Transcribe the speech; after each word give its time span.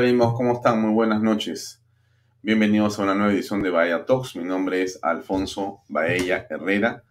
¿Cómo 0.00 0.54
están? 0.54 0.80
Muy 0.80 0.94
buenas 0.94 1.20
noches. 1.20 1.82
Bienvenidos 2.40 2.98
a 2.98 3.02
una 3.02 3.14
nueva 3.14 3.34
edición 3.34 3.62
de 3.62 3.68
Bahía 3.68 4.06
Talks. 4.06 4.34
Mi 4.34 4.44
nombre 4.44 4.82
es 4.82 4.98
Alfonso 5.02 5.82
Baella 5.88 6.46
Herrera. 6.48 7.04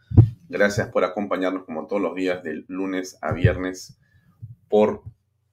Gracias 0.50 0.88
por 0.88 1.04
acompañarnos 1.04 1.66
como 1.66 1.86
todos 1.86 2.02
los 2.02 2.16
días 2.16 2.42
del 2.42 2.66
lunes 2.68 3.20
a 3.22 3.32
viernes 3.32 4.00
por 4.70 5.04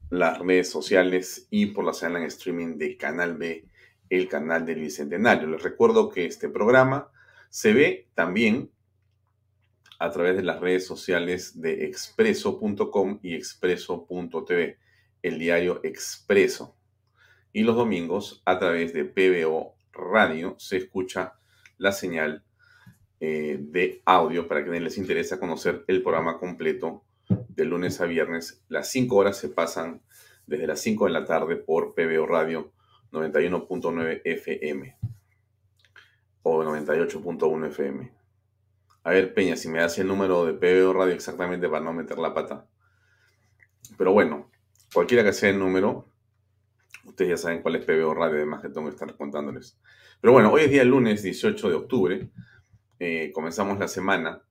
las 0.08 0.38
redes 0.38 0.70
sociales 0.70 1.46
y 1.50 1.66
por 1.66 1.84
la 1.84 1.92
señal 1.92 2.22
en 2.22 2.28
streaming 2.28 2.78
de 2.78 2.96
Canal 2.96 3.36
B, 3.36 3.66
el 4.08 4.28
canal 4.28 4.64
del 4.64 4.80
Bicentenario. 4.80 5.46
Les 5.46 5.62
recuerdo 5.62 6.08
que 6.08 6.24
este 6.24 6.48
programa 6.48 7.10
se 7.50 7.74
ve 7.74 8.08
también 8.14 8.70
a 9.98 10.10
través 10.10 10.36
de 10.36 10.42
las 10.42 10.58
redes 10.58 10.86
sociales 10.86 11.60
de 11.60 11.84
expreso.com 11.84 13.18
y 13.22 13.34
expreso.tv, 13.34 14.78
el 15.20 15.38
diario 15.38 15.80
Expreso 15.82 16.76
y 17.56 17.62
los 17.62 17.74
domingos 17.74 18.42
a 18.44 18.58
través 18.58 18.92
de 18.92 19.06
PBO 19.06 19.76
Radio 19.90 20.56
se 20.58 20.76
escucha 20.76 21.38
la 21.78 21.90
señal 21.90 22.44
eh, 23.18 23.56
de 23.58 24.02
audio 24.04 24.46
para 24.46 24.62
quienes 24.62 24.82
les 24.82 24.98
interesa 24.98 25.40
conocer 25.40 25.82
el 25.86 26.02
programa 26.02 26.38
completo 26.38 27.02
de 27.30 27.64
lunes 27.64 27.98
a 28.02 28.04
viernes. 28.04 28.62
Las 28.68 28.90
5 28.90 29.16
horas 29.16 29.38
se 29.38 29.48
pasan 29.48 30.02
desde 30.46 30.66
las 30.66 30.80
5 30.80 31.06
de 31.06 31.10
la 31.12 31.24
tarde 31.24 31.56
por 31.56 31.94
PBO 31.94 32.26
Radio 32.26 32.74
91.9 33.10 34.20
FM 34.22 34.98
o 36.42 36.62
98.1 36.62 37.68
FM. 37.68 38.12
A 39.02 39.10
ver, 39.12 39.32
Peña, 39.32 39.56
si 39.56 39.70
me 39.70 39.78
das 39.78 39.96
el 39.96 40.08
número 40.08 40.44
de 40.44 40.52
PBO 40.52 40.92
Radio 40.92 41.14
exactamente 41.14 41.70
para 41.70 41.82
no 41.82 41.94
meter 41.94 42.18
la 42.18 42.34
pata. 42.34 42.66
Pero 43.96 44.12
bueno, 44.12 44.50
cualquiera 44.92 45.24
que 45.24 45.32
sea 45.32 45.48
el 45.48 45.58
número, 45.58 46.10
Ustedes 47.04 47.30
ya 47.30 47.36
saben 47.36 47.62
cuál 47.62 47.76
es 47.76 47.84
PBO 47.84 48.14
Radio, 48.14 48.36
además 48.36 48.62
que 48.62 48.68
tengo 48.68 48.86
que 48.88 48.94
estar 48.94 49.14
contándoles. 49.16 49.78
Pero 50.20 50.32
bueno, 50.32 50.52
hoy 50.52 50.62
es 50.62 50.70
día 50.70 50.84
lunes 50.84 51.22
18 51.22 51.68
de 51.68 51.74
octubre. 51.74 52.30
Eh, 52.98 53.30
comenzamos 53.32 53.78
la 53.78 53.88
semana 53.88 54.42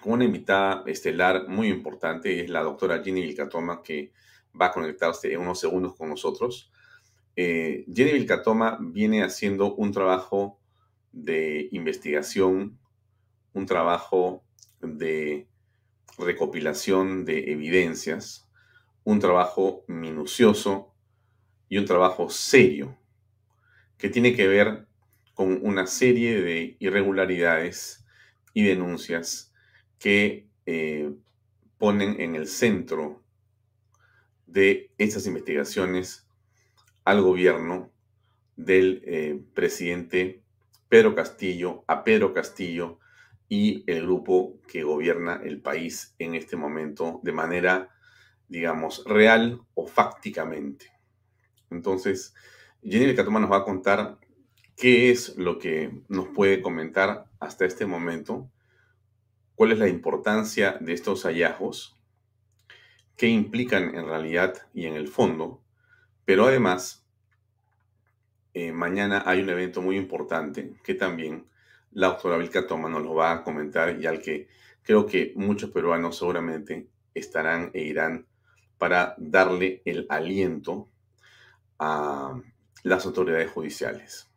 con 0.00 0.12
una 0.14 0.24
invitada 0.24 0.84
estelar 0.86 1.48
muy 1.48 1.68
importante. 1.68 2.40
Es 2.42 2.50
la 2.50 2.62
doctora 2.62 3.02
Jenny 3.02 3.22
Vilcatoma, 3.22 3.82
que 3.82 4.12
va 4.60 4.66
a 4.66 4.72
conectarse 4.72 5.32
en 5.32 5.40
unos 5.40 5.58
segundos 5.58 5.96
con 5.96 6.10
nosotros. 6.10 6.70
Eh, 7.34 7.84
Jenny 7.92 8.12
Vilcatoma 8.12 8.78
viene 8.80 9.22
haciendo 9.22 9.74
un 9.74 9.92
trabajo 9.92 10.60
de 11.12 11.68
investigación, 11.72 12.78
un 13.52 13.66
trabajo 13.66 14.44
de 14.80 15.48
recopilación 16.18 17.24
de 17.24 17.52
evidencias, 17.52 18.48
un 19.04 19.20
trabajo 19.20 19.84
minucioso 19.88 20.95
y 21.68 21.78
un 21.78 21.84
trabajo 21.84 22.28
serio 22.30 22.96
que 23.98 24.08
tiene 24.08 24.34
que 24.34 24.46
ver 24.46 24.86
con 25.34 25.58
una 25.62 25.86
serie 25.86 26.40
de 26.40 26.76
irregularidades 26.78 28.04
y 28.54 28.62
denuncias 28.64 29.52
que 29.98 30.48
eh, 30.64 31.12
ponen 31.78 32.20
en 32.20 32.34
el 32.36 32.46
centro 32.46 33.22
de 34.46 34.90
estas 34.98 35.26
investigaciones 35.26 36.26
al 37.04 37.20
gobierno 37.20 37.92
del 38.56 39.02
eh, 39.04 39.40
presidente 39.54 40.42
Pedro 40.88 41.14
Castillo, 41.14 41.84
a 41.86 42.04
Pedro 42.04 42.32
Castillo 42.32 42.98
y 43.48 43.84
el 43.86 44.02
grupo 44.02 44.58
que 44.66 44.82
gobierna 44.82 45.40
el 45.44 45.60
país 45.60 46.14
en 46.18 46.34
este 46.34 46.56
momento 46.56 47.20
de 47.22 47.32
manera, 47.32 47.90
digamos, 48.48 49.04
real 49.04 49.60
o 49.74 49.86
fácticamente. 49.86 50.95
Entonces, 51.70 52.34
Jenny 52.82 53.14
Catoma 53.14 53.40
nos 53.40 53.50
va 53.50 53.58
a 53.58 53.64
contar 53.64 54.18
qué 54.76 55.10
es 55.10 55.36
lo 55.36 55.58
que 55.58 56.02
nos 56.08 56.28
puede 56.28 56.60
comentar 56.60 57.26
hasta 57.40 57.64
este 57.64 57.86
momento, 57.86 58.50
cuál 59.54 59.72
es 59.72 59.78
la 59.78 59.88
importancia 59.88 60.76
de 60.80 60.92
estos 60.92 61.24
hallazgos, 61.24 61.96
qué 63.16 63.28
implican 63.28 63.94
en 63.94 64.06
realidad 64.06 64.54
y 64.74 64.86
en 64.86 64.94
el 64.94 65.08
fondo, 65.08 65.62
pero 66.24 66.46
además, 66.46 67.06
eh, 68.52 68.72
mañana 68.72 69.22
hay 69.26 69.40
un 69.40 69.50
evento 69.50 69.80
muy 69.80 69.96
importante 69.96 70.74
que 70.82 70.94
también 70.94 71.46
la 71.92 72.08
doctora 72.08 72.36
Vilcatoma 72.36 72.88
nos 72.88 73.02
lo 73.02 73.14
va 73.14 73.32
a 73.32 73.42
comentar 73.42 73.98
y 74.00 74.06
al 74.06 74.20
que 74.20 74.48
creo 74.82 75.06
que 75.06 75.32
muchos 75.36 75.70
peruanos 75.70 76.18
seguramente 76.18 76.88
estarán 77.14 77.70
e 77.72 77.82
irán 77.82 78.26
para 78.76 79.14
darle 79.18 79.82
el 79.84 80.06
aliento 80.10 80.88
a 81.78 82.40
las 82.82 83.06
autoridades 83.06 83.50
judiciales. 83.50 84.28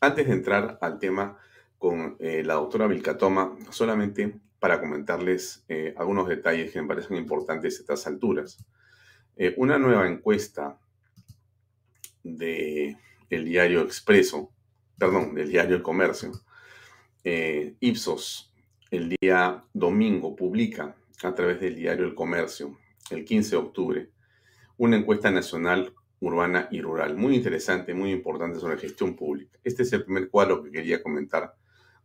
Antes 0.00 0.26
de 0.26 0.32
entrar 0.32 0.78
al 0.80 0.98
tema 0.98 1.38
con 1.78 2.16
eh, 2.18 2.42
la 2.44 2.54
doctora 2.54 2.86
Vilcatoma, 2.86 3.56
solamente 3.70 4.40
para 4.58 4.80
comentarles 4.80 5.64
eh, 5.68 5.94
algunos 5.96 6.28
detalles 6.28 6.72
que 6.72 6.80
me 6.80 6.88
parecen 6.88 7.16
importantes 7.16 7.78
a 7.78 7.80
estas 7.80 8.06
alturas. 8.06 8.64
Eh, 9.36 9.54
una 9.56 9.78
nueva 9.78 10.08
encuesta 10.08 10.78
del 12.22 12.96
el 13.28 13.44
diario 13.44 13.82
Expreso, 13.82 14.52
perdón, 14.98 15.34
del 15.34 15.48
diario 15.48 15.76
El 15.76 15.82
Comercio, 15.82 16.32
Ipsos, 17.80 18.54
el 18.92 19.16
día 19.20 19.64
domingo 19.72 20.36
publica 20.36 20.94
a 21.24 21.34
través 21.34 21.60
del 21.60 21.74
diario 21.74 22.04
El 22.04 22.14
Comercio, 22.14 22.78
el 23.10 23.24
15 23.24 23.50
de 23.50 23.56
octubre, 23.56 24.10
una 24.76 24.96
encuesta 24.96 25.30
nacional 25.32 25.92
urbana 26.20 26.68
y 26.70 26.80
rural. 26.80 27.16
Muy 27.16 27.34
interesante, 27.34 27.94
muy 27.94 28.10
importante 28.10 28.58
sobre 28.58 28.78
gestión 28.78 29.16
pública. 29.16 29.58
Este 29.62 29.82
es 29.82 29.92
el 29.92 30.04
primer 30.04 30.30
cuadro 30.30 30.62
que 30.62 30.70
quería 30.70 31.02
comentar 31.02 31.54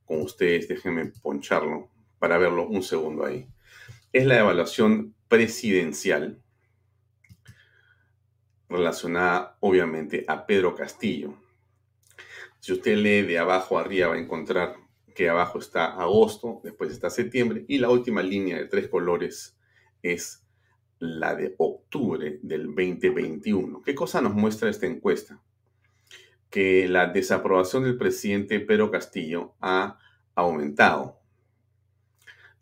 con 0.06 0.22
ustedes. 0.22 0.68
Déjenme 0.68 1.08
poncharlo 1.22 1.90
para 2.20 2.38
verlo 2.38 2.68
un 2.68 2.84
segundo 2.84 3.26
ahí. 3.26 3.48
Es 4.12 4.26
la 4.26 4.40
evaluación 4.40 5.16
presidencial 5.28 6.42
relacionada 8.68 9.58
obviamente 9.60 10.26
a 10.28 10.46
Pedro 10.46 10.76
Castillo. 10.76 11.34
Si 12.60 12.74
usted 12.74 12.98
lee 12.98 13.22
de 13.24 13.40
abajo 13.40 13.80
arriba 13.80 14.10
va 14.10 14.16
a 14.16 14.20
encontrar 14.20 14.76
que 15.16 15.30
abajo 15.30 15.60
está 15.60 15.94
agosto, 15.94 16.62
después 16.64 16.92
está 16.92 17.10
septiembre 17.10 17.66
y 17.68 17.80
la 17.80 17.90
última 17.90 18.22
línea 18.22 18.58
de 18.58 18.66
tres 18.66 18.88
colores 18.88 19.58
es 20.02 20.41
la 21.02 21.34
de 21.34 21.56
octubre 21.58 22.40
del 22.44 22.68
2021. 22.68 23.82
¿Qué 23.82 23.96
cosa 23.96 24.22
nos 24.22 24.36
muestra 24.36 24.70
esta 24.70 24.86
encuesta? 24.86 25.42
Que 26.52 26.88
la 26.88 27.08
desaprobación 27.08 27.84
del 27.84 27.98
presidente 27.98 28.60
Pedro 28.60 28.92
Castillo 28.92 29.56
ha 29.62 29.98
aumentado. 30.36 31.20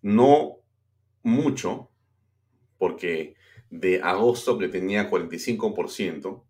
No 0.01 0.59
mucho, 1.21 1.91
porque 2.77 3.35
de 3.69 4.01
agosto 4.01 4.57
que 4.57 4.69
tenía 4.69 5.11
45%, 5.11 6.41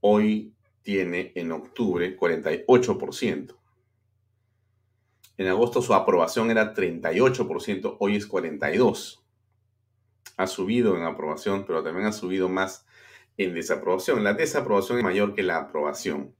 hoy 0.00 0.54
tiene 0.82 1.32
en 1.34 1.50
octubre 1.50 2.16
48%. 2.16 3.56
En 5.38 5.48
agosto 5.48 5.82
su 5.82 5.92
aprobación 5.92 6.52
era 6.52 6.72
38%, 6.72 7.96
hoy 7.98 8.14
es 8.14 8.30
42% 8.30 9.21
ha 10.42 10.46
subido 10.46 10.96
en 10.96 11.04
aprobación, 11.04 11.64
pero 11.66 11.82
también 11.82 12.06
ha 12.06 12.12
subido 12.12 12.48
más 12.48 12.86
en 13.36 13.54
desaprobación. 13.54 14.24
La 14.24 14.34
desaprobación 14.34 14.98
es 14.98 15.04
mayor 15.04 15.34
que 15.34 15.42
la 15.42 15.58
aprobación. 15.58 16.34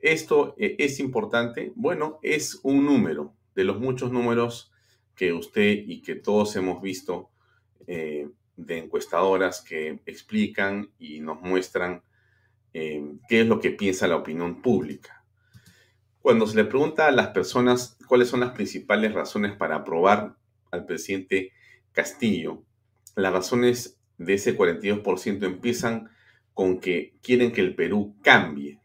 ¿Esto 0.00 0.54
eh, 0.58 0.76
es 0.78 1.00
importante? 1.00 1.72
Bueno, 1.76 2.18
es 2.22 2.60
un 2.62 2.84
número 2.84 3.32
de 3.54 3.64
los 3.64 3.80
muchos 3.80 4.12
números 4.12 4.72
que 5.14 5.32
usted 5.32 5.84
y 5.86 6.02
que 6.02 6.16
todos 6.16 6.56
hemos 6.56 6.82
visto 6.82 7.30
eh, 7.86 8.28
de 8.56 8.78
encuestadoras 8.78 9.62
que 9.62 10.00
explican 10.06 10.90
y 10.98 11.20
nos 11.20 11.40
muestran 11.40 12.02
eh, 12.72 13.02
qué 13.28 13.42
es 13.42 13.46
lo 13.46 13.60
que 13.60 13.70
piensa 13.70 14.08
la 14.08 14.16
opinión 14.16 14.60
pública. 14.60 15.24
Cuando 16.20 16.46
se 16.46 16.56
le 16.56 16.64
pregunta 16.64 17.06
a 17.06 17.12
las 17.12 17.28
personas 17.28 17.96
cuáles 18.08 18.28
son 18.28 18.40
las 18.40 18.52
principales 18.52 19.12
razones 19.12 19.56
para 19.56 19.76
aprobar 19.76 20.36
al 20.70 20.84
presidente 20.84 21.52
Castillo, 21.92 22.64
las 23.16 23.32
razones 23.32 24.00
de 24.18 24.34
ese 24.34 24.56
42% 24.56 25.44
empiezan 25.44 26.10
con 26.52 26.80
que 26.80 27.16
quieren 27.22 27.52
que 27.52 27.60
el 27.60 27.74
Perú 27.74 28.16
cambie. 28.22 28.80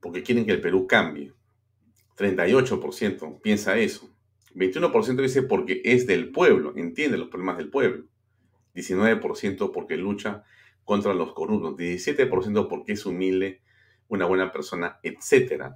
Porque 0.00 0.22
quieren 0.22 0.44
que 0.44 0.52
el 0.52 0.60
Perú 0.60 0.86
cambie. 0.86 1.32
38% 2.16 3.40
piensa 3.40 3.76
eso. 3.78 4.14
21% 4.54 5.22
dice 5.22 5.42
porque 5.42 5.82
es 5.84 6.06
del 6.06 6.30
pueblo, 6.30 6.74
entiende 6.76 7.18
los 7.18 7.28
problemas 7.28 7.56
del 7.56 7.70
pueblo. 7.70 8.04
19% 8.74 9.72
porque 9.72 9.96
lucha 9.96 10.44
contra 10.84 11.14
los 11.14 11.32
corruptos. 11.32 11.76
17% 11.76 12.68
porque 12.68 12.92
es 12.92 13.06
humilde, 13.06 13.62
una 14.08 14.26
buena 14.26 14.52
persona, 14.52 15.00
etc. 15.02 15.74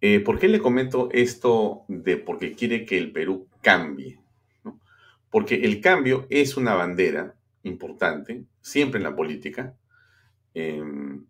Eh, 0.00 0.20
¿Por 0.20 0.38
qué 0.38 0.48
le 0.48 0.58
comento 0.58 1.08
esto 1.12 1.84
de 1.88 2.16
porque 2.16 2.52
quiere 2.52 2.84
que 2.84 2.98
el 2.98 3.12
Perú 3.12 3.48
cambie? 3.62 4.23
Porque 5.34 5.56
el 5.56 5.80
cambio 5.80 6.28
es 6.30 6.56
una 6.56 6.76
bandera 6.76 7.34
importante, 7.64 8.44
siempre 8.60 8.98
en 8.98 9.02
la 9.02 9.16
política, 9.16 9.76
em, 10.54 11.26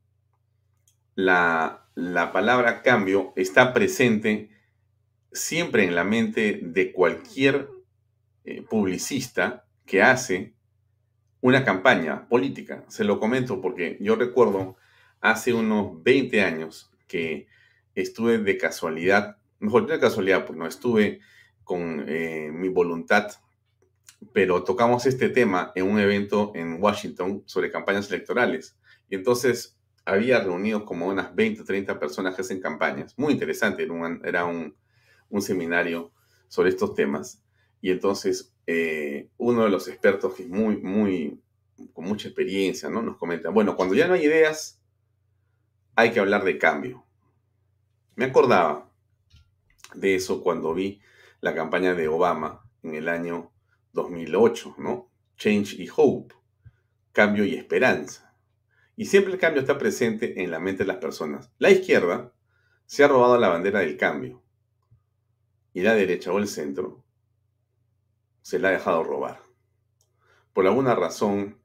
la, 1.15 1.89
la 1.95 2.31
palabra 2.31 2.83
cambio 2.83 3.33
está 3.35 3.73
presente 3.73 4.51
siempre 5.33 5.85
en 5.85 5.95
la 5.95 6.05
mente 6.05 6.61
de 6.62 6.93
cualquier 6.93 7.71
eh, 8.45 8.61
publicista 8.61 9.65
que 9.87 10.03
hace 10.03 10.53
una 11.41 11.65
campaña 11.65 12.29
política. 12.29 12.85
Se 12.89 13.05
lo 13.05 13.19
comento 13.19 13.62
porque 13.62 13.97
yo 14.03 14.17
recuerdo 14.17 14.77
hace 15.23 15.55
unos 15.55 16.03
20 16.03 16.43
años 16.43 16.93
que 17.06 17.47
estuve 17.95 18.37
de 18.37 18.59
casualidad, 18.59 19.39
mejor 19.61 19.87
de 19.87 19.99
casualidad, 19.99 20.45
pues 20.45 20.59
no 20.59 20.67
estuve 20.67 21.21
con 21.65 22.05
eh, 22.06 22.51
mi 22.53 22.69
voluntad, 22.69 23.33
pero 24.32 24.64
tocamos 24.64 25.06
este 25.06 25.28
tema 25.28 25.72
en 25.75 25.88
un 25.88 25.99
evento 25.99 26.52
en 26.55 26.82
Washington 26.82 27.43
sobre 27.46 27.70
campañas 27.70 28.08
electorales. 28.11 28.76
Y 29.08 29.14
entonces 29.14 29.76
había 30.05 30.40
reunido 30.40 30.84
como 30.84 31.06
unas 31.06 31.34
20 31.34 31.62
o 31.62 31.64
30 31.64 31.99
personas 31.99 32.34
que 32.34 32.43
hacen 32.43 32.61
campañas. 32.61 33.14
Muy 33.19 33.32
interesante, 33.32 33.87
era 34.25 34.44
un, 34.44 34.75
seminario 35.40 36.12
sobre 36.49 36.70
estos 36.70 36.94
temas. 36.94 37.43
Y 37.81 37.90
entonces 37.90 38.55
eh, 38.66 39.28
uno 39.37 39.64
de 39.64 39.70
los 39.70 39.88
expertos 39.88 40.34
que 40.34 40.44
es 40.44 40.49
muy, 40.49 40.76
muy, 40.76 41.40
con 41.93 42.05
mucha 42.05 42.28
experiencia, 42.28 42.88
¿no? 42.88 43.02
Nos 43.02 43.17
comenta, 43.17 43.50
bueno, 43.50 43.76
cuando 43.76 43.94
ya 43.94 44.06
no 44.06 44.14
hay 44.14 44.25
ideas, 44.25 44.81
hay 45.96 46.12
que 46.12 46.20
hablar 46.20 46.44
de 46.44 46.58
cambio. 46.58 47.05
Me 48.17 48.26
acordaba 48.26 48.88
de 49.94 50.14
eso 50.14 50.43
cuando 50.43 50.75
vi 50.75 51.00
la 51.40 51.55
campaña 51.55 51.94
de 51.94 52.08
Obama 52.08 52.64
en 52.82 52.94
el 52.94 53.08
año 53.08 53.50
2008, 53.94 54.75
¿no? 54.79 55.11
Change 55.37 55.76
y 55.79 55.88
Hope, 55.94 56.35
cambio 57.12 57.44
y 57.44 57.55
esperanza. 57.55 58.37
Y 58.96 59.06
siempre 59.06 59.32
el 59.32 59.38
cambio 59.38 59.62
está 59.62 59.79
presente 59.79 60.43
en 60.43 60.50
la 60.50 60.61
mente 60.61 60.85
de 60.85 60.88
las 60.88 60.99
personas. 60.99 61.50
La 61.58 61.70
izquierda 61.70 62.32
se 62.87 63.02
ha 63.02 63.08
robado 63.08 63.38
la 63.38 63.49
bandera 63.49 63.81
del 63.81 63.96
cambio 63.96 64.43
y 65.73 65.81
la 65.81 65.94
derecha 65.94 66.32
o 66.32 66.38
el 66.38 66.46
centro 66.46 67.02
se 68.43 68.58
la 68.58 68.69
ha 68.69 68.73
dejado 68.73 69.02
robar. 69.02 69.43
Por 70.52 70.67
alguna 70.67 70.94
razón 70.94 71.58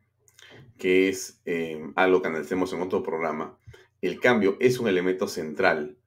que 0.78 1.10
es 1.10 1.42
eh, 1.46 1.92
algo 1.96 2.22
que 2.22 2.30
analicemos 2.30 2.72
en 2.74 2.82
otro 2.82 3.04
programa, 3.04 3.60
el 4.02 4.20
cambio 4.20 4.56
es 4.60 4.80
un 4.80 4.88
elemento 4.88 5.28
central, 5.28 5.98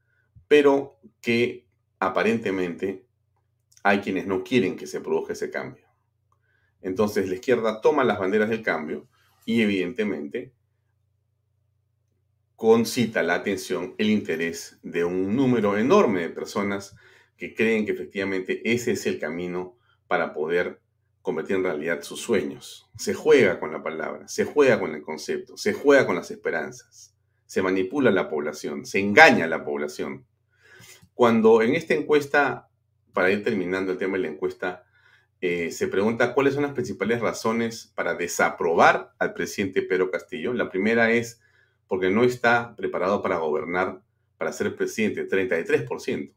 pero 0.49 0.99
que 1.21 1.69
aparentemente 2.01 3.07
hay 3.83 4.01
quienes 4.01 4.27
no 4.27 4.43
quieren 4.43 4.77
que 4.77 4.87
se 4.87 5.01
produzca 5.01 5.35
ese 5.35 5.51
cambio. 5.51 5.92
Entonces 6.83 7.29
la 7.29 7.35
izquierda 7.35 7.81
toma 7.81 8.05
las 8.05 8.19
banderas 8.19 8.51
del 8.51 8.63
cambio 8.63 9.09
y 9.45 9.63
evidentemente 9.63 10.53
concita 12.57 13.23
la 13.23 13.35
atención, 13.35 13.95
el 13.99 14.11
interés 14.11 14.79
de 14.83 15.05
un 15.05 15.35
número 15.35 15.77
enorme 15.77 16.21
de 16.21 16.29
personas 16.29 16.95
que 17.37 17.55
creen 17.55 17.85
que 17.85 17.93
efectivamente 17.93 18.61
ese 18.65 18.93
es 18.93 19.05
el 19.07 19.19
camino 19.19 19.77
para 20.07 20.33
poder 20.33 20.81
convertir 21.23 21.57
en 21.57 21.65
realidad 21.65 22.03
sus 22.03 22.21
sueños. 22.21 22.89
Se 22.97 23.15
juega 23.15 23.59
con 23.59 23.73
la 23.73 23.83
palabra, 23.83 24.29
se 24.29 24.45
juega 24.45 24.79
con 24.79 24.95
el 24.95 25.03
concepto, 25.03 25.57
se 25.57 25.73
juega 25.73 26.07
con 26.07 26.17
las 26.17 26.31
esperanzas, 26.31 27.17
se 27.47 27.63
manipula 27.63 28.11
la 28.11 28.29
población, 28.29 28.87
se 28.87 29.01
engaña 29.01 29.47
a 29.47 29.49
la 29.49 29.65
población. 29.65 30.27
Cuando 31.15 31.63
en 31.63 31.75
esta 31.75 31.95
encuesta, 31.95 32.69
para 33.13 33.31
ir 33.31 33.43
terminando 33.43 33.93
el 33.93 33.99
tema 33.99 34.17
de 34.17 34.23
la 34.23 34.29
encuesta, 34.29 34.85
eh, 35.43 35.73
se 35.73 35.89
pregunta 35.89 36.35
cuáles 36.35 36.55
son 36.55 36.63
las 36.63 36.73
principales 36.73 37.21
razones 37.21 37.93
para 37.97 38.15
desaprobar 38.15 39.13
al 39.19 39.35
presidente 39.35 39.83
Pedro 39.83 40.09
Castillo. 40.09 40.55
La 40.55 40.71
primera 40.71 41.11
es 41.11 41.41
porque 41.89 42.11
no 42.11 42.23
está 42.23 42.77
preparado 42.77 43.21
para 43.23 43.39
gobernar, 43.39 44.01
para 44.39 44.53
ser 44.53 44.77
presidente, 44.77 45.29
33%. 45.29 46.33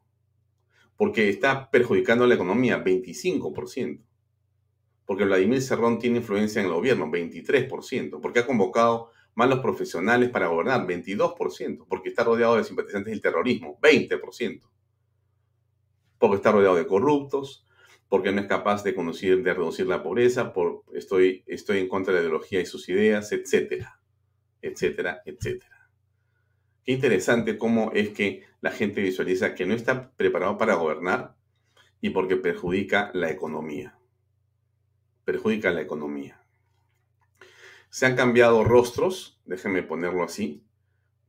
Porque 0.97 1.29
está 1.29 1.69
perjudicando 1.69 2.25
la 2.25 2.33
economía, 2.33 2.83
25%. 2.83 4.01
Porque 5.05 5.25
Vladimir 5.25 5.61
Cerrón 5.61 5.99
tiene 5.99 6.17
influencia 6.17 6.61
en 6.61 6.65
el 6.65 6.73
gobierno, 6.73 7.05
23%. 7.05 8.19
Porque 8.19 8.39
ha 8.39 8.47
convocado 8.47 9.11
malos 9.35 9.59
profesionales 9.59 10.31
para 10.31 10.47
gobernar, 10.47 10.87
22%, 10.87 11.85
porque 11.87 12.09
está 12.09 12.23
rodeado 12.23 12.55
de 12.55 12.63
simpatizantes 12.63 13.11
del 13.11 13.21
terrorismo, 13.21 13.77
20%, 13.81 14.61
porque 16.17 16.37
está 16.37 16.51
rodeado 16.53 16.75
de 16.75 16.87
corruptos, 16.87 17.64
porque 18.09 18.31
no 18.31 18.41
es 18.41 18.47
capaz 18.47 18.83
de, 18.83 18.91
reducir 18.91 19.87
la 19.87 20.03
pobreza, 20.03 20.53
estoy, 20.93 21.43
estoy 21.47 21.79
en 21.79 21.87
contra 21.87 22.13
de 22.13 22.19
la 22.19 22.25
ideología 22.25 22.61
y 22.61 22.65
sus 22.65 22.87
ideas, 22.89 23.31
etcétera, 23.31 23.99
etcétera, 24.61 25.21
etcétera. 25.25 25.89
Qué 26.83 26.91
interesante 26.91 27.57
cómo 27.57 27.91
es 27.93 28.09
que 28.09 28.43
la 28.61 28.71
gente 28.71 29.01
visualiza 29.01 29.55
que 29.55 29.65
no 29.65 29.73
está 29.73 30.11
preparado 30.11 30.57
para 30.57 30.75
gobernar 30.75 31.35
y 31.99 32.11
porque 32.11 32.35
perjudica 32.35 33.09
la 33.15 33.31
economía. 33.31 33.97
Perjudica 35.23 35.71
la 35.71 35.81
economía. 35.81 36.39
Se 37.89 38.05
han 38.05 38.15
cambiado 38.15 38.63
rostros, 38.63 39.41
déjenme 39.45 39.81
ponerlo 39.81 40.23
así, 40.23 40.63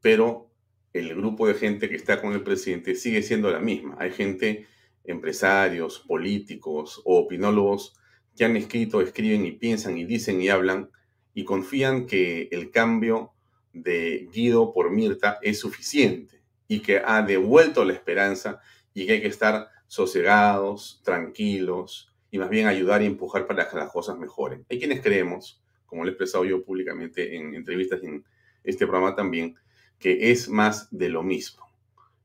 pero 0.02 0.50
el 0.92 1.14
grupo 1.14 1.46
de 1.46 1.54
gente 1.54 1.88
que 1.88 1.96
está 1.96 2.20
con 2.20 2.32
el 2.32 2.42
presidente 2.42 2.94
sigue 2.94 3.22
siendo 3.22 3.50
la 3.50 3.60
misma. 3.60 3.96
Hay 3.98 4.10
gente, 4.10 4.66
empresarios, 5.06 6.00
políticos 6.00 7.02
o 7.04 7.18
opinólogos 7.18 7.94
que 8.36 8.44
han 8.44 8.56
escrito, 8.56 9.00
escriben 9.00 9.46
y 9.46 9.52
piensan 9.52 9.96
y 9.98 10.04
dicen 10.04 10.40
y 10.40 10.48
hablan 10.48 10.90
y 11.34 11.44
confían 11.44 12.06
que 12.06 12.48
el 12.50 12.70
cambio 12.70 13.32
de 13.72 14.28
Guido 14.32 14.72
por 14.72 14.90
Mirta 14.90 15.38
es 15.42 15.60
suficiente 15.60 16.42
y 16.68 16.80
que 16.80 17.02
ha 17.04 17.22
devuelto 17.22 17.84
la 17.84 17.92
esperanza 17.92 18.60
y 18.94 19.06
que 19.06 19.14
hay 19.14 19.20
que 19.20 19.28
estar 19.28 19.68
sosegados, 19.86 21.00
tranquilos 21.04 22.12
y 22.30 22.38
más 22.38 22.50
bien 22.50 22.66
ayudar 22.66 23.02
y 23.02 23.06
empujar 23.06 23.46
para 23.46 23.68
que 23.68 23.76
las 23.76 23.90
cosas 23.90 24.18
mejoren. 24.18 24.64
Hay 24.68 24.78
quienes 24.78 25.00
creemos 25.00 25.62
como 25.86 26.04
lo 26.04 26.10
he 26.10 26.12
expresado 26.12 26.44
yo 26.44 26.64
públicamente 26.64 27.36
en 27.36 27.54
entrevistas 27.54 28.02
en 28.02 28.24
este 28.64 28.86
programa 28.86 29.14
también, 29.14 29.56
que 29.98 30.30
es 30.30 30.48
más 30.48 30.88
de 30.90 31.08
lo 31.08 31.22
mismo. 31.22 31.64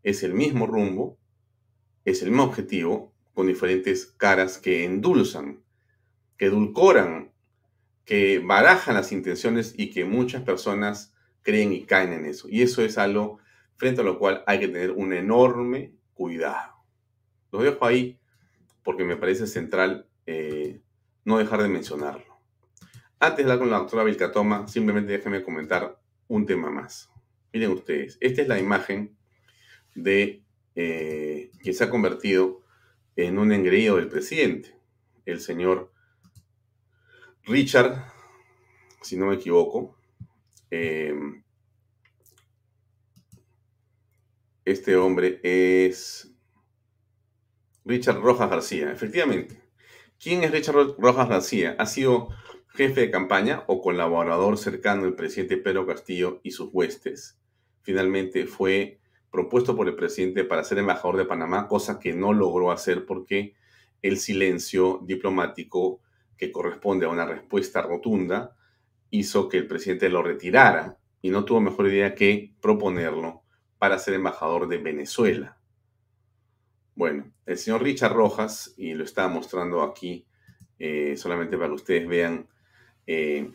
Es 0.04 0.24
el 0.24 0.34
mismo 0.34 0.66
rumbo, 0.68 1.18
es 2.06 2.22
el 2.22 2.30
mismo 2.30 2.44
objetivo, 2.44 3.14
con 3.34 3.48
diferentes 3.48 4.06
caras 4.06 4.58
que 4.58 4.84
endulzan, 4.84 5.64
que 6.38 6.48
edulcoran, 6.48 7.32
que 8.06 8.40
barajan 8.40 8.96
las 8.96 9.12
intenciones 9.12 9.74
y 9.78 9.90
que 9.92 10.06
muchas 10.06 10.44
personas 10.44 11.14
creen 11.42 11.74
y 11.74 11.84
caen 11.84 12.14
en 12.14 12.26
eso. 12.26 12.48
Y 12.50 12.62
eso 12.62 12.84
es 12.84 12.98
algo 12.98 13.40
frente 13.76 14.02
a 14.02 14.04
lo 14.04 14.20
cual 14.20 14.44
hay 14.48 14.60
que 14.60 14.68
tener 14.68 14.92
un 14.92 15.14
enorme 15.14 15.94
cuidado. 16.14 16.74
Lo 17.52 17.62
dejo 17.64 17.86
ahí 17.86 18.20
porque 18.84 19.04
me 19.04 19.18
parece 19.18 19.48
central 19.48 20.08
eh, 20.26 20.82
no 21.26 21.38
dejar 21.38 21.62
de 21.62 21.70
mencionarlo. 21.70 22.40
Antes 23.20 23.38
de 23.38 23.44
hablar 23.44 23.60
con 23.60 23.70
la 23.70 23.78
doctora 23.78 24.04
Vilcatoma, 24.04 24.68
simplemente 24.68 25.12
déjenme 25.12 25.44
comentar 25.44 26.00
un 26.28 26.46
tema 26.46 26.72
más. 26.72 27.10
Miren 27.54 27.72
ustedes, 27.72 28.18
esta 28.20 28.42
es 28.42 28.48
la 28.48 28.60
imagen 28.60 29.16
de 29.94 30.41
eh, 30.76 31.52
quien 31.62 31.76
se 31.76 31.84
ha 31.84 31.90
convertido 31.90 32.62
en 33.16 33.38
un 33.38 33.52
engreído 33.52 33.98
del 33.98 34.08
presidente, 34.08 34.76
el 35.26 35.40
señor 35.40 35.92
Richard, 37.44 38.06
si 39.02 39.18
no 39.18 39.28
me 39.28 39.36
equivoco. 39.36 39.98
Eh, 40.70 41.14
este 44.64 44.96
hombre 44.96 45.40
es 45.44 46.34
Richard 47.84 48.20
Rojas 48.22 48.50
García, 48.50 48.92
efectivamente. 48.92 49.62
¿Quién 50.20 50.44
es 50.44 50.52
Richard 50.52 50.96
Rojas 50.98 51.28
García? 51.28 51.76
Ha 51.80 51.86
sido 51.88 52.30
jefe 52.70 53.02
de 53.02 53.12
campaña 53.12 53.64
o 53.68 53.82
colaborador 53.82 54.58
cercano 54.58 55.04
del 55.04 55.16
presidente 55.16 55.58
Pedro 55.58 55.86
Castillo 55.86 56.40
y 56.44 56.52
sus 56.52 56.70
huestes. 56.72 57.40
Finalmente 57.82 58.46
fue 58.46 59.01
propuesto 59.32 59.76
por 59.76 59.88
el 59.88 59.96
presidente 59.96 60.44
para 60.44 60.64
ser 60.64 60.78
embajador 60.78 61.18
de 61.18 61.26
Panamá, 61.26 61.68
cosa 61.68 62.00
que 62.00 62.14
no 62.14 62.34
logró 62.34 62.72
hacer 62.72 63.06
porque 63.06 63.56
el 64.02 64.18
silencio 64.18 65.00
diplomático 65.04 66.02
que 66.38 66.52
corresponde 66.52 67.06
a 67.06 67.10
una 67.10 67.26
respuesta 67.26 67.82
rotunda 67.82 68.56
hizo 69.10 69.48
que 69.48 69.58
el 69.58 69.68
presidente 69.68 70.10
lo 70.10 70.22
retirara 70.22 70.98
y 71.22 71.30
no 71.30 71.46
tuvo 71.46 71.62
mejor 71.62 71.88
idea 71.88 72.16
que 72.16 72.54
proponerlo 72.62 73.44
para 73.78 74.00
ser 74.00 74.16
embajador 74.16 74.68
de 74.68 74.78
Venezuela. 74.78 75.58
Bueno, 76.96 77.32
el 77.46 77.58
señor 77.58 77.84
Richard 77.84 78.14
Rojas, 78.14 78.74
y 78.78 78.94
lo 78.94 79.04
estaba 79.04 79.28
mostrando 79.28 79.82
aquí 79.82 80.26
eh, 80.78 81.16
solamente 81.16 81.58
para 81.58 81.70
que 81.70 81.76
ustedes 81.76 82.08
vean 82.08 82.48
eh, 83.08 83.52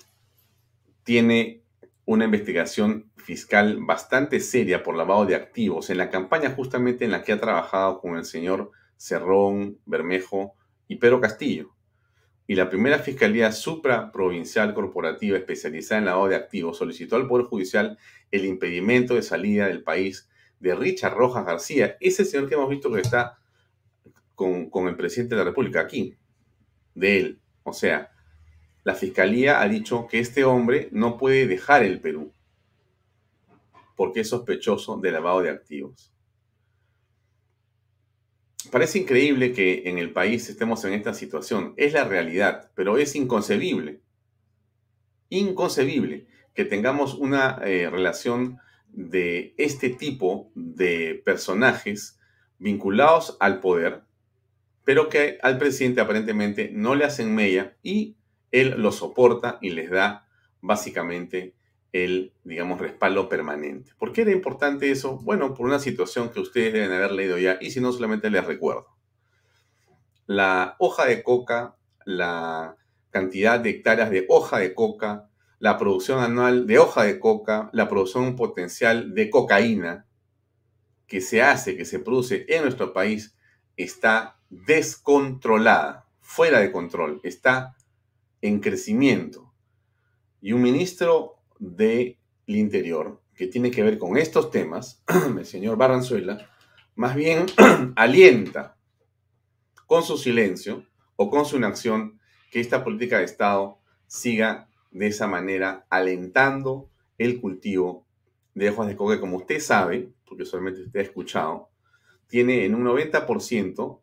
tiene 1.03 1.63
una 2.07 2.25
investigación 2.25 3.11
fiscal 3.17 3.79
bastante 3.81 4.39
seria 4.41 4.83
por 4.83 4.97
lavado 4.97 5.27
de 5.27 5.35
activos 5.35 5.91
en 5.91 5.99
la 5.99 6.09
campaña 6.09 6.53
justamente 6.53 7.05
en 7.05 7.11
la 7.11 7.23
que 7.23 7.33
ha 7.33 7.41
trabajado 7.41 8.01
con 8.01 8.17
el 8.17 8.25
señor 8.25 8.71
Cerrón, 8.97 9.79
Bermejo 9.85 10.55
y 10.89 10.97
Pedro 10.97 11.21
Castillo. 11.21 11.73
y 12.49 12.55
la 12.55 12.71
primera 12.71 13.01
Fiscalía 13.01 13.51
Supraprovincial 13.51 14.73
Corporativa 14.73 15.37
especializada 15.37 15.99
en 15.99 16.05
lavado 16.05 16.29
de 16.29 16.37
activos 16.37 16.79
solicitó 16.79 17.17
al 17.17 17.27
Poder 17.27 17.47
Judicial 17.47 17.99
el 18.31 18.45
impedimento 18.45 19.17
de 19.17 19.23
salida 19.23 19.67
del 19.67 19.83
país 19.83 20.29
de 20.61 20.77
Richard 20.77 21.15
Rojas 21.15 21.45
García, 21.45 21.97
ese 22.01 22.25
señor 22.25 22.49
que 22.49 22.55
hemos 22.55 22.71
visto 22.71 22.93
que 22.93 23.01
está 23.01 23.41
con, 24.37 24.71
con 24.71 24.87
el 24.87 24.97
presidente 24.97 25.35
de 25.35 25.41
la 25.41 25.49
República 25.49 25.81
aquí, 25.81 26.17
de 26.95 27.19
él. 27.19 27.41
O 27.65 27.73
sea, 27.73 28.13
la 28.87 28.95
Fiscalía 28.95 29.61
ha 29.61 29.69
dicho 29.69 30.07
que 30.07 30.21
este 30.21 30.45
hombre 30.45 30.89
no 30.93 31.19
puede 31.19 31.49
dejar 31.49 31.83
el 31.83 32.01
Perú 32.01 32.33
porque 33.97 34.21
es 34.21 34.29
sospechoso 34.29 34.97
de 34.99 35.11
lavado 35.11 35.43
de 35.43 35.51
activos. 35.51 36.15
Parece 38.71 39.01
increíble 39.01 39.53
que 39.53 39.83
en 39.87 39.99
el 39.99 40.13
país 40.13 40.49
estemos 40.49 40.85
en 40.85 40.93
esta 40.93 41.15
situación. 41.15 41.75
Es 41.77 41.95
la 41.95 42.05
realidad, 42.05 42.71
pero 42.77 42.97
es 42.97 43.17
inconcebible. 43.17 44.03
Inconcebible 45.31 46.29
que 46.55 46.65
tengamos 46.65 47.15
una 47.15 47.59
eh, 47.65 47.91
relación 47.91 48.59
de 48.87 49.53
este 49.59 49.91
tipo 49.91 50.53
de 50.55 51.21
personajes 51.25 52.21
vinculados 52.59 53.37
al 53.41 53.59
poder, 53.59 54.03
pero 54.85 55.09
que 55.09 55.39
al 55.43 55.59
presidente 55.59 56.01
aparentemente 56.01 56.71
no 56.73 56.95
le 56.95 57.05
hacen 57.05 57.35
mella 57.35 57.77
y 57.83 58.16
él 58.61 58.75
lo 58.79 58.93
soporta 58.93 59.59
y 59.61 59.71
les 59.71 59.91
da 59.91 60.27
básicamente 60.61 61.55
el, 61.93 62.33
digamos, 62.45 62.81
respaldo 62.81 63.29
permanente. 63.29 63.93
¿Por 63.99 64.13
qué 64.13 64.23
era 64.23 64.33
importante 64.33 64.91
eso? 64.91 65.19
Bueno, 65.19 65.55
por 65.55 65.67
una 65.67 65.79
situación 65.79 66.31
que 66.31 66.41
ustedes 66.41 66.73
deben 66.73 66.93
haber 66.93 67.13
leído 67.13 67.39
ya, 67.39 67.59
y 67.61 67.71
si 67.71 67.81
no, 67.81 67.93
solamente 67.93 68.31
les 68.31 68.45
recuerdo. 68.45 68.87
La 70.27 70.77
hoja 70.79 71.07
de 71.07 71.23
coca, 71.23 71.77
la 72.05 72.77
cantidad 73.11 73.61
de 73.61 73.71
hectáreas 73.71 74.11
de 74.11 74.27
hoja 74.29 74.59
de 74.59 74.75
coca, 74.75 75.31
la 75.59 75.79
producción 75.79 76.19
anual 76.19 76.67
de 76.67 76.79
hoja 76.79 77.05
de 77.05 77.19
coca, 77.19 77.71
la 77.73 77.89
producción 77.89 78.37
potencial 78.37 79.15
de 79.15 79.31
cocaína 79.31 80.07
que 81.07 81.21
se 81.21 81.41
hace, 81.41 81.77
que 81.77 81.85
se 81.85 82.01
produce 82.01 82.45
en 82.49 82.63
nuestro 82.63 82.93
país, 82.93 83.37
está 83.77 84.39
descontrolada, 84.51 86.07
fuera 86.21 86.61
de 86.61 86.73
control, 86.73 87.21
está 87.23 87.76
en 88.47 88.61
crecimiento. 88.61 89.53
Y 90.41 90.53
un 90.53 90.63
ministro 90.63 91.37
del 91.59 92.19
Interior, 92.47 93.21
que 93.35 93.47
tiene 93.47 93.71
que 93.71 93.83
ver 93.83 93.99
con 93.99 94.17
estos 94.17 94.51
temas, 94.51 95.03
el 95.39 95.47
señor 95.47 95.77
Barranzuela, 95.77 96.49
más 96.95 97.15
bien 97.15 97.47
alienta 97.97 98.77
con 99.87 100.03
su 100.03 100.17
silencio 100.17 100.87
o 101.17 101.31
con 101.31 101.45
su 101.45 101.57
inacción 101.57 102.21
que 102.51 102.61
esta 102.61 102.85
política 102.85 103.19
de 103.19 103.25
Estado 103.25 103.79
siga 104.07 104.69
de 104.91 105.09
esa 105.09 105.27
manera 105.27 105.87
alentando 105.91 106.91
el 107.19 107.41
cultivo 107.41 108.07
de 108.55 108.71
hojas 108.71 108.87
de 108.87 108.97
coca, 108.97 109.21
como 109.21 109.37
usted 109.37 109.61
sabe, 109.61 110.13
porque 110.25 110.45
solamente 110.45 110.83
usted 110.83 111.01
ha 111.01 111.03
escuchado, 111.03 111.69
tiene 112.29 112.65
en 112.65 112.75
un 112.75 112.85
90% 112.85 114.01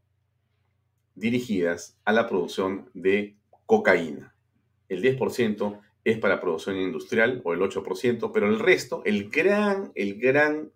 dirigidas 1.15 1.97
a 2.05 2.11
la 2.11 2.27
producción 2.27 2.89
de 2.93 3.37
cocaína. 3.65 4.32
El 4.89 5.01
10% 5.01 5.79
es 6.03 6.17
para 6.17 6.41
producción 6.41 6.75
industrial 6.75 7.41
o 7.43 7.53
el 7.53 7.61
8%, 7.61 8.31
pero 8.33 8.47
el 8.47 8.59
resto, 8.59 9.01
el 9.05 9.29
gran, 9.29 9.91
el 9.95 10.19
gran 10.19 10.71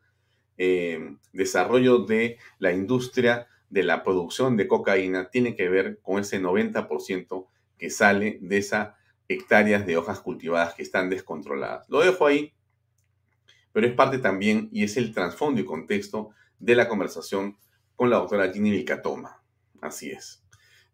eh, 0.58 1.16
desarrollo 1.34 2.00
de 2.00 2.38
la 2.60 2.72
industria 2.72 3.48
de 3.70 3.84
la 3.84 4.04
producción 4.04 4.56
de 4.56 4.68
cocaína 4.68 5.30
tiene 5.30 5.56
que 5.56 5.70
ver 5.70 6.00
con 6.02 6.20
ese 6.20 6.42
90% 6.42 7.48
que 7.78 7.90
sale 7.90 8.40
de 8.42 8.58
esas 8.58 8.96
hectáreas 9.28 9.86
de 9.86 9.98
hojas 9.98 10.22
cultivadas 10.22 10.74
que 10.74 10.84
están 10.84 11.10
descontroladas. 11.10 11.88
Lo 11.90 12.00
dejo 12.00 12.26
ahí, 12.26 12.54
pero 13.74 13.86
es 13.86 13.94
parte 13.94 14.20
también 14.20 14.70
y 14.72 14.84
es 14.84 14.98
el 14.98 15.14
trasfondo 15.14 15.62
y 15.62 15.66
contexto 15.66 16.30
de 16.60 16.76
la 16.76 16.88
conversación 16.88 17.58
con 17.96 18.10
la 18.10 18.18
doctora 18.18 18.52
Ginny 18.52 18.72
Vilcatoma. 18.72 19.44
Así 19.82 20.12
es. 20.12 20.47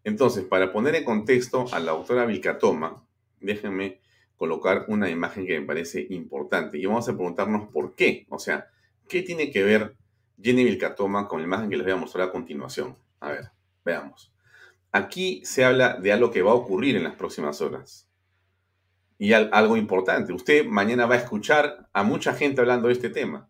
Entonces, 0.04 0.44
para 0.44 0.72
poner 0.72 0.94
en 0.94 1.04
contexto 1.04 1.66
a 1.72 1.80
la 1.80 1.92
doctora 1.92 2.26
Vilcatoma, 2.26 3.02
déjenme 3.40 4.00
colocar 4.36 4.84
una 4.88 5.08
imagen 5.08 5.46
que 5.46 5.58
me 5.58 5.66
parece 5.66 6.06
importante. 6.10 6.78
Y 6.78 6.84
vamos 6.84 7.08
a 7.08 7.14
preguntarnos 7.14 7.68
por 7.68 7.94
qué. 7.94 8.26
O 8.28 8.38
sea, 8.38 8.68
¿qué 9.08 9.22
tiene 9.22 9.50
que 9.50 9.62
ver 9.62 9.96
Jenny 10.40 10.64
Vilcatoma 10.64 11.26
con 11.26 11.40
la 11.40 11.46
imagen 11.46 11.70
que 11.70 11.76
les 11.76 11.86
voy 11.86 11.94
a 11.94 11.96
mostrar 11.96 12.28
a 12.28 12.32
continuación? 12.32 12.96
A 13.20 13.30
ver, 13.30 13.50
veamos. 13.84 14.30
Aquí 14.92 15.42
se 15.44 15.64
habla 15.64 15.94
de 15.94 16.12
algo 16.12 16.30
que 16.30 16.42
va 16.42 16.52
a 16.52 16.54
ocurrir 16.54 16.96
en 16.96 17.04
las 17.04 17.14
próximas 17.14 17.60
horas. 17.62 18.08
Y 19.18 19.32
algo 19.32 19.76
importante, 19.76 20.32
usted 20.32 20.66
mañana 20.66 21.06
va 21.06 21.14
a 21.14 21.18
escuchar 21.18 21.88
a 21.92 22.02
mucha 22.02 22.34
gente 22.34 22.60
hablando 22.60 22.88
de 22.88 22.94
este 22.94 23.08
tema. 23.08 23.48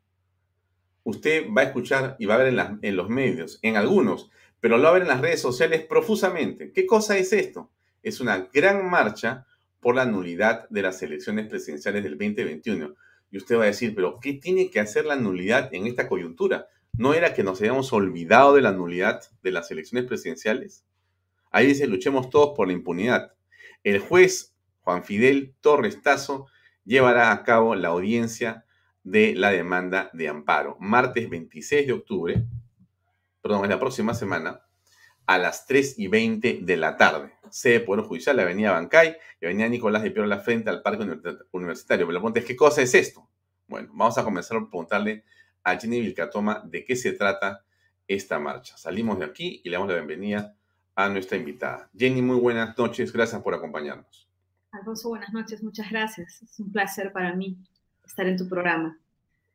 Usted 1.02 1.46
va 1.50 1.62
a 1.62 1.64
escuchar 1.64 2.16
y 2.18 2.26
va 2.26 2.34
a 2.34 2.38
ver 2.38 2.78
en 2.82 2.96
los 2.96 3.08
medios, 3.08 3.58
en 3.62 3.76
algunos, 3.76 4.30
pero 4.64 4.78
lo 4.78 4.84
va 4.84 4.88
a 4.88 4.92
ver 4.94 5.02
en 5.02 5.08
las 5.08 5.20
redes 5.20 5.42
sociales 5.42 5.84
profusamente. 5.84 6.72
¿Qué 6.72 6.86
cosa 6.86 7.18
es 7.18 7.34
esto? 7.34 7.70
Es 8.02 8.20
una 8.20 8.48
gran 8.50 8.88
marcha 8.88 9.46
por 9.78 9.94
la 9.94 10.06
nulidad 10.06 10.66
de 10.70 10.80
las 10.80 11.02
elecciones 11.02 11.48
presidenciales 11.48 12.02
del 12.02 12.16
2021. 12.16 12.94
Y 13.30 13.36
usted 13.36 13.58
va 13.58 13.64
a 13.64 13.66
decir, 13.66 13.94
pero 13.94 14.18
¿qué 14.22 14.32
tiene 14.32 14.70
que 14.70 14.80
hacer 14.80 15.04
la 15.04 15.16
nulidad 15.16 15.68
en 15.74 15.86
esta 15.86 16.08
coyuntura? 16.08 16.68
¿No 16.94 17.12
era 17.12 17.34
que 17.34 17.44
nos 17.44 17.60
hayamos 17.60 17.92
olvidado 17.92 18.54
de 18.54 18.62
la 18.62 18.72
nulidad 18.72 19.20
de 19.42 19.50
las 19.50 19.70
elecciones 19.70 20.06
presidenciales? 20.06 20.86
Ahí 21.50 21.66
dice, 21.66 21.86
luchemos 21.86 22.30
todos 22.30 22.56
por 22.56 22.66
la 22.66 22.72
impunidad. 22.72 23.34
El 23.82 23.98
juez 23.98 24.54
Juan 24.80 25.04
Fidel 25.04 25.54
Torres 25.60 26.00
Tazo 26.00 26.46
llevará 26.86 27.32
a 27.32 27.42
cabo 27.42 27.74
la 27.74 27.88
audiencia 27.88 28.64
de 29.02 29.34
la 29.34 29.50
demanda 29.50 30.08
de 30.14 30.28
amparo. 30.28 30.78
Martes 30.80 31.28
26 31.28 31.86
de 31.86 31.92
octubre, 31.92 32.46
perdón, 33.44 33.64
es 33.64 33.68
la 33.68 33.78
próxima 33.78 34.14
semana, 34.14 34.62
a 35.26 35.36
las 35.36 35.66
3 35.66 35.98
y 35.98 36.08
20 36.08 36.60
de 36.62 36.76
la 36.78 36.96
tarde. 36.96 37.34
Sede 37.50 37.80
Poder 37.80 38.06
Judicial, 38.06 38.36
la 38.36 38.42
Avenida 38.42 38.72
Bancay 38.72 39.18
y 39.38 39.44
Avenida 39.44 39.68
Nicolás 39.68 40.02
de 40.02 40.10
Piero 40.10 40.26
la 40.26 40.38
frente 40.38 40.70
al 40.70 40.80
Parque 40.80 41.04
Universitario. 41.52 42.06
Lo 42.06 42.12
pregunté, 42.12 42.42
¿qué 42.42 42.56
cosa 42.56 42.80
es 42.80 42.94
esto? 42.94 43.28
Bueno, 43.68 43.90
vamos 43.92 44.16
a 44.16 44.24
comenzar 44.24 44.58
por 44.60 44.70
preguntarle 44.70 45.24
a 45.62 45.76
Jenny 45.76 46.00
Vilcatoma 46.00 46.62
de 46.64 46.86
qué 46.86 46.96
se 46.96 47.12
trata 47.12 47.62
esta 48.08 48.38
marcha. 48.38 48.78
Salimos 48.78 49.18
de 49.18 49.26
aquí 49.26 49.60
y 49.62 49.68
le 49.68 49.76
damos 49.76 49.90
la 49.90 49.96
bienvenida 49.96 50.56
a 50.94 51.10
nuestra 51.10 51.36
invitada. 51.36 51.90
Jenny, 51.94 52.22
muy 52.22 52.40
buenas 52.40 52.78
noches, 52.78 53.12
gracias 53.12 53.42
por 53.42 53.52
acompañarnos. 53.52 54.26
Alfonso, 54.72 55.10
buenas 55.10 55.34
noches, 55.34 55.62
muchas 55.62 55.90
gracias. 55.90 56.40
Es 56.42 56.58
un 56.58 56.72
placer 56.72 57.12
para 57.12 57.34
mí 57.34 57.58
estar 58.06 58.26
en 58.26 58.38
tu 58.38 58.48
programa. 58.48 58.98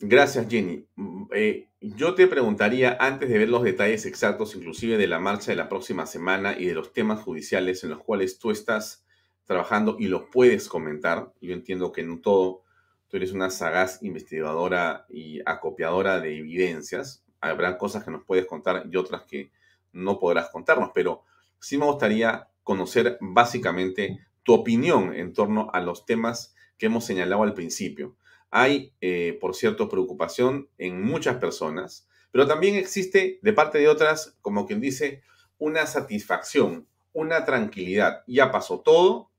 Gracias, 0.02 0.48
Jenny. 0.50 0.88
Eh, 1.34 1.68
yo 1.82 2.16
te 2.16 2.28
preguntaría, 2.28 2.96
antes 3.02 3.30
de 3.30 3.38
ver 3.38 3.50
los 3.50 3.64
detalles 3.64 4.06
exactos, 4.06 4.56
inclusive 4.56 4.98
de 4.98 5.08
la 5.08 5.20
marcha 5.20 5.52
de 5.52 5.58
la 5.58 5.68
próxima 5.68 6.06
semana 6.06 6.58
y 6.58 6.68
de 6.68 6.74
los 6.74 6.94
temas 6.94 7.22
judiciales 7.22 7.84
en 7.84 7.90
los 7.90 8.00
cuales 8.00 8.40
tú 8.40 8.50
estás 8.50 9.06
trabajando 9.44 9.98
y 10.00 10.08
los 10.08 10.24
puedes 10.32 10.70
comentar, 10.70 11.34
yo 11.42 11.54
entiendo 11.54 11.92
que 11.92 12.00
en 12.02 12.22
todo 12.22 12.64
tú 13.10 13.18
eres 13.18 13.34
una 13.34 13.50
sagaz 13.50 14.02
investigadora 14.02 15.06
y 15.10 15.42
acopiadora 15.46 16.22
de 16.22 16.38
evidencias, 16.38 17.26
habrá 17.42 17.78
cosas 17.78 18.04
que 18.06 18.12
nos 18.12 18.24
puedes 18.24 18.46
contar 18.46 18.86
y 18.90 18.96
otras 18.96 19.24
que 19.24 19.52
no 19.92 20.18
podrás 20.18 20.50
contarnos, 20.50 20.92
pero 20.94 21.24
sí 21.60 21.78
me 21.78 21.86
gustaría 21.86 22.48
conocer 22.64 23.18
básicamente 23.20 24.20
tu 24.44 24.54
opinión 24.54 25.14
en 25.14 25.34
torno 25.34 25.70
a 25.74 25.82
los 25.82 26.06
temas 26.06 26.56
que 26.78 26.86
hemos 26.86 27.04
señalado 27.04 27.44
al 27.44 27.54
principio. 27.54 28.16
Hay, 28.52 28.94
eh, 29.02 29.38
por 29.40 29.56
cierto, 29.56 29.90
preocupación 29.90 30.70
en 30.78 31.02
muchas 31.02 31.38
personas, 31.38 32.08
pero 32.32 32.48
también 32.48 32.76
existe 32.76 33.40
de 33.42 33.54
parte 33.54 33.78
de 33.80 33.88
otras, 33.88 34.38
como 34.42 34.66
quien 34.66 34.82
dice, 34.82 35.22
una 35.58 35.86
satisfacción, 35.86 36.88
una 37.14 37.46
tranquilidad. 37.46 38.24
Ya 38.28 38.52
pasó 38.52 38.80
todo, 38.80 39.30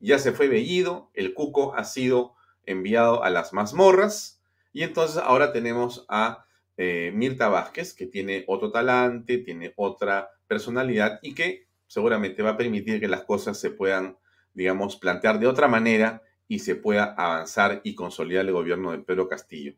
ya 0.00 0.18
se 0.18 0.32
fue 0.32 0.48
Bellido, 0.48 1.10
el 1.14 1.34
cuco 1.34 1.74
ha 1.74 1.84
sido 1.84 2.34
enviado 2.66 3.22
a 3.24 3.30
las 3.30 3.52
mazmorras 3.52 4.40
y 4.72 4.82
entonces 4.82 5.18
ahora 5.18 5.52
tenemos 5.52 6.04
a 6.08 6.46
eh, 6.76 7.12
Mirta 7.14 7.48
Vázquez, 7.48 7.94
que 7.94 8.06
tiene 8.06 8.44
otro 8.48 8.70
talante, 8.70 9.38
tiene 9.38 9.72
otra 9.76 10.30
personalidad 10.46 11.20
y 11.22 11.34
que 11.34 11.66
seguramente 11.86 12.42
va 12.42 12.50
a 12.50 12.56
permitir 12.56 13.00
que 13.00 13.08
las 13.08 13.22
cosas 13.22 13.58
se 13.58 13.70
puedan, 13.70 14.18
digamos, 14.52 14.96
plantear 14.96 15.38
de 15.38 15.46
otra 15.46 15.68
manera 15.68 16.22
y 16.48 16.58
se 16.58 16.76
pueda 16.76 17.14
avanzar 17.16 17.80
y 17.84 17.94
consolidar 17.94 18.44
el 18.44 18.52
gobierno 18.52 18.92
de 18.92 18.98
Pedro 18.98 19.28
Castillo. 19.28 19.74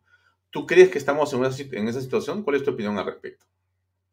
¿Tú 0.51 0.67
crees 0.67 0.89
que 0.89 0.99
estamos 0.99 1.33
en, 1.33 1.45
en 1.79 1.89
esa 1.89 2.01
situación? 2.01 2.43
¿Cuál 2.43 2.57
es 2.57 2.65
tu 2.65 2.71
opinión 2.71 2.99
al 2.99 3.07
respecto? 3.07 3.47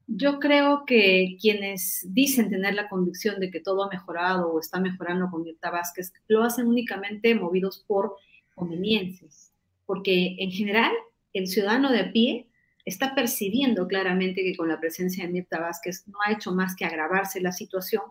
Yo 0.07 0.39
creo 0.39 0.83
que 0.85 1.37
quienes 1.39 2.05
dicen 2.09 2.49
tener 2.49 2.73
la 2.73 2.89
convicción 2.89 3.39
de 3.39 3.49
que 3.49 3.61
todo 3.61 3.83
ha 3.83 3.89
mejorado 3.89 4.49
o 4.49 4.59
está 4.59 4.79
mejorando 4.79 5.29
con 5.31 5.43
Mirta 5.43 5.71
Vázquez 5.71 6.11
lo 6.27 6.43
hacen 6.43 6.67
únicamente 6.67 7.33
movidos 7.35 7.83
por 7.87 8.17
conveniencias, 8.53 9.53
porque 9.85 10.35
en 10.39 10.51
general 10.51 10.91
el 11.31 11.47
ciudadano 11.47 11.91
de 11.91 12.01
a 12.01 12.11
pie 12.11 12.47
está 12.85 13.15
percibiendo 13.15 13.87
claramente 13.87 14.43
que 14.43 14.55
con 14.55 14.67
la 14.67 14.79
presencia 14.79 15.25
de 15.25 15.31
Mirta 15.31 15.59
Vázquez 15.59 16.07
no 16.07 16.17
ha 16.25 16.33
hecho 16.33 16.53
más 16.53 16.75
que 16.75 16.85
agravarse 16.85 17.41
la 17.41 17.51
situación, 17.51 18.03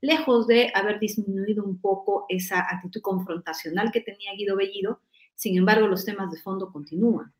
lejos 0.00 0.46
de 0.46 0.70
haber 0.74 0.98
disminuido 0.98 1.64
un 1.64 1.80
poco 1.80 2.26
esa 2.28 2.60
actitud 2.60 3.00
confrontacional 3.00 3.90
que 3.90 4.00
tenía 4.00 4.34
Guido 4.36 4.56
Bellido, 4.56 5.00
sin 5.34 5.56
embargo 5.56 5.86
los 5.86 6.04
temas 6.04 6.30
de 6.30 6.40
fondo 6.40 6.70
continúan. 6.72 7.32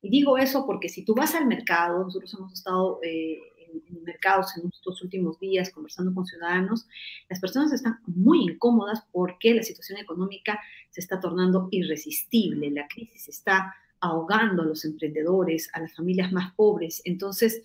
Y 0.00 0.10
digo 0.10 0.36
eso 0.36 0.66
porque 0.66 0.88
si 0.88 1.04
tú 1.04 1.14
vas 1.14 1.34
al 1.36 1.46
mercado, 1.46 2.02
nosotros 2.02 2.34
hemos 2.34 2.52
estado 2.52 2.98
eh, 3.04 3.38
en, 3.58 4.02
mercados 4.02 4.56
en 4.56 4.68
estos 4.68 5.00
últimos 5.02 5.38
días 5.38 5.70
conversando 5.70 6.12
con 6.12 6.26
ciudadanos, 6.26 6.88
las 7.28 7.38
personas 7.38 7.72
están 7.72 8.00
muy 8.06 8.42
incómodas 8.42 9.04
porque 9.12 9.54
la 9.54 9.62
situación 9.62 10.00
económica 10.00 10.58
se 10.90 11.00
está 11.00 11.20
tornando 11.20 11.68
irresistible, 11.70 12.68
la 12.72 12.88
crisis 12.88 13.28
está 13.28 13.76
ahogando 14.02 14.62
a 14.62 14.66
los 14.66 14.84
emprendedores, 14.84 15.70
a 15.72 15.80
las 15.80 15.94
familias 15.94 16.30
más 16.32 16.52
pobres. 16.54 17.00
Entonces, 17.04 17.62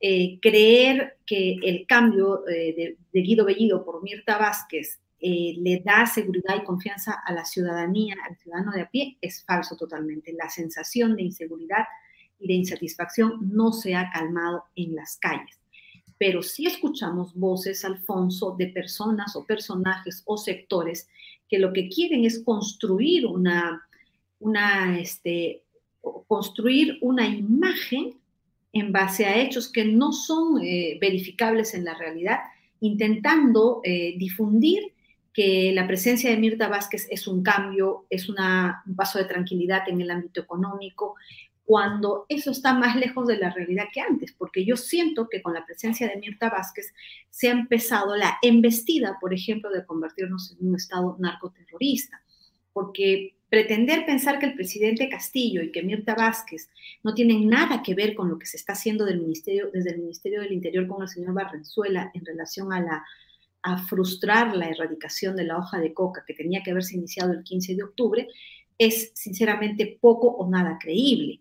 eh, 0.00 0.38
creer 0.40 1.18
que 1.24 1.56
el 1.62 1.86
cambio 1.86 2.46
eh, 2.48 2.96
de, 3.12 3.20
Guido 3.22 3.44
Bellido 3.44 3.84
por 3.84 4.02
Mirta 4.02 4.38
Vázquez 4.38 5.00
eh, 5.20 5.54
le 5.58 5.80
da 5.84 6.04
seguridad 6.06 6.56
y 6.60 6.64
confianza 6.64 7.22
a 7.24 7.32
la 7.32 7.44
ciudadanía, 7.44 8.16
al 8.28 8.36
ciudadano 8.36 8.72
de 8.72 8.82
a 8.82 8.90
pie, 8.90 9.16
es 9.20 9.44
falso 9.44 9.76
totalmente. 9.76 10.32
La 10.32 10.50
sensación 10.50 11.16
de 11.16 11.22
inseguridad 11.22 11.84
y 12.38 12.48
de 12.48 12.54
insatisfacción 12.54 13.38
no 13.52 13.72
se 13.72 13.94
ha 13.94 14.10
calmado 14.10 14.64
en 14.74 14.94
las 14.94 15.16
calles. 15.16 15.58
Pero 16.18 16.42
sí 16.42 16.66
escuchamos 16.66 17.34
voces, 17.34 17.84
Alfonso, 17.84 18.54
de 18.58 18.68
personas 18.68 19.36
o 19.36 19.44
personajes 19.44 20.22
o 20.26 20.36
sectores 20.36 21.08
que 21.48 21.58
lo 21.58 21.72
que 21.72 21.88
quieren 21.88 22.24
es 22.24 22.42
construir 22.42 23.26
una, 23.26 23.86
una, 24.38 24.98
este, 24.98 25.63
construir 26.26 26.98
una 27.00 27.26
imagen 27.26 28.18
en 28.72 28.92
base 28.92 29.24
a 29.24 29.40
hechos 29.40 29.70
que 29.70 29.84
no 29.84 30.12
son 30.12 30.62
eh, 30.62 30.98
verificables 31.00 31.74
en 31.74 31.84
la 31.84 31.94
realidad, 31.94 32.40
intentando 32.80 33.80
eh, 33.84 34.14
difundir 34.18 34.92
que 35.32 35.72
la 35.74 35.86
presencia 35.86 36.30
de 36.30 36.36
Mirta 36.36 36.68
Vázquez 36.68 37.08
es 37.10 37.26
un 37.26 37.42
cambio, 37.42 38.06
es 38.10 38.28
un 38.28 38.36
paso 38.96 39.18
de 39.18 39.24
tranquilidad 39.24 39.88
en 39.88 40.00
el 40.00 40.10
ámbito 40.10 40.40
económico, 40.40 41.16
cuando 41.64 42.26
eso 42.28 42.50
está 42.50 42.74
más 42.74 42.94
lejos 42.94 43.26
de 43.26 43.38
la 43.38 43.50
realidad 43.50 43.86
que 43.92 44.00
antes, 44.00 44.32
porque 44.32 44.64
yo 44.64 44.76
siento 44.76 45.28
que 45.28 45.40
con 45.40 45.54
la 45.54 45.64
presencia 45.64 46.08
de 46.08 46.18
Mirta 46.18 46.50
Vázquez 46.50 46.92
se 47.30 47.48
ha 47.48 47.52
empezado 47.52 48.16
la 48.16 48.38
embestida, 48.42 49.16
por 49.20 49.32
ejemplo, 49.32 49.70
de 49.70 49.86
convertirnos 49.86 50.52
en 50.52 50.68
un 50.68 50.76
Estado 50.76 51.16
narcoterrorista, 51.18 52.22
porque 52.72 53.34
pretender 53.54 54.04
pensar 54.04 54.40
que 54.40 54.46
el 54.46 54.54
presidente 54.56 55.08
Castillo 55.08 55.62
y 55.62 55.70
que 55.70 55.84
Mirta 55.84 56.16
Vázquez 56.16 56.68
no 57.04 57.14
tienen 57.14 57.48
nada 57.48 57.84
que 57.84 57.94
ver 57.94 58.16
con 58.16 58.28
lo 58.28 58.36
que 58.36 58.46
se 58.46 58.56
está 58.56 58.72
haciendo 58.72 59.04
del 59.04 59.20
ministerio, 59.20 59.70
desde 59.72 59.90
el 59.90 60.00
Ministerio 60.00 60.40
del 60.40 60.52
Interior 60.52 60.88
con 60.88 61.02
el 61.02 61.08
señor 61.08 61.34
Barrenzuela 61.34 62.10
en 62.14 62.26
relación 62.26 62.72
a 62.72 62.80
la 62.80 63.04
a 63.62 63.78
frustrar 63.78 64.56
la 64.56 64.66
erradicación 64.66 65.36
de 65.36 65.44
la 65.44 65.56
hoja 65.56 65.78
de 65.78 65.94
coca 65.94 66.24
que 66.26 66.34
tenía 66.34 66.64
que 66.64 66.72
haberse 66.72 66.96
iniciado 66.96 67.32
el 67.32 67.44
15 67.44 67.76
de 67.76 67.84
octubre, 67.84 68.28
es 68.76 69.12
sinceramente 69.14 69.98
poco 70.00 70.26
o 70.26 70.50
nada 70.50 70.76
creíble 70.80 71.40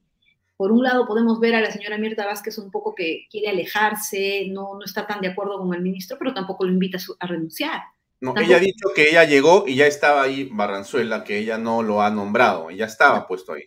por 0.55 0.72
un 0.72 0.84
lado 0.84 1.05
podemos 1.05 1.39
ver 1.39 1.55
a 1.55 1.62
la 1.62 1.72
señora 1.72 1.98
Mirta 1.98 2.25
Vázquez 2.25 2.58
un 2.58 2.72
poco 2.72 2.93
que 2.96 3.27
quiere 3.29 3.50
alejarse, 3.50 4.48
no, 4.50 4.75
no 4.75 4.86
está 4.86 5.05
tan 5.05 5.20
de 5.20 5.29
acuerdo 5.29 5.58
con 5.58 5.74
el 5.74 5.82
ministro, 5.82 6.15
pero 6.17 6.34
tampoco 6.34 6.63
lo 6.63 6.72
invita 6.72 7.00
a, 7.20 7.27
renunciar. 7.27 7.82
No, 8.24 8.34
ella 8.38 8.56
ha 8.56 8.60
dicho 8.60 8.88
que 8.96 9.10
ella 9.10 9.25
llegó 9.25 9.65
y 9.68 9.75
ya 9.75 9.86
estaba 9.86 10.24
ahí 10.24 10.48
Barranzuela, 10.50 11.25
que 11.25 11.40
ella 11.40 11.57
no 11.57 11.83
lo 11.83 12.01
ha 12.01 12.09
nombrado, 12.09 12.72
ya 12.72 12.86
estaba 12.86 13.27
puesto 13.27 13.51
ahí. 13.51 13.64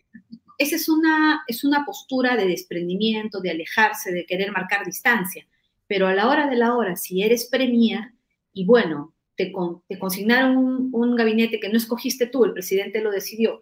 Esa 0.56 0.76
es 0.76 0.88
una, 0.88 1.44
es 1.46 1.62
una 1.62 1.84
postura 1.84 2.36
de 2.36 2.46
desprendimiento, 2.46 3.40
de 3.40 3.50
alejarse, 3.50 4.12
de 4.12 4.24
querer 4.24 4.52
marcar 4.52 4.86
distancia. 4.86 5.46
Pero 5.86 6.06
a 6.06 6.14
la 6.14 6.26
hora 6.26 6.48
de 6.48 6.56
la 6.56 6.74
hora, 6.74 6.96
si 6.96 7.22
eres 7.22 7.50
premier 7.50 8.14
y 8.54 8.64
bueno, 8.64 9.14
te, 9.34 9.52
te 9.88 9.98
consignaron 9.98 10.56
un, 10.56 10.88
un 10.90 11.16
gabinete 11.16 11.60
que 11.60 11.68
no 11.68 11.76
escogiste 11.76 12.26
tú, 12.26 12.46
el 12.46 12.54
presidente 12.54 13.02
lo 13.02 13.10
decidió, 13.10 13.60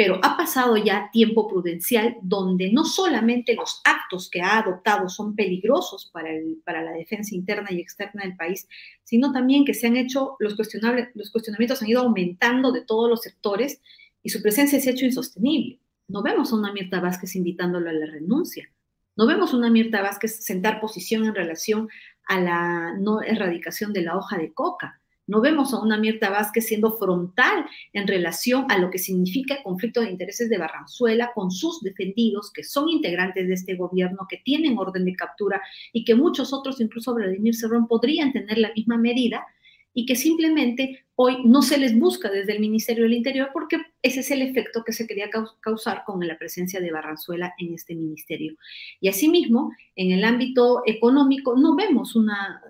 pero 0.00 0.18
ha 0.22 0.34
pasado 0.34 0.78
ya 0.78 1.10
tiempo 1.12 1.46
prudencial 1.46 2.16
donde 2.22 2.72
no 2.72 2.86
solamente 2.86 3.54
los 3.54 3.82
actos 3.84 4.30
que 4.30 4.40
ha 4.40 4.56
adoptado 4.56 5.10
son 5.10 5.36
peligrosos 5.36 6.10
para, 6.10 6.82
la 6.82 6.92
defensa 6.92 7.34
interna 7.34 7.68
y 7.70 7.80
externa 7.80 8.22
del 8.22 8.34
país, 8.34 8.66
sino 9.04 9.30
también 9.30 9.66
que 9.66 9.74
se 9.74 9.88
han 9.88 9.96
hecho, 9.96 10.36
los, 10.38 10.54
cuestionables, 10.56 11.10
los 11.12 11.30
cuestionamientos 11.30 11.82
han 11.82 11.88
ido 11.90 12.00
aumentando 12.00 12.72
de 12.72 12.80
todos 12.80 13.10
los 13.10 13.20
sectores 13.20 13.82
y 14.22 14.30
su 14.30 14.40
presencia 14.40 14.80
se 14.80 14.88
ha 14.88 14.92
hecho 14.94 15.04
insostenible. 15.04 15.80
No 16.08 16.22
vemos 16.22 16.50
a 16.50 16.56
una 16.56 16.72
Mirta 16.72 16.98
Vázquez 17.00 17.36
invitándolo 17.36 17.90
a 17.90 17.92
la 17.92 18.06
renuncia. 18.06 18.72
No 19.16 19.26
vemos 19.26 19.52
a 19.52 19.58
una 19.58 19.68
Mirta 19.68 20.00
Vázquez 20.00 20.42
sentar 20.42 20.80
posición 20.80 21.26
en 21.26 21.34
relación 21.34 21.90
a 22.24 22.40
la 22.40 22.96
no 22.98 23.20
erradicación 23.20 23.92
de 23.92 24.00
la 24.00 24.16
hoja 24.16 24.38
de 24.38 24.54
coca. 24.54 24.99
No 25.30 25.40
vemos 25.40 25.72
a 25.72 25.80
una 25.80 25.96
Mirta 25.96 26.28
Vázquez 26.28 26.66
siendo 26.66 26.98
frontal 26.98 27.64
en 27.92 28.08
relación 28.08 28.66
a 28.68 28.78
lo 28.78 28.90
que 28.90 28.98
significa 28.98 29.62
conflicto 29.62 30.00
de 30.00 30.10
intereses 30.10 30.50
de 30.50 30.58
Barranzuela 30.58 31.30
con 31.36 31.52
sus 31.52 31.82
defendidos, 31.82 32.50
que 32.52 32.64
son 32.64 32.88
integrantes 32.88 33.46
de 33.46 33.54
este 33.54 33.76
gobierno, 33.76 34.26
que 34.28 34.38
tienen 34.38 34.76
orden 34.76 35.04
de 35.04 35.14
captura 35.14 35.62
y 35.92 36.04
que 36.04 36.16
muchos 36.16 36.52
otros, 36.52 36.80
incluso 36.80 37.14
Vladimir 37.14 37.54
Cerrón, 37.54 37.86
podrían 37.86 38.32
tener 38.32 38.58
la 38.58 38.72
misma 38.74 38.98
medida 38.98 39.46
y 39.92 40.06
que 40.06 40.16
simplemente 40.16 41.04
hoy 41.16 41.44
no 41.44 41.62
se 41.62 41.78
les 41.78 41.98
busca 41.98 42.30
desde 42.30 42.52
el 42.52 42.60
Ministerio 42.60 43.04
del 43.04 43.12
Interior 43.12 43.50
porque 43.52 43.78
ese 44.02 44.20
es 44.20 44.30
el 44.30 44.40
efecto 44.40 44.84
que 44.84 44.92
se 44.92 45.06
quería 45.06 45.28
causar 45.60 46.04
con 46.04 46.26
la 46.26 46.38
presencia 46.38 46.80
de 46.80 46.92
Barranzuela 46.92 47.54
en 47.58 47.74
este 47.74 47.94
ministerio. 47.94 48.56
Y 49.00 49.08
asimismo, 49.08 49.72
en 49.96 50.12
el 50.12 50.24
ámbito 50.24 50.82
económico, 50.86 51.56
no 51.56 51.76
vemos 51.76 52.16
una, 52.16 52.62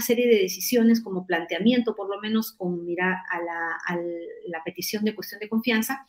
serie 0.00 0.28
de 0.28 0.40
decisiones 0.42 1.02
como 1.02 1.26
planteamiento, 1.26 1.94
por 1.94 2.08
lo 2.08 2.20
menos 2.20 2.52
con 2.52 2.86
mirar 2.86 3.16
a 3.30 3.96
la, 3.96 4.64
petición 4.64 5.04
de 5.04 5.14
cuestión 5.14 5.40
de 5.40 5.48
confianza, 5.48 6.06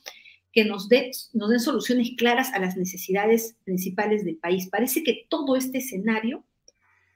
que 0.54 0.66
nos, 0.66 0.88
nos 1.34 1.50
den 1.50 1.60
soluciones 1.60 2.12
claras 2.18 2.54
a 2.54 2.60
las 2.60 2.78
necesidades 2.78 3.58
principales 3.64 4.24
del 4.24 4.38
país. 4.38 4.70
Parece 4.70 5.04
que 5.04 5.26
todo 5.30 5.56
este 5.56 5.80
escenario 5.80 6.44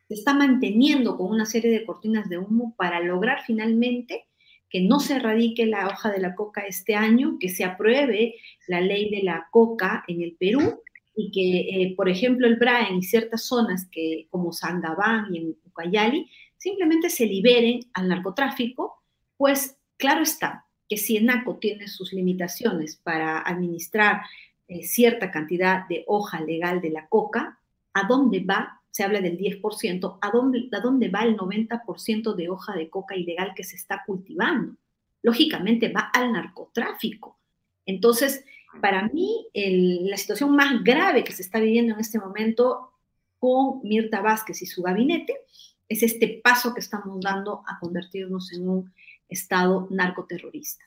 se 0.07 0.13
está 0.13 0.33
manteniendo 0.33 1.17
con 1.17 1.31
una 1.31 1.45
serie 1.45 1.71
de 1.71 1.85
cortinas 1.85 2.29
de 2.29 2.37
humo 2.37 2.75
para 2.77 2.99
lograr 2.99 3.43
finalmente 3.45 4.25
que 4.69 4.81
no 4.81 4.99
se 4.99 5.15
erradique 5.15 5.65
la 5.65 5.87
hoja 5.87 6.11
de 6.11 6.19
la 6.19 6.35
coca 6.35 6.61
este 6.61 6.95
año, 6.95 7.37
que 7.39 7.49
se 7.49 7.63
apruebe 7.63 8.35
la 8.67 8.81
ley 8.81 9.09
de 9.09 9.23
la 9.23 9.47
coca 9.51 10.03
en 10.07 10.21
el 10.21 10.35
Perú 10.39 10.81
y 11.15 11.31
que, 11.31 11.83
eh, 11.83 11.93
por 11.95 12.09
ejemplo, 12.09 12.45
el 12.45 12.57
BRAEN 12.57 12.97
y 12.97 13.03
ciertas 13.03 13.45
zonas 13.45 13.87
que, 13.91 14.27
como 14.29 14.51
Sangabán 14.51 15.33
y 15.33 15.37
en 15.37 15.57
Ucayali 15.65 16.29
simplemente 16.57 17.09
se 17.09 17.25
liberen 17.25 17.79
al 17.93 18.09
narcotráfico, 18.09 19.01
pues 19.37 19.77
claro 19.97 20.23
está 20.23 20.65
que 20.89 20.97
si 20.97 21.17
ENACO 21.17 21.57
tiene 21.57 21.87
sus 21.87 22.13
limitaciones 22.13 22.97
para 22.97 23.39
administrar 23.39 24.21
eh, 24.67 24.83
cierta 24.83 25.31
cantidad 25.31 25.87
de 25.87 26.03
hoja 26.07 26.41
legal 26.41 26.81
de 26.81 26.89
la 26.89 27.07
coca, 27.07 27.59
¿a 27.93 28.07
dónde 28.07 28.41
va 28.41 28.81
se 28.95 29.03
habla 29.03 29.19
del 29.19 29.37
10%, 29.37 30.19
¿a 30.21 30.31
dónde, 30.31 30.69
¿a 30.71 30.79
dónde 30.79 31.09
va 31.09 31.23
el 31.23 31.35
90% 31.35 32.33
de 32.33 32.49
hoja 32.49 32.77
de 32.77 32.89
coca 32.89 33.13
ilegal 33.13 33.51
que 33.53 33.65
se 33.65 33.75
está 33.75 34.03
cultivando? 34.05 34.77
Lógicamente 35.21 35.89
va 35.89 36.09
al 36.13 36.31
narcotráfico. 36.31 37.37
Entonces, 37.85 38.45
para 38.79 39.09
mí, 39.09 39.47
la 39.53 40.15
situación 40.15 40.55
más 40.55 40.81
grave 40.81 41.25
que 41.25 41.33
se 41.33 41.41
está 41.41 41.59
viviendo 41.59 41.93
en 41.93 41.99
este 41.99 42.19
momento 42.19 42.93
con 43.37 43.81
Mirta 43.83 44.21
Vázquez 44.21 44.61
y 44.61 44.65
su 44.65 44.81
gabinete 44.81 45.41
es 45.89 46.01
este 46.01 46.39
paso 46.41 46.73
que 46.73 46.79
estamos 46.79 47.19
dando 47.19 47.63
a 47.67 47.77
convertirnos 47.81 48.53
en 48.53 48.69
un 48.69 48.93
Estado 49.27 49.89
narcoterrorista. 49.89 50.85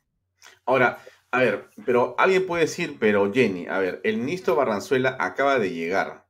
Ahora, 0.64 1.04
a 1.30 1.40
ver, 1.40 1.68
pero 1.84 2.14
alguien 2.16 2.46
puede 2.46 2.62
decir, 2.62 2.96
pero 2.98 3.30
Jenny, 3.30 3.66
a 3.66 3.80
ver, 3.80 4.00
el 4.02 4.16
ministro 4.16 4.56
Barranzuela 4.56 5.14
acaba 5.20 5.58
de 5.58 5.74
llegar. 5.74 6.26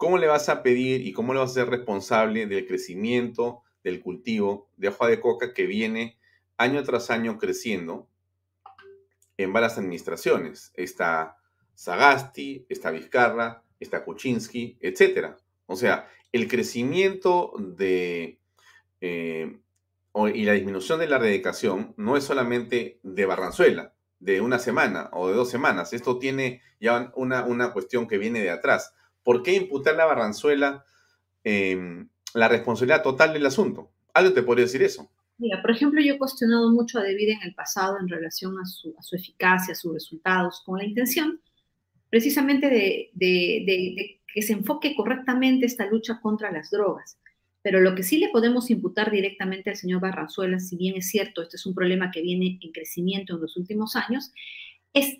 ¿Cómo 0.00 0.16
le 0.16 0.28
vas 0.28 0.48
a 0.48 0.62
pedir 0.62 1.06
y 1.06 1.12
cómo 1.12 1.34
le 1.34 1.40
vas 1.40 1.50
a 1.50 1.54
ser 1.56 1.68
responsable 1.68 2.46
del 2.46 2.66
crecimiento 2.66 3.60
del 3.84 4.00
cultivo 4.00 4.70
de 4.78 4.88
hoja 4.88 5.08
de 5.08 5.20
coca 5.20 5.52
que 5.52 5.66
viene 5.66 6.18
año 6.56 6.82
tras 6.84 7.10
año 7.10 7.36
creciendo 7.36 8.08
en 9.36 9.52
varias 9.52 9.76
administraciones? 9.76 10.72
Está 10.74 11.36
Sagasti, 11.74 12.64
está 12.70 12.90
Vizcarra, 12.90 13.62
está 13.78 14.02
Kuczynski, 14.02 14.78
etc. 14.80 15.34
O 15.66 15.76
sea, 15.76 16.08
el 16.32 16.48
crecimiento 16.48 17.52
de 17.58 18.40
eh, 19.02 19.60
y 20.32 20.44
la 20.44 20.52
disminución 20.54 20.98
de 20.98 21.08
la 21.08 21.16
erradicación 21.16 21.92
no 21.98 22.16
es 22.16 22.24
solamente 22.24 23.00
de 23.02 23.26
Barranzuela, 23.26 23.92
de 24.18 24.40
una 24.40 24.60
semana 24.60 25.10
o 25.12 25.28
de 25.28 25.34
dos 25.34 25.50
semanas. 25.50 25.92
Esto 25.92 26.18
tiene 26.18 26.62
ya 26.80 27.12
una, 27.16 27.44
una 27.44 27.74
cuestión 27.74 28.08
que 28.08 28.16
viene 28.16 28.40
de 28.40 28.50
atrás. 28.50 28.94
¿Por 29.22 29.42
qué 29.42 29.54
imputarle 29.54 30.02
a 30.02 30.06
Barranzuela 30.06 30.84
em, 31.44 32.08
la 32.34 32.48
responsabilidad 32.48 33.02
total 33.02 33.32
del 33.32 33.46
asunto? 33.46 33.90
¿Algo 34.14 34.32
te 34.32 34.42
podría 34.42 34.64
decir 34.64 34.82
eso? 34.82 35.10
Mira, 35.38 35.62
por 35.62 35.70
ejemplo, 35.70 36.02
yo 36.02 36.14
he 36.14 36.18
cuestionado 36.18 36.70
mucho 36.70 36.98
a 36.98 37.02
David 37.02 37.30
en 37.30 37.42
el 37.42 37.54
pasado 37.54 37.98
en 37.98 38.08
relación 38.08 38.58
a 38.58 38.66
su, 38.66 38.94
eficacia, 39.12 39.72
a 39.72 39.74
sus 39.74 39.94
resultados, 39.94 40.62
con 40.66 40.78
la 40.78 40.84
intención 40.84 41.40
precisamente 42.10 42.68
de, 42.68 44.20
que 44.34 44.42
se 44.42 44.52
enfoque 44.52 44.94
correctamente 44.94 45.64
esta 45.64 45.86
lucha 45.86 46.20
contra 46.20 46.52
las 46.52 46.70
drogas. 46.70 47.18
Pero 47.62 47.80
lo 47.80 47.94
que 47.94 48.02
sí 48.02 48.18
le 48.18 48.28
podemos 48.28 48.68
imputar 48.68 49.10
directamente 49.10 49.70
al 49.70 49.76
señor 49.76 50.00
Barranzuela, 50.00 50.58
si 50.60 50.76
bien 50.76 50.96
es 50.96 51.08
cierto, 51.08 51.42
este 51.42 51.56
es 51.56 51.64
un 51.64 51.74
problema 51.74 52.10
que 52.10 52.20
viene 52.20 52.58
en 52.60 52.72
crecimiento 52.72 53.34
en 53.34 53.40
los 53.40 53.56
últimos 53.56 53.96
años, 53.96 54.32
es 54.92 55.18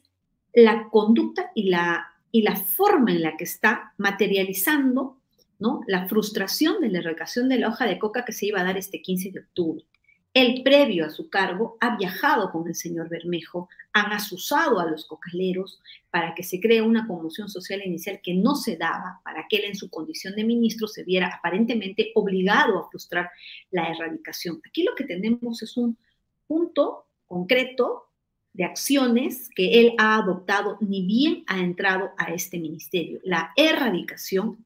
la 0.53 0.89
conducta 0.91 1.51
y 1.55 1.71
la, 1.71 2.11
y 2.33 2.43
la 2.43 2.57
forma 2.57 3.13
en 3.13 3.23
la 3.23 3.37
que 3.37 3.45
está 3.45 3.95
materializando 3.99 5.21
¿no? 5.59 5.83
la 5.87 6.09
frustración 6.09 6.81
de 6.81 6.89
la 6.89 6.99
erradicación 6.99 7.49
de 7.49 7.59
la 7.59 7.69
hoja 7.69 7.87
de 7.87 7.99
coca 7.99 8.25
que 8.25 8.33
se 8.33 8.47
iba 8.47 8.61
a 8.61 8.65
dar 8.65 8.77
este 8.77 9.03
15 9.03 9.31
de 9.31 9.41
octubre. 9.41 9.85
Él, 10.33 10.63
previo 10.63 11.07
a 11.07 11.11
su 11.11 11.29
cargo, 11.29 11.77
ha 11.81 11.97
viajado 11.97 12.53
con 12.53 12.69
el 12.69 12.77
señor 12.77 13.09
Bermejo, 13.09 13.69
han 13.93 14.13
asusado 14.13 14.79
a 14.79 14.89
los 14.89 15.07
cocaleros 15.07 15.83
para 16.09 16.37
que 16.37 16.45
se 16.45 16.61
cree 16.61 16.83
una 16.83 17.09
conmoción 17.09 17.49
social 17.49 17.83
inicial 17.85 18.21
que 18.23 18.35
no 18.35 18.55
se 18.55 18.77
daba, 18.77 19.21
para 19.25 19.47
que 19.49 19.57
él 19.57 19.65
en 19.65 19.75
su 19.75 19.91
condición 19.91 20.37
de 20.37 20.45
ministro 20.45 20.87
se 20.87 21.03
viera 21.03 21.35
aparentemente 21.35 22.13
obligado 22.15 22.79
a 22.79 22.89
frustrar 22.89 23.31
la 23.73 23.91
erradicación. 23.91 24.63
Aquí 24.65 24.85
lo 24.85 24.95
que 24.95 25.03
tenemos 25.03 25.63
es 25.63 25.77
un 25.77 25.99
punto 26.47 27.07
concreto 27.27 28.10
de 28.53 28.65
acciones 28.65 29.49
que 29.55 29.81
él 29.81 29.95
ha 29.99 30.17
adoptado 30.17 30.77
ni 30.81 31.07
bien 31.07 31.45
ha 31.47 31.61
entrado 31.61 32.11
a 32.19 32.33
este 32.33 32.59
ministerio. 32.59 33.21
La 33.25 33.53
erradicación, 33.57 34.65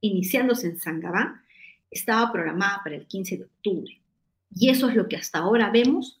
iniciándose 0.00 0.66
en 0.66 0.78
Sangabán, 0.78 1.42
estaba 1.90 2.32
programada 2.32 2.80
para 2.82 2.96
el 2.96 3.06
15 3.06 3.36
de 3.36 3.44
octubre 3.44 4.00
y 4.54 4.68
eso 4.68 4.88
es 4.88 4.96
lo 4.96 5.08
que 5.08 5.16
hasta 5.16 5.38
ahora 5.38 5.70
vemos 5.70 6.20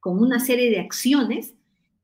con 0.00 0.18
una 0.20 0.38
serie 0.38 0.70
de 0.70 0.80
acciones 0.80 1.54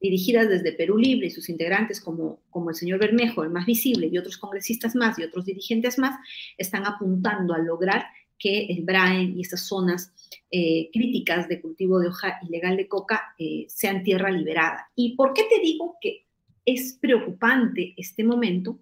dirigidas 0.01 0.49
desde 0.49 0.73
Perú 0.73 0.97
Libre 0.97 1.27
y 1.27 1.31
sus 1.31 1.49
integrantes 1.49 2.01
como, 2.01 2.41
como 2.49 2.71
el 2.71 2.77
señor 2.77 2.99
Bermejo, 2.99 3.45
el 3.45 3.51
más 3.51 3.67
visible, 3.67 4.07
y 4.07 4.17
otros 4.17 4.39
congresistas 4.39 4.95
más 4.95 5.19
y 5.19 5.25
otros 5.25 5.45
dirigentes 5.45 5.99
más, 5.99 6.19
están 6.57 6.87
apuntando 6.87 7.53
a 7.53 7.59
lograr 7.59 8.07
que 8.41 8.65
el 8.65 8.83
Braen 8.83 9.39
y 9.39 9.43
estas 9.43 9.67
zonas 9.67 10.13
eh, 10.51 10.91
críticas 10.93 11.47
de 11.49 11.61
cultivo 11.61 12.01
de 12.01 12.09
hoja 12.09 12.41
ilegal 12.43 12.77
de 12.77 12.89
coca 12.89 13.35
eh, 13.39 13.67
sean 13.69 14.03
tierra 14.03 14.31
liberada. 14.31 14.91
¿Y 14.97 15.15
por 15.15 15.35
qué 15.35 15.45
te 15.45 15.61
digo 15.61 15.97
que 16.01 16.27
es 16.65 16.99
preocupante 17.01 17.95
este 17.97 18.25
momento? 18.25 18.79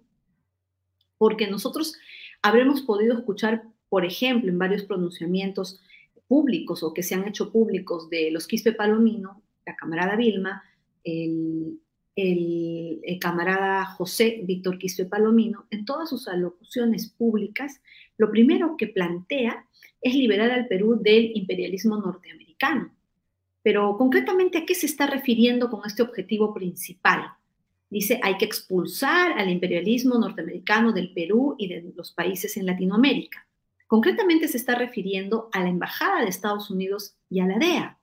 Porque 1.17 1.47
nosotros 1.47 1.93
habremos 2.41 2.81
podido 2.81 3.17
escuchar, 3.17 3.63
por 3.89 4.05
ejemplo, 4.05 4.49
en 4.49 4.57
varios 4.57 4.83
pronunciamientos 4.83 5.81
públicos 6.27 6.81
o 6.81 6.93
que 6.93 7.03
se 7.03 7.15
han 7.15 7.27
hecho 7.27 7.51
públicos 7.51 8.09
de 8.09 8.31
los 8.31 8.47
Quispe 8.47 8.71
Palomino, 8.71 9.43
la 9.65 9.75
camarada 9.75 10.15
Vilma, 10.15 10.63
el, 11.03 11.79
camarada 13.19 13.85
José 13.85 14.41
Víctor 14.43 14.77
Quispe 14.77 15.05
Palomino, 15.05 15.65
en 15.69 15.85
todas 15.85 16.09
sus 16.09 16.27
alocuciones 16.27 17.09
públicas, 17.09 17.81
lo 18.17 18.31
primero 18.31 18.75
que 18.77 18.87
plantea 18.87 19.65
es 20.01 20.15
liberar 20.15 20.51
al 20.51 20.67
Perú 20.67 20.97
del 21.01 21.31
imperialismo 21.35 21.97
norteamericano. 21.97 22.91
Pero 23.61 23.97
concretamente, 23.97 24.57
¿a 24.57 24.65
qué 24.65 24.75
se 24.75 24.85
está 24.85 25.07
refiriendo 25.07 25.69
con 25.69 25.81
este 25.85 26.01
objetivo 26.01 26.53
principal? 26.53 27.33
Dice, 27.89 28.19
hay 28.23 28.37
que 28.37 28.45
expulsar 28.45 29.37
al 29.37 29.49
imperialismo 29.49 30.17
norteamericano 30.17 30.93
del 30.93 31.13
Perú 31.13 31.55
y 31.57 31.67
de 31.67 31.91
los 31.95 32.11
países 32.11 32.55
en 32.57 32.65
Latinoamérica. 32.65 33.45
Concretamente 33.87 34.47
se 34.47 34.57
está 34.57 34.75
refiriendo 34.75 35.49
a 35.51 35.61
la 35.61 35.69
Embajada 35.69 36.21
de 36.21 36.29
Estados 36.29 36.69
Unidos 36.69 37.15
y 37.29 37.39
a 37.39 37.47
la 37.47 37.57
DEA, 37.57 37.98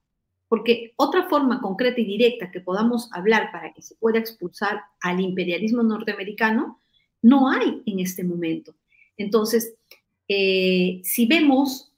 porque 0.49 0.93
otra 0.97 1.29
forma 1.29 1.61
concreta 1.61 2.01
y 2.01 2.05
directa 2.05 2.51
que 2.51 2.61
podamos 2.61 3.09
hablar 3.13 3.51
para 3.53 3.73
que 3.73 3.83
se 3.83 3.97
pueda 3.97 4.19
expulsar 4.19 4.81
al 5.01 5.21
imperialismo 5.21 5.83
norteamericano 5.83 6.81
no 7.23 7.51
hay 7.51 7.83
en 7.87 8.01
este 8.01 8.23
momento. 8.23 8.75
Entonces, 9.17 9.75
eh, 10.29 11.01
si 11.03 11.27
vemos 11.27 11.93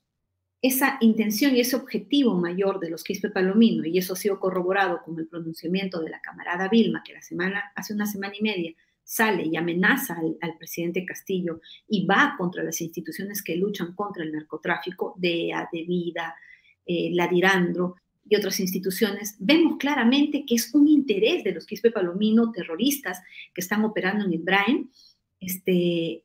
esa 0.61 0.99
intención 1.01 1.55
y 1.55 1.61
ese 1.61 1.77
objetivo 1.77 2.35
mayor 2.35 2.81
de 2.81 2.91
los 2.91 3.05
Quispe 3.05 3.31
Palomino, 3.31 3.85
y 3.85 3.99
eso 3.99 4.15
ha 4.15 4.17
sido 4.17 4.41
corroborado 4.41 5.03
con 5.05 5.19
el 5.19 5.29
pronunciamiento 5.29 6.01
de 6.01 6.11
la 6.11 6.21
camarada 6.21 6.69
Vilma, 6.69 7.03
que 7.05 7.13
la 7.13 7.23
semana, 7.23 7.73
hace 7.77 7.95
una 7.95 8.07
semana 8.07 8.35
y 8.39 8.43
media 8.43 8.75
sale 9.05 9.47
y 9.47 9.57
amenaza 9.57 10.19
al, 10.43 10.59
presidente 10.59 11.07
Castillo 11.07 11.61
y 11.89 12.05
va 12.05 12.35
contra 12.37 12.63
las 12.63 12.81
instituciones 12.83 13.43
que 13.43 13.57
luchan 13.57 13.95
contra 13.95 14.23
el 14.23 14.33
narcotráfico, 14.33 15.15
DEA, 15.17 15.67
DEVIDA, 15.73 16.35
eh, 16.85 17.11
la 17.13 17.27
Dirandro 17.27 17.97
y 18.29 18.37
otras 18.37 18.61
instituciones, 18.61 19.37
vemos 19.39 19.79
claramente 19.79 20.45
que 20.47 20.55
es 20.55 20.75
un 20.75 20.87
interés 20.89 21.45
de 21.45 21.53
los 21.53 21.67
Quispe 21.67 21.91
Palomino 21.91 22.53
terroristas 22.53 23.21
que 23.55 23.61
están 23.61 23.85
operando 23.85 24.25
en 24.25 24.33
el 24.33 24.41
Brain, 24.41 24.91
este, 25.41 26.23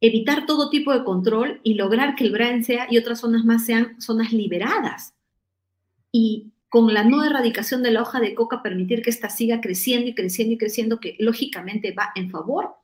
evitar 0.00 0.46
todo 0.46 0.70
tipo 0.70 0.92
de 0.92 1.04
control 1.04 1.60
y 1.62 1.74
lograr 1.74 2.14
que 2.14 2.24
el 2.24 2.32
Brain 2.32 2.64
sea 2.64 2.86
y 2.90 2.98
otras 2.98 3.20
zonas 3.20 3.44
más 3.44 3.66
sean 3.66 4.00
zonas 4.00 4.32
liberadas. 4.32 5.14
Y 6.12 6.52
con 6.68 6.92
la 6.92 7.02
no 7.02 7.24
erradicación 7.24 7.82
de 7.82 7.90
la 7.90 8.02
hoja 8.02 8.20
de 8.20 8.34
coca, 8.34 8.62
permitir 8.62 9.02
que 9.02 9.10
ésta 9.10 9.30
siga 9.30 9.60
creciendo 9.60 10.08
y 10.08 10.14
creciendo 10.14 10.54
y 10.54 10.58
creciendo, 10.58 11.00
que 11.00 11.16
lógicamente 11.18 11.92
va 11.92 12.10
en 12.14 12.30
favor 12.30 12.74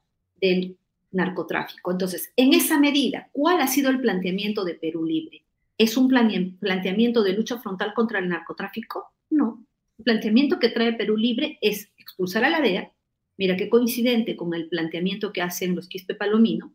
del 0.40 0.76
narcotráfico. 1.12 1.92
Entonces, 1.92 2.32
en 2.36 2.54
esa 2.54 2.78
medida, 2.78 3.28
¿cuál 3.32 3.60
ha 3.60 3.66
sido 3.66 3.90
el 3.90 4.00
planteamiento 4.00 4.64
de 4.64 4.74
Perú 4.74 5.04
Libre? 5.04 5.43
¿Es 5.76 5.96
un 5.96 6.08
planteamiento 6.08 7.22
de 7.22 7.32
lucha 7.32 7.58
frontal 7.58 7.94
contra 7.94 8.18
el 8.20 8.28
narcotráfico? 8.28 9.12
No. 9.30 9.64
El 9.98 10.04
planteamiento 10.04 10.58
que 10.58 10.68
trae 10.68 10.92
Perú 10.92 11.16
Libre 11.16 11.58
es 11.60 11.92
expulsar 11.96 12.44
a 12.44 12.50
la 12.50 12.60
DEA. 12.60 12.92
Mira 13.36 13.56
qué 13.56 13.68
coincidente 13.68 14.36
con 14.36 14.54
el 14.54 14.68
planteamiento 14.68 15.32
que 15.32 15.42
hacen 15.42 15.74
los 15.74 15.88
Quispe 15.88 16.14
Palomino. 16.14 16.72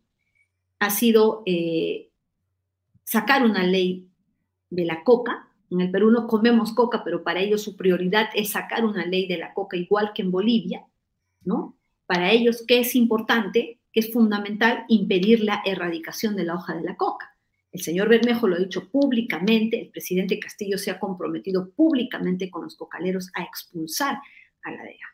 Ha 0.80 0.90
sido 0.90 1.44
eh, 1.46 2.10
sacar 3.04 3.46
una 3.46 3.64
ley 3.64 4.10
de 4.70 4.86
la 4.86 5.04
coca, 5.04 5.50
en 5.72 5.82
el 5.82 5.92
Perú 5.92 6.10
no 6.10 6.28
comemos 6.28 6.74
coca, 6.74 7.04
pero 7.04 7.24
para 7.24 7.42
ellos 7.42 7.62
su 7.62 7.78
prioridad 7.78 8.30
es 8.34 8.52
sacar 8.52 8.86
una 8.86 9.06
ley 9.06 9.28
de 9.28 9.38
la 9.38 9.54
coca 9.54 9.78
igual 9.78 10.12
que 10.14 10.24
en 10.24 10.32
Bolivia, 10.32 10.86
¿no? 11.44 11.78
Para 12.08 12.32
ellos, 12.32 12.64
¿qué 12.68 12.80
es 12.80 12.96
importante? 12.96 13.80
Que 13.94 14.00
es 14.00 14.12
fundamental 14.12 14.86
impedir 14.88 15.44
la 15.44 15.62
erradicación 15.64 16.36
de 16.36 16.46
la 16.46 16.56
hoja 16.56 16.76
de 16.76 16.84
la 16.84 16.98
coca. 16.98 17.36
El 17.72 17.82
señor 17.82 18.10
Bermejo 18.10 18.48
lo 18.48 18.56
ha 18.56 18.60
dicho 18.60 18.90
públicamente, 18.90 19.80
el 19.80 19.90
presidente 19.90 20.40
Castillo 20.40 20.78
se 20.78 20.92
ha 20.92 21.00
comprometido 21.00 21.70
públicamente 21.72 22.50
con 22.50 22.64
los 22.64 22.76
cocaleros 22.76 23.30
a 23.36 23.44
expulsar 23.44 24.18
a 24.64 24.72
la 24.72 24.84
DEA. 24.84 25.08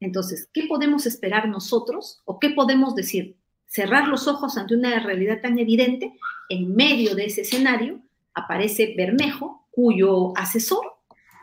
Entonces, 0.00 0.48
¿qué 0.52 0.66
podemos 0.68 1.06
esperar 1.06 1.48
nosotros 1.48 2.22
o 2.24 2.38
qué 2.38 2.50
podemos 2.50 2.94
decir? 2.94 3.36
Cerrar 3.66 4.08
los 4.08 4.28
ojos 4.28 4.56
ante 4.56 4.74
una 4.74 4.98
realidad 5.00 5.40
tan 5.42 5.58
evidente, 5.58 6.14
en 6.48 6.74
medio 6.74 7.14
de 7.14 7.26
ese 7.26 7.42
escenario 7.42 8.00
aparece 8.32 8.94
Bermejo 8.96 9.66
cuyo 9.70 10.36
asesor 10.36 10.84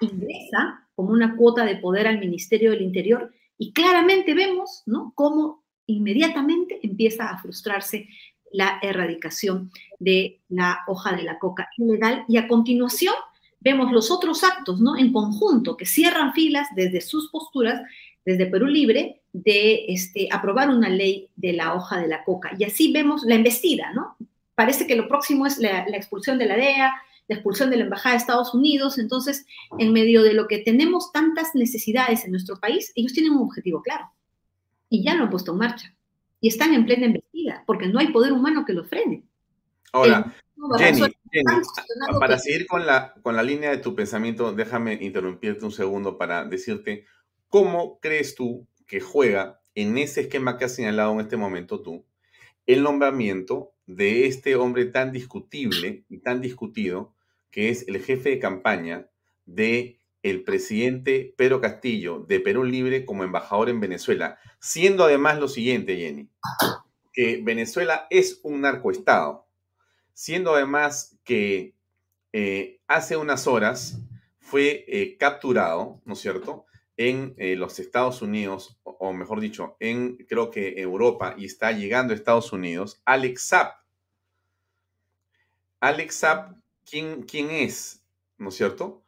ingresa 0.01 0.87
como 0.95 1.11
una 1.11 1.35
cuota 1.35 1.65
de 1.65 1.75
poder 1.75 2.07
al 2.07 2.19
Ministerio 2.19 2.71
del 2.71 2.81
Interior 2.81 3.33
y 3.57 3.73
claramente 3.73 4.33
vemos 4.33 4.83
¿no? 4.85 5.11
cómo 5.15 5.63
inmediatamente 5.85 6.79
empieza 6.83 7.29
a 7.29 7.37
frustrarse 7.37 8.07
la 8.51 8.79
erradicación 8.81 9.71
de 9.99 10.39
la 10.49 10.79
hoja 10.87 11.15
de 11.15 11.23
la 11.23 11.39
coca 11.39 11.69
ilegal 11.77 12.25
y 12.27 12.37
a 12.37 12.47
continuación 12.47 13.15
vemos 13.59 13.91
los 13.91 14.11
otros 14.11 14.43
actos 14.43 14.79
¿no? 14.79 14.97
en 14.97 15.11
conjunto 15.11 15.75
que 15.75 15.85
cierran 15.85 16.33
filas 16.33 16.67
desde 16.75 17.01
sus 17.01 17.29
posturas, 17.31 17.81
desde 18.23 18.45
Perú 18.45 18.67
Libre, 18.67 19.21
de 19.33 19.85
este, 19.87 20.29
aprobar 20.31 20.69
una 20.69 20.87
ley 20.87 21.29
de 21.35 21.53
la 21.53 21.73
hoja 21.73 21.99
de 21.99 22.07
la 22.07 22.23
coca. 22.23 22.51
Y 22.57 22.63
así 22.63 22.93
vemos 22.93 23.23
la 23.23 23.35
embestida, 23.35 23.91
¿no? 23.93 24.15
Parece 24.55 24.87
que 24.87 24.95
lo 24.95 25.07
próximo 25.07 25.45
es 25.45 25.57
la, 25.57 25.85
la 25.87 25.97
expulsión 25.97 26.37
de 26.37 26.45
la 26.45 26.55
DEA, 26.55 26.93
la 27.27 27.35
expulsión 27.35 27.69
de 27.69 27.77
la 27.77 27.83
Embajada 27.83 28.13
de 28.13 28.19
Estados 28.19 28.53
Unidos. 28.53 28.97
Entonces, 28.97 29.45
en 29.77 29.91
medio 29.91 30.23
de 30.23 30.33
lo 30.33 30.47
que 30.47 30.59
tenemos 30.59 31.11
tantas 31.11 31.55
necesidades 31.55 32.23
en 32.23 32.31
nuestro 32.31 32.59
país, 32.59 32.91
ellos 32.95 33.13
tienen 33.13 33.33
un 33.33 33.41
objetivo 33.41 33.81
claro 33.81 34.11
y 34.89 35.03
ya 35.03 35.15
lo 35.15 35.23
han 35.23 35.29
puesto 35.29 35.51
en 35.51 35.57
marcha 35.57 35.94
y 36.45 36.47
están 36.47 36.75
en 36.75 36.85
plena 36.85 37.07
embestida 37.07 37.63
porque 37.65 37.87
no 37.87 37.97
hay 37.97 38.09
poder 38.09 38.31
humano 38.31 38.65
que 38.65 38.73
lo 38.73 38.83
frene. 38.83 39.23
Hola, 39.93 40.31
Jenny, 40.77 41.01
para 42.19 42.37
seguir 42.37 42.67
con 42.67 42.85
la, 42.85 43.15
con 43.23 43.35
la 43.35 43.41
línea 43.41 43.71
de 43.71 43.79
tu 43.79 43.95
pensamiento, 43.95 44.53
déjame 44.53 44.93
interrumpirte 45.01 45.65
un 45.65 45.71
segundo 45.71 46.19
para 46.19 46.45
decirte 46.45 47.05
cómo 47.47 47.99
crees 47.99 48.35
tú 48.35 48.67
que 48.85 48.99
juega 48.99 49.59
en 49.73 49.97
ese 49.97 50.21
esquema 50.21 50.59
que 50.59 50.65
has 50.65 50.75
señalado 50.75 51.13
en 51.13 51.21
este 51.21 51.35
momento 51.35 51.81
tú 51.81 52.05
el 52.67 52.83
nombramiento 52.83 53.73
de 53.87 54.27
este 54.27 54.55
hombre 54.55 54.85
tan 54.85 55.11
discutible 55.11 56.05
y 56.09 56.19
tan 56.19 56.41
discutido 56.41 57.15
que 57.49 57.69
es 57.69 57.87
el 57.87 58.03
jefe 58.03 58.29
de 58.29 58.39
campaña 58.39 59.07
de 59.47 59.99
el 60.25 60.43
presidente 60.43 61.35
Pedro 61.37 61.61
Castillo 61.61 62.25
de 62.27 62.39
Perú 62.39 62.63
Libre 62.63 63.05
como 63.05 63.23
embajador 63.23 63.69
en 63.69 63.79
Venezuela, 63.79 64.39
siendo 64.59 65.03
además 65.03 65.37
lo 65.37 65.47
siguiente, 65.47 65.95
Jenny, 65.97 66.27
que 67.13 67.41
Venezuela 67.43 68.07
es 68.09 68.39
un 68.41 68.61
narcoestado, 68.61 69.45
siendo 70.13 70.55
además 70.55 71.15
que 71.23 71.75
eh, 72.33 72.79
hace 72.87 73.17
unas 73.17 73.45
horas 73.45 73.99
fue 74.39 74.83
eh, 74.87 75.15
capturado, 75.19 76.01
¿no 76.05 76.13
es 76.13 76.19
cierto?, 76.19 76.65
en 76.97 77.35
eh, 77.37 77.55
los 77.55 77.77
Estados 77.77 78.23
Unidos 78.23 78.79
o 78.81 79.13
mejor 79.13 79.39
dicho, 79.39 79.77
en 79.79 80.17
creo 80.27 80.49
que 80.49 80.81
Europa 80.81 81.35
y 81.37 81.45
está 81.45 81.71
llegando 81.71 82.13
a 82.13 82.15
Estados 82.15 82.51
Unidos, 82.51 82.99
Alex 83.05 83.49
Zapp. 83.49 83.75
Alex 85.81 86.19
Zapp, 86.19 86.57
¿quién, 86.83 87.21
quién 87.21 87.51
es? 87.51 88.03
¿No 88.39 88.49
es 88.49 88.55
cierto? 88.55 89.04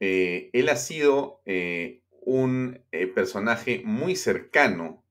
Eh, 0.00 0.50
él 0.52 0.68
ha 0.68 0.76
sido 0.76 1.40
eh, 1.46 2.02
un 2.22 2.82
eh, 2.92 3.06
personaje 3.06 3.82
muy 3.84 4.16
cercano 4.16 5.04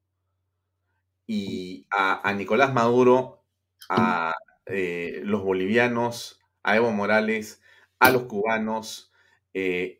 y 1.27 1.87
a, 1.89 2.31
Nicolás 2.33 2.73
Maduro, 2.73 3.43
a 3.89 4.35
los 4.67 5.43
bolivianos, 5.43 6.39
a 6.61 6.75
Evo 6.75 6.91
Morales, 6.91 7.61
a 7.99 8.11
los 8.11 8.23
cubanos, 8.23 9.11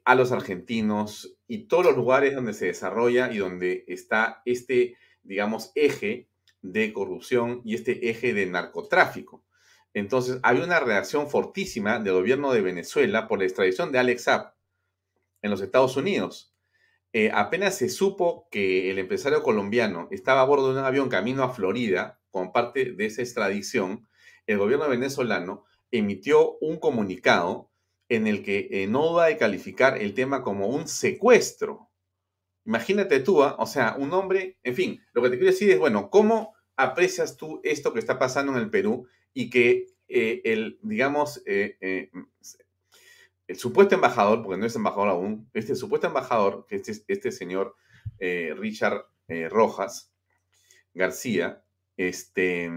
a 0.04 0.16
los 0.16 0.32
argentinos 0.32 1.36
y 1.48 1.68
todos 1.68 1.86
los 1.86 1.96
lugares 1.96 2.36
donde 2.36 2.54
se 2.54 2.68
desarrolla 2.68 3.32
y 3.32 3.38
donde 3.38 3.86
está 3.88 4.44
este, 4.46 4.98
digamos, 5.24 5.72
eje 5.74 6.30
de 6.62 6.94
corrupción 6.94 7.62
y 7.64 7.74
este 7.74 8.12
eje 8.12 8.36
de 8.36 8.46
narcotráfico. 8.46 9.44
Entonces, 9.96 10.40
había 10.44 10.64
una 10.64 10.80
reacción 10.80 11.28
fortísima 11.28 11.98
del 11.98 12.14
gobierno 12.14 12.54
de 12.54 12.62
Venezuela 12.62 13.28
por 13.28 13.40
la 13.40 13.46
extradición 13.46 13.92
de 13.92 13.98
Alex 13.98 14.26
Zapp 14.26 14.55
en 15.46 15.52
los 15.52 15.62
Estados 15.62 15.96
Unidos. 15.96 16.54
Eh, 17.14 17.32
apenas 17.34 17.78
se 17.78 17.88
supo 17.88 18.48
que 18.52 18.90
el 18.90 19.00
empresario 19.00 19.44
colombiano 19.44 20.08
estaba 20.12 20.42
a 20.42 20.46
bordo 20.46 20.74
de 20.74 20.80
un 20.80 20.86
avión 20.86 21.08
camino 21.08 21.44
a 21.44 21.54
Florida 21.54 22.20
como 22.30 22.52
parte 22.52 22.92
de 22.92 23.06
esa 23.06 23.22
extradición, 23.22 24.08
el 24.48 24.58
gobierno 24.58 24.90
venezolano 24.90 25.64
emitió 25.92 26.58
un 26.60 26.78
comunicado 26.78 27.72
en 28.10 28.28
el 28.28 28.44
que 28.44 28.68
eh, 28.72 28.88
no 28.88 29.14
va 29.14 29.28
a 29.28 29.38
calificar 29.38 30.02
el 30.02 30.14
tema 30.14 30.42
como 30.44 30.68
un 30.68 30.88
secuestro. 30.88 31.90
Imagínate 32.66 33.20
tú, 33.22 33.44
¿ah? 33.44 33.56
o 33.60 33.68
sea, 33.68 33.96
un 33.98 34.12
hombre, 34.12 34.58
en 34.64 34.76
fin, 34.76 35.02
lo 35.14 35.22
que 35.22 35.30
te 35.30 35.38
quiero 35.38 35.52
decir 35.52 35.70
es, 35.70 35.80
bueno, 35.80 36.10
¿cómo 36.10 36.54
aprecias 36.76 37.38
tú 37.38 37.62
esto 37.64 37.94
que 37.94 38.00
está 38.00 38.20
pasando 38.20 38.52
en 38.52 38.58
el 38.58 38.70
Perú 38.70 39.08
y 39.34 39.50
que 39.50 39.86
eh, 40.08 40.42
el, 40.44 40.80
digamos, 40.82 41.42
el 43.48 43.58
supuesto 43.58 43.96
embajador, 43.96 44.42
porque 44.42 44.60
no 44.60 44.66
es 44.66 44.76
embajador 44.76 45.10
aún, 45.10 45.50
este 45.54 45.76
supuesto 45.76 46.08
embajador, 46.08 46.66
que 46.68 46.76
este, 46.78 46.94
este 47.08 47.32
señor 47.32 47.76
eh, 48.20 48.54
Richard 48.58 49.06
eh, 49.28 49.50
Rojas 49.50 50.12
García, 50.94 51.64
este, 51.98 52.70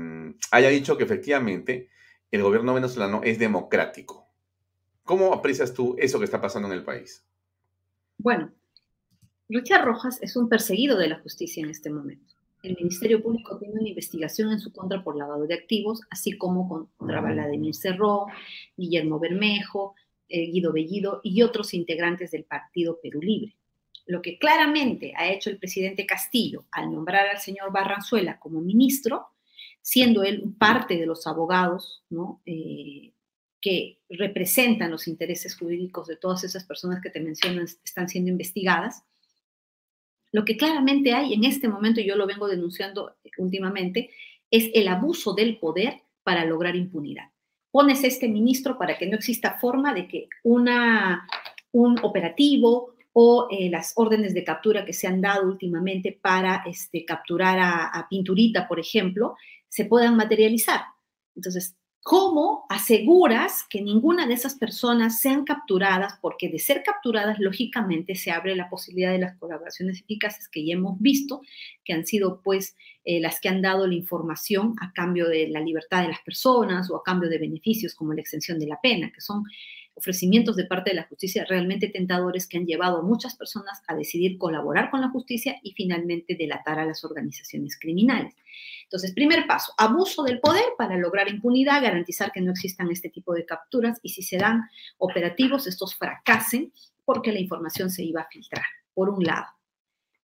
haya 0.51 0.69
dicho 0.69 0.97
que 0.97 1.05
efectivamente 1.05 1.89
el 2.31 2.43
gobierno 2.43 2.75
venezolano 2.75 3.23
es 3.25 3.39
democrático. 3.39 4.29
¿Cómo 5.05 5.33
aprecias 5.33 5.73
tú 5.73 5.97
eso 5.99 6.19
que 6.19 6.27
está 6.27 6.41
pasando 6.41 6.69
en 6.69 6.75
el 6.75 6.85
país? 6.85 7.25
Bueno, 8.19 8.53
Richard 9.49 9.85
Rojas 9.85 10.19
es 10.21 10.37
un 10.37 10.49
perseguido 10.49 10.99
de 10.99 11.09
la 11.09 11.21
justicia 11.21 11.63
en 11.65 11.71
este 11.71 11.91
momento. 11.91 12.35
El 12.63 12.77
Ministerio 12.77 13.23
Público 13.23 13.57
tiene 13.57 13.75
una 13.81 13.89
investigación 13.89 14.51
en 14.51 14.59
su 14.59 14.73
contra 14.73 15.03
por 15.03 15.17
lavado 15.17 15.47
de 15.47 15.55
activos, 15.55 16.03
así 16.11 16.37
como 16.37 16.69
contra 16.99 17.21
Vladimir 17.21 17.75
Cerró, 17.75 18.27
Guillermo 18.77 19.21
Bermejo, 19.21 19.95
Guido 20.29 20.73
Bellido 20.73 21.21
y 21.23 21.43
otros 21.43 21.75
integrantes 21.75 22.31
del 22.31 22.45
Partido 22.45 22.99
Perú 23.01 23.21
Libre. 23.21 23.57
Lo 24.07 24.23
que 24.23 24.39
claramente 24.39 25.13
ha 25.17 25.31
hecho 25.31 25.51
el 25.51 25.59
presidente 25.59 26.07
Castillo 26.07 26.67
al 26.71 26.91
nombrar 26.93 27.29
al 27.29 27.39
señor 27.39 27.73
Barranzuela 27.73 28.39
como 28.39 28.61
ministro, 28.61 29.29
siendo 29.83 30.23
él 30.23 30.55
parte 30.59 30.97
de 30.97 31.07
los 31.07 31.27
abogados. 31.27 32.05
Eh, 32.47 33.13
que 33.61 33.99
representan 34.09 34.91
los 34.91 35.09
intereses 35.09 35.57
jurídicos 35.57 36.07
de 36.07 36.17
todas 36.17 36.45
esas 36.45 36.65
personas 36.65 37.01
que 37.03 37.11
te 37.11 37.21
mencionan 37.21 37.65
están 37.65 38.09
siendo 38.09 38.31
investigadas, 38.31 39.03
lo 40.31 40.45
que 40.45 40.57
claramente 40.57 41.13
hay 41.13 41.33
en 41.33 41.45
este 41.45 41.69
momento, 41.69 42.01
y 42.01 42.07
yo 42.07 42.17
lo 42.17 42.27
vengo 42.27 42.49
denunciando 42.49 43.17
últimamente, 43.39 44.11
es 44.51 44.71
el 44.75 44.89
abuso 44.89 45.35
del 45.35 45.59
poder 45.59 46.03
para 46.23 46.45
lograr 46.45 46.77
impunidad 46.77 47.31
pones 47.71 48.05
este 48.05 48.29
ministro 48.29 48.79
para 48.79 48.97
que 48.97 49.07
no 49.07 49.17
exista 49.17 49.59
forma 49.59 49.95
de 49.95 50.09
que 50.09 50.29
una, 50.43 51.27
un 51.73 51.99
operativo 52.03 52.95
o 53.13 53.49
eh, 53.51 53.69
las 53.71 53.93
órdenes 53.97 54.35
de 54.35 54.45
captura 54.45 54.85
que 54.85 54.93
se 54.93 55.07
han 55.07 55.21
dado 55.21 55.47
últimamente 55.47 56.19
para 56.21 56.63
este, 56.67 57.05
capturar 57.05 57.59
a, 57.59 57.87
a 57.87 58.09
Pinturita, 58.09 58.69
por 58.69 58.79
ejemplo, 58.79 59.37
se 59.69 59.85
puedan 59.85 60.17
materializar. 60.17 60.83
Entonces, 61.35 61.77
¿Cómo 62.03 62.65
aseguras 62.71 63.65
que 63.69 63.83
ninguna 63.83 64.27
de 64.27 64.35
esas 64.35 64.55
personas 64.55 65.21
sean 65.21 65.45
capturadas? 65.45 66.15
Porque 66.23 66.49
de 66.49 66.59
ser 66.59 66.83
capturadas, 66.83 67.39
lógicamente, 67.39 68.15
se 68.15 68.31
abre 68.31 68.57
la 68.57 68.71
posibilidad 68.71 69.13
de 69.13 69.19
las 69.19 69.37
colaboraciones 69.37 70.01
eficaces 70.01 70.49
que 70.49 70.65
ya 70.65 70.75
hemos 70.75 70.99
visto, 71.01 71.43
que 71.85 71.93
han 71.93 72.07
sido 72.07 72.41
pues 72.41 72.77
eh, 73.05 73.21
las 73.21 73.41
que 73.41 73.49
han 73.49 73.61
dado 73.61 73.87
la 73.87 73.95
información 73.95 74.75
a 74.81 74.93
cambio 74.93 75.29
de 75.29 75.49
la 75.49 75.61
libertad 75.61 76.03
de 76.03 76.09
las 76.09 76.21
personas 76.21 76.91
o 76.91 76.97
a 76.97 77.03
cambio 77.03 77.29
de 77.29 77.39
beneficios 77.39 77.95
como 77.95 78.15
la 78.15 78.23
extensión 78.23 78.59
de 78.59 78.69
la 78.69 78.81
pena, 78.81 79.11
que 79.13 79.21
son 79.21 79.45
ofrecimientos 79.99 80.57
de 80.57 80.65
parte 80.65 80.91
de 80.91 80.97
la 80.97 81.07
justicia 81.07 81.45
realmente 81.45 81.89
tentadores 81.89 82.47
que 82.47 82.57
han 82.57 82.67
llevado 82.67 82.99
a 82.99 83.03
muchas 83.03 83.37
personas 83.37 83.83
a 83.87 83.95
decidir 83.95 84.39
colaborar 84.39 84.91
con 84.91 85.01
la 85.01 85.11
justicia 85.11 85.59
y 85.63 85.73
finalmente 85.73 86.37
delatar 86.37 86.79
a 86.79 86.87
las 86.87 87.05
organizaciones 87.05 87.79
criminales. 87.79 88.35
Entonces, 88.85 89.13
primer 89.13 89.47
paso, 89.47 89.73
abuso 89.77 90.23
del 90.23 90.41
poder 90.41 90.65
para 90.79 90.97
lograr 90.97 91.29
impunidad, 91.29 91.83
garantizar 91.83 92.33
que 92.33 92.41
no 92.41 92.53
existan 92.53 92.91
este 92.91 93.11
tipo 93.11 93.35
de 93.35 93.45
capturas 93.45 93.99
y 94.03 94.11
si 94.11 94.23
se 94.23 94.39
dan 94.39 94.63
operativos, 94.97 95.67
estos 95.67 95.95
fracasen 95.95 96.73
porque 97.05 97.33
la 97.33 97.41
información 97.41 97.91
se 97.91 98.05
iba 98.05 98.23
a 98.23 98.29
filtrar, 98.29 98.65
por 98.95 99.11
un 99.11 99.25
lado. 99.25 99.47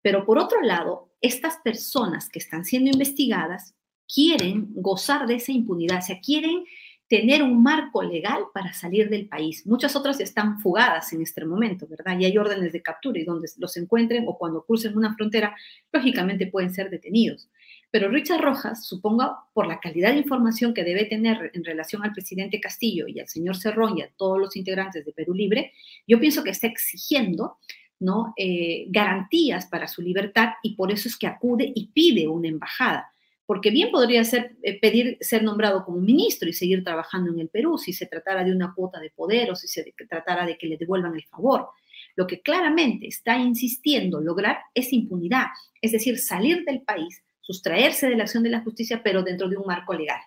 Pero 0.01 0.25
por 0.25 0.38
otro 0.38 0.62
lado, 0.62 1.09
estas 1.21 1.57
personas 1.63 2.29
que 2.29 2.39
están 2.39 2.65
siendo 2.65 2.91
investigadas 2.91 3.73
quieren 4.13 4.67
gozar 4.75 5.25
de 5.25 5.36
esa 5.36 5.51
impunidad, 5.51 5.99
o 5.99 6.01
sea, 6.01 6.19
quieren 6.19 6.65
tener 7.13 7.43
un 7.43 7.62
marco 7.62 8.02
legal 8.02 8.45
para 8.56 8.73
salir 8.73 9.08
del 9.08 9.28
país. 9.28 9.67
Muchas 9.67 9.95
otras 9.95 10.19
están 10.19 10.60
fugadas 10.60 11.13
en 11.13 11.21
este 11.21 11.45
momento, 11.45 11.86
¿verdad? 11.88 12.17
Y 12.17 12.26
hay 12.26 12.36
órdenes 12.39 12.73
de 12.73 12.82
captura 12.82 13.19
y 13.19 13.23
donde 13.23 13.47
los 13.58 13.78
encuentren 13.78 14.26
o 14.28 14.36
cuando 14.36 14.65
crucen 14.65 14.97
una 14.97 15.13
frontera, 15.13 15.56
lógicamente 15.91 16.47
pueden 16.47 16.73
ser 16.73 16.89
detenidos. 16.89 17.52
Pero 17.91 18.10
Richard 18.10 18.41
Rojas, 18.41 18.88
supongo 18.88 19.32
por 19.54 19.67
la 19.67 19.80
calidad 19.80 20.10
de 20.10 20.21
información 20.21 20.73
que 20.73 20.84
debe 20.84 21.06
tener 21.06 21.52
en 21.54 21.63
relación 21.63 22.04
al 22.04 22.13
presidente 22.13 22.60
Castillo 22.60 23.06
y 23.08 23.19
al 23.19 23.28
señor 23.28 23.58
Cerrón 23.58 23.95
y 23.99 24.02
a 24.02 24.10
todos 24.17 24.39
los 24.39 24.56
integrantes 24.56 25.06
de 25.06 25.13
Perú 25.13 25.36
Libre, 25.36 25.71
yo 26.08 26.19
pienso 26.19 26.43
que 26.43 26.49
está 26.49 26.65
exigiendo 26.65 27.58
¿no? 27.99 28.34
Eh, 28.38 28.88
garantías 28.89 29.67
para 29.67 29.88
su 29.88 30.02
libertad 30.02 30.54
y 30.63 30.76
por 30.76 30.91
eso 30.91 31.08
es 31.08 31.15
que 31.15 31.28
acude 31.28 31.71
y 31.76 31.89
pide 31.93 32.28
una 32.28 32.47
embajada 32.47 33.12
porque 33.45 33.71
bien 33.71 33.91
podría 33.91 34.23
ser 34.23 34.56
eh, 34.62 34.79
pedir 34.79 35.17
ser 35.19 35.43
nombrado 35.43 35.84
como 35.84 35.99
ministro 35.99 36.47
y 36.47 36.53
seguir 36.53 36.84
trabajando 36.84 37.32
en 37.32 37.39
el 37.39 37.49
Perú 37.49 37.77
si 37.77 37.93
se 37.93 38.06
tratara 38.06 38.43
de 38.43 38.51
una 38.51 38.73
cuota 38.73 38.99
de 38.99 39.10
poder 39.12 39.51
o 39.51 39.56
si 39.56 39.67
se 39.67 39.93
tratara 40.10 40.45
de 40.45 40.58
que 40.58 40.67
le 40.67 40.77
devuelvan 40.77 41.15
el 41.15 41.25
favor. 41.25 41.69
Lo 42.15 42.27
que 42.27 42.41
claramente 42.41 43.08
está 43.08 43.38
insistiendo 43.38 44.21
lograr 44.21 44.60
es 44.73 44.93
impunidad, 44.93 45.47
es 45.82 45.91
decir, 45.91 46.19
salir 46.19 46.63
del 46.63 46.82
país, 46.82 47.23
sustraerse 47.41 48.08
de 48.08 48.15
la 48.15 48.23
acción 48.23 48.43
de 48.43 48.49
la 48.49 48.62
justicia, 48.62 49.01
pero 49.03 49.23
dentro 49.23 49.49
de 49.49 49.58
un 49.58 49.65
marco 49.65 49.93
legal. 49.93 50.19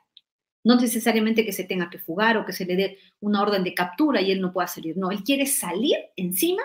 No 0.64 0.74
necesariamente 0.76 1.44
que 1.44 1.52
se 1.52 1.64
tenga 1.64 1.88
que 1.88 2.00
fugar 2.00 2.37
o 2.37 2.44
que 2.44 2.52
se 2.52 2.64
le 2.64 2.74
dé 2.74 2.98
una 3.20 3.40
orden 3.40 3.62
de 3.62 3.72
captura 3.72 4.20
y 4.20 4.33
él 4.33 4.40
no 4.40 4.52
pueda 4.52 4.66
salir. 4.66 4.96
No, 4.96 5.12
él 5.12 5.22
quiere 5.22 5.46
salir 5.46 5.96
encima, 6.16 6.62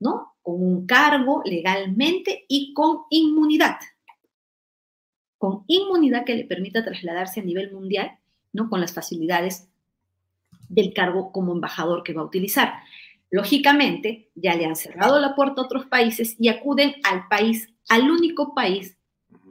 ¿no? 0.00 0.36
Con 0.40 0.62
un 0.62 0.86
cargo 0.86 1.42
legalmente 1.44 2.46
y 2.48 2.72
con 2.72 3.00
inmunidad 3.10 3.76
con 5.42 5.64
inmunidad 5.66 6.24
que 6.24 6.36
le 6.36 6.44
permita 6.44 6.84
trasladarse 6.84 7.40
a 7.40 7.42
nivel 7.42 7.72
mundial, 7.72 8.12
¿no? 8.52 8.70
Con 8.70 8.80
las 8.80 8.94
facilidades 8.94 9.68
del 10.68 10.94
cargo 10.94 11.32
como 11.32 11.50
embajador 11.50 12.04
que 12.04 12.12
va 12.12 12.22
a 12.22 12.26
utilizar. 12.26 12.74
Lógicamente, 13.28 14.30
ya 14.36 14.54
le 14.54 14.66
han 14.66 14.76
cerrado 14.76 15.18
la 15.18 15.34
puerta 15.34 15.60
a 15.60 15.64
otros 15.64 15.86
países 15.86 16.36
y 16.38 16.46
acuden 16.46 16.94
al 17.02 17.26
país, 17.26 17.74
al 17.88 18.08
único 18.08 18.54
país 18.54 18.96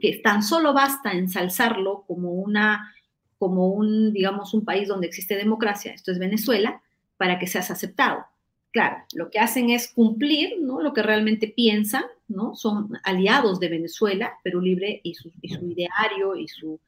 que 0.00 0.16
tan 0.16 0.42
solo 0.42 0.72
basta 0.72 1.12
ensalzarlo 1.12 2.04
como 2.06 2.32
una, 2.32 2.90
como 3.36 3.68
un, 3.68 4.14
digamos, 4.14 4.54
un 4.54 4.64
país 4.64 4.88
donde 4.88 5.08
existe 5.08 5.36
democracia, 5.36 5.92
esto 5.92 6.10
es 6.10 6.18
Venezuela, 6.18 6.80
para 7.18 7.38
que 7.38 7.46
seas 7.46 7.70
aceptado. 7.70 8.24
Claro, 8.72 9.04
lo 9.12 9.28
que 9.28 9.38
hacen 9.38 9.68
es 9.68 9.92
cumplir 9.92 10.54
¿no? 10.58 10.80
lo 10.80 10.94
que 10.94 11.02
realmente 11.02 11.46
piensan, 11.46 12.04
¿no? 12.26 12.54
Son 12.54 12.88
aliados 13.04 13.60
de 13.60 13.68
Venezuela, 13.68 14.38
Perú 14.42 14.62
Libre 14.62 15.00
y 15.04 15.12
su, 15.12 15.30
ideario 15.42 16.36
y 16.36 16.48
su, 16.48 16.80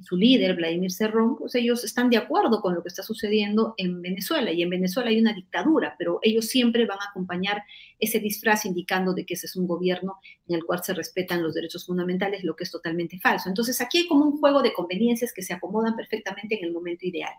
su, 0.00 0.16
líder, 0.16 0.54
Vladimir 0.54 0.92
Cerrón, 0.92 1.36
pues 1.36 1.56
ellos 1.56 1.82
están 1.82 2.10
de 2.10 2.16
acuerdo 2.16 2.60
con 2.60 2.76
lo 2.76 2.82
que 2.82 2.90
está 2.90 3.02
sucediendo 3.02 3.74
en 3.76 4.00
Venezuela. 4.00 4.52
Y 4.52 4.62
en 4.62 4.70
Venezuela 4.70 5.10
hay 5.10 5.18
una 5.18 5.32
dictadura, 5.32 5.96
pero 5.98 6.20
ellos 6.22 6.46
siempre 6.46 6.86
van 6.86 7.00
a 7.00 7.10
acompañar 7.10 7.64
ese 7.98 8.20
disfraz 8.20 8.64
indicando 8.64 9.12
de 9.12 9.26
que 9.26 9.34
ese 9.34 9.46
es 9.46 9.56
un 9.56 9.66
gobierno 9.66 10.20
en 10.46 10.54
el 10.54 10.64
cual 10.64 10.84
se 10.84 10.94
respetan 10.94 11.42
los 11.42 11.54
derechos 11.54 11.86
fundamentales, 11.86 12.44
lo 12.44 12.54
que 12.54 12.62
es 12.62 12.70
totalmente 12.70 13.18
falso. 13.18 13.48
Entonces 13.48 13.80
aquí 13.80 13.98
hay 13.98 14.06
como 14.06 14.26
un 14.26 14.38
juego 14.38 14.62
de 14.62 14.72
conveniencias 14.72 15.32
que 15.32 15.42
se 15.42 15.54
acomodan 15.54 15.96
perfectamente 15.96 16.56
en 16.56 16.66
el 16.66 16.72
momento 16.72 17.04
ideal. 17.04 17.34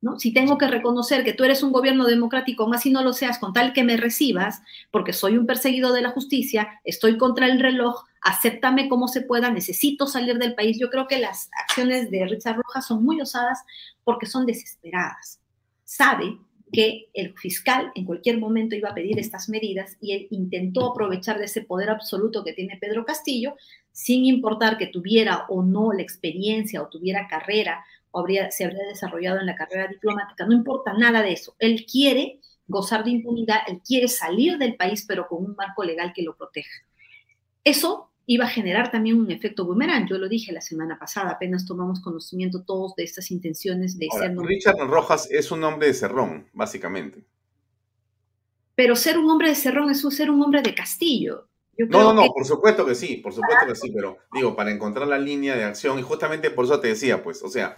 ¿No? 0.00 0.18
Si 0.18 0.32
tengo 0.32 0.58
que 0.58 0.68
reconocer 0.68 1.24
que 1.24 1.32
tú 1.32 1.44
eres 1.44 1.62
un 1.62 1.72
gobierno 1.72 2.04
democrático, 2.04 2.62
aún 2.62 2.74
así 2.74 2.90
no 2.90 3.02
lo 3.02 3.12
seas, 3.12 3.38
con 3.38 3.52
tal 3.52 3.72
que 3.72 3.84
me 3.84 3.96
recibas, 3.96 4.62
porque 4.90 5.12
soy 5.12 5.36
un 5.36 5.46
perseguido 5.46 5.92
de 5.92 6.02
la 6.02 6.10
justicia, 6.10 6.80
estoy 6.84 7.16
contra 7.16 7.46
el 7.46 7.60
reloj, 7.60 8.04
acéptame 8.20 8.88
como 8.88 9.08
se 9.08 9.22
pueda, 9.22 9.50
necesito 9.50 10.06
salir 10.06 10.38
del 10.38 10.54
país. 10.54 10.78
Yo 10.78 10.90
creo 10.90 11.06
que 11.06 11.18
las 11.18 11.48
acciones 11.64 12.10
de 12.10 12.26
Richard 12.26 12.56
Rojas 12.56 12.86
son 12.86 13.04
muy 13.04 13.20
osadas 13.20 13.60
porque 14.04 14.26
son 14.26 14.46
desesperadas. 14.46 15.40
Sabe 15.84 16.38
que 16.72 17.08
el 17.14 17.32
fiscal 17.38 17.92
en 17.94 18.04
cualquier 18.04 18.38
momento 18.38 18.74
iba 18.74 18.90
a 18.90 18.94
pedir 18.94 19.18
estas 19.18 19.48
medidas 19.48 19.96
y 20.00 20.12
él 20.12 20.26
intentó 20.30 20.90
aprovechar 20.90 21.38
de 21.38 21.44
ese 21.44 21.62
poder 21.62 21.90
absoluto 21.90 22.42
que 22.42 22.52
tiene 22.52 22.78
Pedro 22.80 23.04
Castillo, 23.04 23.54
sin 23.92 24.26
importar 24.26 24.76
que 24.76 24.88
tuviera 24.88 25.46
o 25.48 25.62
no 25.62 25.92
la 25.92 26.02
experiencia 26.02 26.82
o 26.82 26.88
tuviera 26.88 27.28
carrera 27.28 27.84
habría, 28.18 28.50
se 28.50 28.64
habría 28.64 28.86
desarrollado 28.86 29.40
en 29.40 29.46
la 29.46 29.56
carrera 29.56 29.88
diplomática, 29.88 30.46
no 30.46 30.52
importa 30.52 30.92
nada 30.92 31.22
de 31.22 31.32
eso. 31.32 31.54
Él 31.58 31.86
quiere 31.90 32.40
gozar 32.66 33.04
de 33.04 33.10
impunidad, 33.10 33.60
él 33.68 33.80
quiere 33.86 34.08
salir 34.08 34.58
del 34.58 34.76
país, 34.76 35.04
pero 35.06 35.28
con 35.28 35.44
un 35.44 35.54
marco 35.54 35.84
legal 35.84 36.12
que 36.14 36.22
lo 36.22 36.36
proteja. 36.36 36.82
Eso 37.64 38.10
iba 38.26 38.44
a 38.44 38.48
generar 38.48 38.90
también 38.90 39.20
un 39.20 39.30
efecto 39.30 39.64
boomerang. 39.64 40.08
Yo 40.08 40.18
lo 40.18 40.28
dije 40.28 40.52
la 40.52 40.60
semana 40.60 40.98
pasada, 40.98 41.30
apenas 41.30 41.64
tomamos 41.64 42.00
conocimiento 42.00 42.64
todos 42.64 42.94
de 42.96 43.04
estas 43.04 43.30
intenciones 43.30 43.98
de 43.98 44.08
ser... 44.10 44.36
Richard 44.36 44.78
Rojas 44.88 45.28
es 45.30 45.50
un 45.52 45.62
hombre 45.62 45.86
de 45.88 45.94
Cerrón, 45.94 46.48
básicamente. 46.52 47.24
Pero 48.74 48.96
ser 48.96 49.16
un 49.16 49.30
hombre 49.30 49.48
de 49.48 49.54
Cerrón 49.54 49.90
es 49.90 50.00
ser 50.00 50.30
un 50.30 50.42
hombre 50.42 50.60
de 50.60 50.74
Castillo. 50.74 51.48
no, 51.78 52.02
no, 52.02 52.12
no, 52.12 52.26
por 52.32 52.44
supuesto 52.44 52.84
que 52.84 52.94
sí, 52.94 53.18
por 53.18 53.32
supuesto 53.32 53.66
que 53.66 53.76
sí, 53.76 53.92
pero 53.94 54.18
digo, 54.32 54.56
para 54.56 54.72
encontrar 54.72 55.06
la 55.06 55.18
línea 55.18 55.54
de 55.54 55.64
acción, 55.64 55.98
y 55.98 56.02
justamente 56.02 56.50
por 56.50 56.64
eso 56.64 56.80
te 56.80 56.88
decía, 56.88 57.22
pues, 57.22 57.42
o 57.42 57.48
sea, 57.48 57.76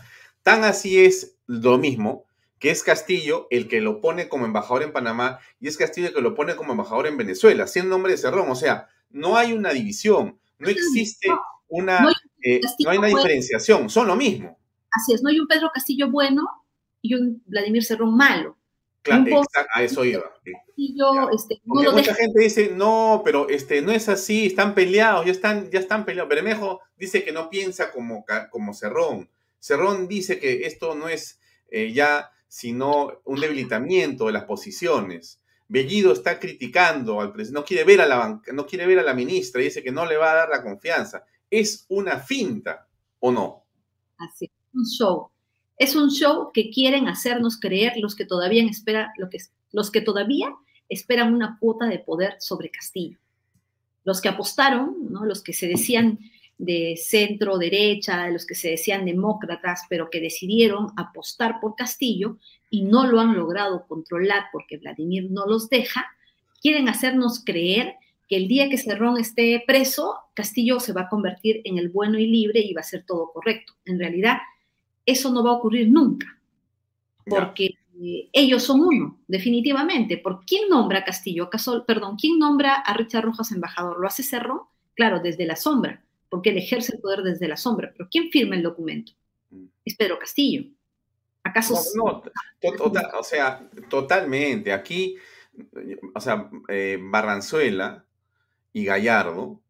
tan 0.49 0.65
así 0.65 1.05
es 1.05 1.37
lo 1.47 1.77
mismo 1.77 2.25
que 2.59 2.71
es 2.71 2.83
Castillo 2.83 3.49
el 3.51 3.69
que 3.69 3.83
lo 3.83 4.01
pone 4.01 4.31
como 4.31 4.47
embajador 4.47 4.83
en 4.83 4.95
Panamá 4.95 5.41
y 5.61 5.69
es 5.69 5.77
Castillo 5.77 6.09
el 6.09 6.15
que 6.15 6.23
lo 6.23 6.35
pone 6.35 6.57
como 6.57 6.73
embajador 6.73 7.07
en 7.07 7.19
Venezuela, 7.19 7.67
siendo 7.67 7.95
hombre 7.95 8.13
de 8.13 8.19
Cerrón, 8.19 8.51
o 8.51 8.55
sea, 8.55 8.89
no 9.11 9.37
hay 9.37 9.53
una 9.53 9.75
división, 9.75 10.39
no 10.59 10.69
existe 10.71 11.29
una, 11.69 12.01
no, 12.01 12.09
hay 12.09 12.17
eh, 12.41 12.61
una 12.99 13.09
diferenciación, 13.09 13.91
son 13.91 14.07
lo 14.07 14.17
mismo. 14.17 14.59
Así 14.91 15.13
es, 15.13 15.23
no 15.23 15.29
hay 15.29 15.39
un 15.39 15.47
Pedro 15.47 15.71
Castillo 15.73 16.11
bueno 16.11 16.49
y 17.03 17.15
un 17.15 17.43
Vladimir 17.45 17.85
Cerrón 17.85 18.17
malo. 18.17 18.57
Claro, 19.03 19.43
a 19.75 19.83
eso 19.83 20.03
iba. 20.03 20.33
Este, 21.35 21.61
mucha 21.65 22.15
gente 22.15 22.41
dice, 22.41 22.73
no, 22.75 23.21
pero 23.23 23.51
este, 23.51 23.83
no 23.83 23.93
es 23.93 24.09
así, 24.09 24.47
están 24.47 24.75
peleados, 24.75 25.27
ya 25.27 25.33
están, 25.33 25.71
ya 25.71 25.79
están 25.79 26.07
peleados. 26.07 26.31
Bermejo 26.31 26.81
dice 26.97 27.23
que 27.23 27.33
no 27.33 27.51
piensa 27.51 27.93
como, 27.93 28.25
como 28.51 28.73
Cerrón. 28.73 29.29
Cerrón 29.59 30.09
dice 30.09 30.39
que 30.39 30.67
esto 30.67 30.95
no 30.95 31.09
es 31.09 31.41
eh, 31.71 31.93
ya 31.93 32.31
sino 32.49 33.21
un 33.25 33.41
debilitamiento 33.41 34.27
de 34.27 34.33
las 34.33 34.45
posiciones. 34.45 35.43
Bellido 35.69 36.13
está 36.13 36.41
criticando 36.41 37.21
al 37.21 37.31
presidente, 37.31 37.61
no 37.61 37.67
quiere 37.67 37.85
ver 37.85 38.01
a 38.01 38.07
la 38.07 38.41
no 38.53 38.67
quiere 38.67 38.87
ver 38.87 38.99
a 38.99 39.03
la 39.03 39.13
ministra 39.13 39.61
y 39.61 39.65
dice 39.65 39.83
que 39.83 39.93
no 39.93 40.07
le 40.07 40.17
va 40.17 40.33
a 40.33 40.37
dar 40.37 40.49
la 40.49 40.63
confianza. 40.63 41.25
Es 41.51 41.85
una 41.89 42.19
finta, 42.19 42.89
¿o 43.21 43.31
no? 43.31 43.67
Así, 44.17 44.47
es, 44.47 44.75
un 44.75 44.85
show. 44.87 45.31
Es 45.77 45.95
un 45.95 46.11
show 46.11 46.51
que 46.53 46.71
quieren 46.71 47.07
hacernos 47.07 47.61
creer 47.61 47.99
los 47.99 48.17
que 48.17 48.25
todavía 48.25 48.65
esperan, 48.65 49.09
lo 49.19 49.29
que, 49.29 49.39
los 49.73 49.91
que 49.91 50.01
todavía 50.01 50.55
esperan 50.89 51.35
una 51.35 51.59
cuota 51.61 51.87
de 51.87 51.99
poder 51.99 52.37
sobre 52.39 52.71
Castillo. 52.71 53.19
Los 54.05 54.23
que 54.23 54.31
apostaron, 54.31 54.97
¿no? 55.11 55.27
los 55.27 55.43
que 55.43 55.53
se 55.53 55.67
decían 55.67 56.19
de 56.59 56.97
centro 56.97 57.57
derecha, 57.57 58.25
de 58.25 58.33
los 58.33 58.45
que 58.45 58.57
se 58.57 58.71
decían 58.71 59.05
demócratas, 59.05 59.83
pero 59.89 60.11
que 60.11 60.21
decidieron 60.21 60.89
apostar 60.97 61.61
por 61.61 61.77
Castillo 61.77 62.37
y 62.69 62.83
no 62.83 63.07
lo 63.07 63.21
han 63.21 63.37
logrado 63.37 63.87
controlar 63.87 64.47
porque 64.53 64.77
Vladimir 64.77 65.31
no 65.31 65.47
los 65.47 65.71
deja, 65.71 66.07
quieren 66.61 66.89
hacernos 66.89 67.45
creer 67.45 67.95
que 68.29 68.37
el 68.37 68.49
día 68.49 68.69
que 68.69 68.77
Cerrón 68.77 69.19
esté 69.19 69.63
preso, 69.67 70.17
Castillo 70.35 70.81
se 70.81 70.93
va 70.93 71.03
a 71.03 71.09
convertir 71.09 71.63
en 71.65 71.79
el 71.79 71.89
bueno 71.89 72.19
y 72.19 72.27
libre 72.27 72.61
y 72.61 72.75
va 72.75 72.81
a 72.81 72.85
ser 72.85 73.05
todo 73.07 73.31
correcto. 73.33 73.73
En 73.87 73.99
realidad, 73.99 74.39
eso 75.07 75.33
no 75.33 75.43
va 75.45 75.51
a 75.51 75.55
ocurrir 75.55 75.89
nunca, 75.91 76.27
porque 77.25 77.79
eh, 78.03 78.29
ellos 78.33 78.65
son 78.65 78.81
uno, 78.81 79.21
definitivamente. 79.29 80.19
¿Por 80.19 80.45
quién 80.45 80.69
nombra 80.69 80.99
a 80.99 81.05
Castillo? 81.05 81.45
¿Acaso, 81.45 81.87
perdón, 81.87 82.17
quién 82.21 82.39
nombra 82.39 82.75
a 82.75 82.93
Richard 82.95 83.25
Rojas 83.25 83.53
embajador? 83.53 83.99
¿Lo 83.99 84.09
hace 84.09 84.23
Cerrón? 84.23 84.63
Claro, 84.95 85.21
desde 85.21 85.47
la 85.47 85.57
sombra 85.57 86.05
porque 86.29 86.51
él 86.51 86.59
ejerce 86.59 86.95
el 86.95 87.01
poder 87.01 87.23
desde 87.23 87.49
la 87.49 87.57
sombra. 87.57 87.93
Pero 87.97 88.09
¿quién 88.11 88.31
firma 88.31 88.57
el 88.57 88.63
documento? 88.63 89.13
Mm. 89.51 89.67
Es 89.85 89.97
Pedro 89.97 90.19
Castillo. 90.19 90.65
¿Acaso? 91.43 91.75
No, 91.95 92.23
tota, 92.77 93.13
o 93.19 93.23
sea, 93.23 93.69
totalmente. 93.89 94.73
Aquí, 94.73 95.17
o 96.15 96.21
sea, 96.21 96.51
eh, 96.69 96.99
Barranzuela 97.01 98.05
y 98.73 98.85
Gallardo, 98.85 99.63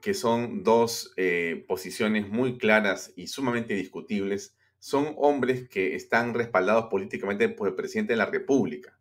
que 0.00 0.14
son 0.14 0.62
dos 0.62 1.12
eh, 1.16 1.64
posiciones 1.68 2.28
muy 2.28 2.56
claras 2.58 3.12
y 3.16 3.26
sumamente 3.26 3.74
discutibles, 3.74 4.56
son 4.78 5.14
hombres 5.16 5.68
que 5.68 5.94
están 5.94 6.34
respaldados 6.34 6.86
políticamente 6.86 7.48
por 7.48 7.68
el 7.68 7.74
presidente 7.74 8.12
de 8.12 8.18
la 8.18 8.26
República. 8.26 8.98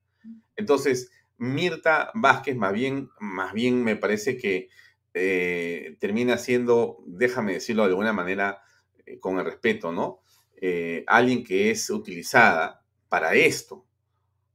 Entonces, 0.56 1.12
Mirta 1.38 2.12
Vázquez, 2.14 2.56
más 2.56 2.74
bien, 2.74 3.10
más 3.20 3.54
bien 3.54 3.84
me 3.84 3.96
parece 3.96 4.38
que 4.38 4.70
eh, 5.14 5.96
termina 6.00 6.38
siendo, 6.38 7.04
déjame 7.06 7.54
decirlo 7.54 7.84
de 7.84 7.90
alguna 7.90 8.14
manera, 8.14 8.64
eh, 9.06 9.20
con 9.20 9.38
el 9.38 9.46
respeto, 9.46 9.92
¿no? 9.92 10.22
Eh, 10.60 11.04
alguien 11.08 11.44
que 11.44 11.70
es 11.70 11.90
utilizada 11.90 12.84
para 13.10 13.36
esto, 13.36 13.86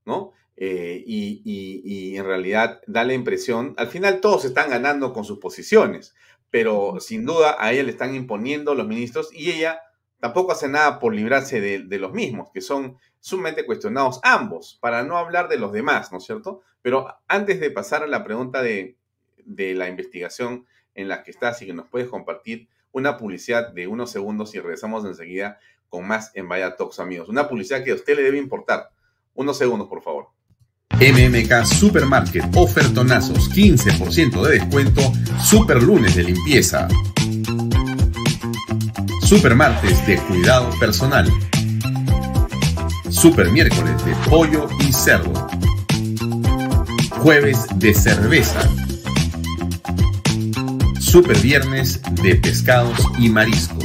¿no? 0.05 0.33
Y, 0.61 1.43
y, 1.45 2.17
en 2.17 2.25
realidad 2.25 2.81
da 2.89 3.05
la 3.05 3.15
impresión, 3.15 3.75
al 3.77 3.87
final 3.87 4.21
todos 4.21 4.45
están 4.45 4.71
ganando 4.71 5.13
con 5.13 5.25
sus 5.25 5.39
posiciones, 5.39 6.17
pero 6.51 6.97
sin 6.99 7.25
duda 7.25 7.55
a 7.61 7.71
ella 7.73 7.85
le 7.85 7.93
están 7.93 8.17
imponiendo 8.17 8.75
los 8.75 8.89
ministros 8.89 9.29
y 9.33 9.53
ella 9.53 9.81
tampoco 10.19 10.51
hace 10.51 10.67
nada 10.67 10.99
por 10.99 11.15
librarse 11.15 11.61
de, 11.61 11.85
de 11.85 11.99
los 12.01 12.13
mismos, 12.13 12.51
que 12.53 12.61
son 12.61 12.99
sumamente 13.21 13.65
cuestionados 13.65 14.19
ambos, 14.25 14.79
para 14.81 15.05
no 15.05 15.17
hablar 15.17 15.49
de 15.49 15.59
los 15.59 15.73
demás, 15.73 16.11
¿no 16.11 16.19
es 16.19 16.25
cierto? 16.25 16.63
Pero 16.83 17.07
antes 17.29 17.61
de 17.61 17.71
pasar 17.71 18.03
a 18.03 18.09
la 18.09 18.25
pregunta 18.25 18.61
de, 18.61 18.98
de 19.49 19.75
la 19.75 19.89
investigación 19.89 20.67
en 20.95 21.09
la 21.09 21.23
que 21.23 21.31
estás 21.31 21.61
y 21.63 21.67
que 21.67 21.73
nos 21.73 21.89
puedes 21.89 22.09
compartir 22.09 22.69
una 22.93 23.17
publicidad 23.17 23.73
de 23.73 23.87
unos 23.87 24.11
segundos 24.11 24.55
y 24.55 24.61
regresamos 24.61 25.05
enseguida 25.05 25.59
con 25.89 26.07
más 26.07 26.31
en 26.35 26.49
Vaya 26.49 26.77
Talks, 26.77 27.01
amigos. 27.01 27.29
Una 27.29 27.49
publicidad 27.49 27.83
que 27.83 27.93
a 27.93 27.95
usted 27.95 28.17
le 28.17 28.23
debe 28.23 28.39
importar. 28.39 28.91
Unos 29.35 29.57
segundos, 29.57 29.89
por 29.89 30.03
favor. 30.03 30.29
MMK 30.95 31.65
Supermarket, 31.65 32.45
ofertonazos, 32.57 33.51
15% 33.51 34.43
de 34.43 34.59
descuento, 34.59 35.01
super 35.43 35.83
lunes 35.83 36.17
de 36.17 36.25
limpieza. 36.25 36.89
Super 39.23 39.55
martes 39.55 40.05
de 40.07 40.19
cuidado 40.23 40.71
personal. 40.81 41.31
Super 43.11 43.51
miércoles 43.51 44.05
de 44.05 44.15
pollo 44.29 44.69
y 44.81 44.93
cerdo. 44.93 45.49
Jueves 47.11 47.67
de 47.77 47.95
cerveza 47.95 48.69
Super 51.09 51.39
Viernes 51.39 52.03
de 52.23 52.35
pescados 52.35 52.99
y 53.19 53.31
mariscos. 53.31 53.83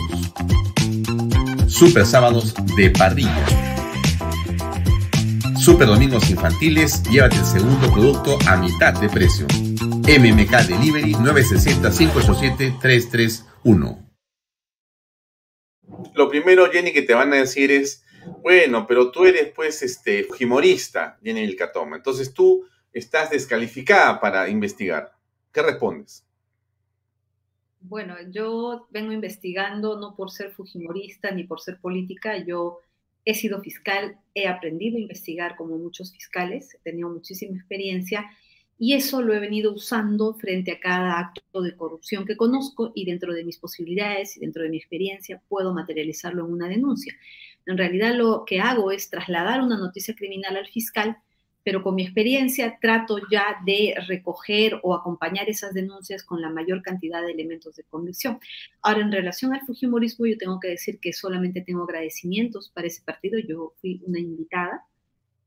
Super 1.68 2.06
Sábados 2.06 2.54
de 2.76 2.90
parrilla. 2.90 3.46
Super 5.58 5.88
Domingos 5.88 6.30
Infantiles, 6.30 7.02
llévate 7.04 7.38
el 7.38 7.46
segundo 7.46 7.90
producto 7.94 8.38
a 8.46 8.58
mitad 8.58 9.00
de 9.00 9.08
precio. 9.08 9.48
MMK 9.48 10.68
Delivery 10.68 11.14
960-587-331. 11.14 14.06
Lo 16.16 16.28
primero, 16.28 16.70
Jenny, 16.70 16.92
que 16.92 17.04
te 17.04 17.14
van 17.14 17.32
a 17.32 17.38
decir 17.38 17.72
es, 17.72 18.04
bueno, 18.42 18.86
pero 18.86 19.12
tú 19.12 19.24
eres 19.24 19.48
pues 19.56 19.82
este 19.82 20.26
fujimorista, 20.26 21.18
Jenny 21.24 21.40
Vilcatoma. 21.40 21.96
Entonces 21.96 22.34
tú 22.34 22.66
estás 22.92 23.30
descalificada 23.30 24.20
para 24.20 24.50
investigar. 24.50 25.14
¿Qué 25.54 25.62
respondes? 25.62 26.26
Bueno, 27.86 28.16
yo 28.32 28.88
vengo 28.92 29.12
investigando 29.12 30.00
no 30.00 30.16
por 30.16 30.32
ser 30.32 30.52
fujimorista 30.52 31.32
ni 31.32 31.44
por 31.44 31.60
ser 31.60 31.80
política, 31.82 32.38
yo 32.38 32.80
he 33.26 33.34
sido 33.34 33.60
fiscal, 33.60 34.18
he 34.34 34.48
aprendido 34.48 34.96
a 34.96 35.02
investigar 35.02 35.58
como 35.58 35.78
muchos 35.78 36.14
fiscales, 36.14 36.74
he 36.74 36.78
tenido 36.80 37.10
muchísima 37.10 37.58
experiencia 37.58 38.26
y 38.80 38.94
eso 38.94 39.22
lo 39.22 39.34
he 39.34 39.40
venido 39.40 39.74
usando 39.74 40.34
frente 40.34 40.72
a 40.72 40.80
cada 40.80 41.20
acto 41.20 41.62
de 41.62 41.76
corrupción 41.76 42.26
que 42.26 42.38
conozco 42.38 42.94
y 42.96 43.04
dentro 43.04 43.34
de 43.34 43.44
mis 43.44 43.58
posibilidades 43.58 44.38
y 44.38 44.40
dentro 44.40 44.64
de 44.64 44.70
mi 44.70 44.78
experiencia 44.78 45.42
puedo 45.50 45.74
materializarlo 45.74 46.46
en 46.46 46.54
una 46.54 46.70
denuncia. 46.70 47.14
En 47.66 47.78
realidad 47.78 48.16
lo 48.16 48.46
que 48.46 48.62
hago 48.62 48.92
es 48.92 49.10
trasladar 49.10 49.62
una 49.62 49.78
noticia 49.78 50.16
criminal 50.16 50.56
al 50.56 50.68
fiscal 50.68 51.18
pero 51.64 51.82
con 51.82 51.96
mi 51.96 52.04
experiencia 52.04 52.78
trato 52.82 53.18
ya 53.32 53.58
de 53.66 53.96
recoger 54.08 54.80
o 54.84 54.94
acompañar 54.94 55.50
esas 55.50 55.74
denuncias 55.74 56.24
con 56.24 56.42
la 56.42 56.50
mayor 56.50 56.82
cantidad 56.82 57.22
de 57.26 57.32
elementos 57.32 57.76
de 57.76 57.84
convicción. 57.84 58.40
Ahora, 58.82 59.02
en 59.02 59.12
relación 59.12 59.54
al 59.54 59.62
Fujimorismo, 59.62 60.26
yo 60.26 60.38
tengo 60.38 60.60
que 60.60 60.70
decir 60.70 61.00
que 61.00 61.14
solamente 61.14 61.62
tengo 61.62 61.84
agradecimientos 61.84 62.70
para 62.70 62.88
ese 62.88 63.02
partido. 63.02 63.40
Yo 63.40 63.74
fui 63.80 64.02
una 64.06 64.20
invitada, 64.20 64.86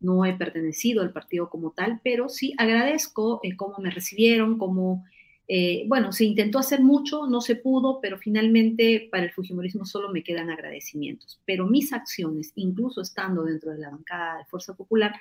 no 0.00 0.24
he 0.24 0.34
pertenecido 0.34 1.02
al 1.02 1.12
partido 1.12 1.50
como 1.50 1.72
tal, 1.72 2.00
pero 2.02 2.28
sí 2.28 2.54
agradezco 2.58 3.40
eh, 3.42 3.56
cómo 3.56 3.78
me 3.78 3.90
recibieron, 3.90 4.58
cómo 4.58 5.04
eh, 5.48 5.84
bueno, 5.86 6.12
se 6.12 6.24
intentó 6.24 6.58
hacer 6.58 6.80
mucho, 6.80 7.26
no 7.28 7.40
se 7.40 7.54
pudo, 7.54 8.00
pero 8.00 8.18
finalmente 8.18 9.08
para 9.10 9.24
el 9.24 9.30
Fujimorismo 9.30 9.84
solo 9.84 10.10
me 10.10 10.24
quedan 10.24 10.50
agradecimientos. 10.50 11.40
Pero 11.44 11.66
mis 11.66 11.92
acciones, 11.92 12.52
incluso 12.56 13.00
estando 13.00 13.44
dentro 13.44 13.70
de 13.70 13.78
la 13.78 13.90
bancada 13.90 14.38
de 14.38 14.44
Fuerza 14.46 14.74
Popular, 14.74 15.14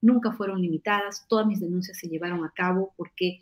nunca 0.00 0.32
fueron 0.32 0.62
limitadas. 0.62 1.26
Todas 1.28 1.46
mis 1.46 1.60
denuncias 1.60 1.98
se 1.98 2.08
llevaron 2.08 2.44
a 2.44 2.52
cabo 2.54 2.94
porque 2.96 3.40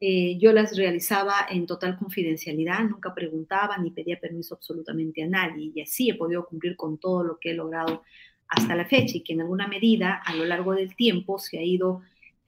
eh, 0.00 0.38
yo 0.38 0.52
las 0.52 0.76
realizaba 0.76 1.34
en 1.48 1.66
total 1.66 1.98
confidencialidad, 1.98 2.84
nunca 2.84 3.14
preguntaba 3.14 3.76
ni 3.78 3.90
pedía 3.90 4.18
permiso 4.18 4.54
absolutamente 4.54 5.22
a 5.22 5.28
nadie 5.28 5.72
y 5.74 5.82
así 5.82 6.08
he 6.08 6.14
podido 6.14 6.46
cumplir 6.46 6.74
con 6.74 6.96
todo 6.96 7.22
lo 7.22 7.38
que 7.38 7.50
he 7.50 7.54
logrado 7.54 8.02
hasta 8.48 8.74
la 8.74 8.86
fecha 8.86 9.18
y 9.18 9.20
que 9.20 9.34
en 9.34 9.42
alguna 9.42 9.68
medida 9.68 10.14
a 10.24 10.34
lo 10.34 10.46
largo 10.46 10.74
del 10.74 10.96
tiempo 10.96 11.38
se 11.38 11.58
ha 11.58 11.62
ido 11.62 12.00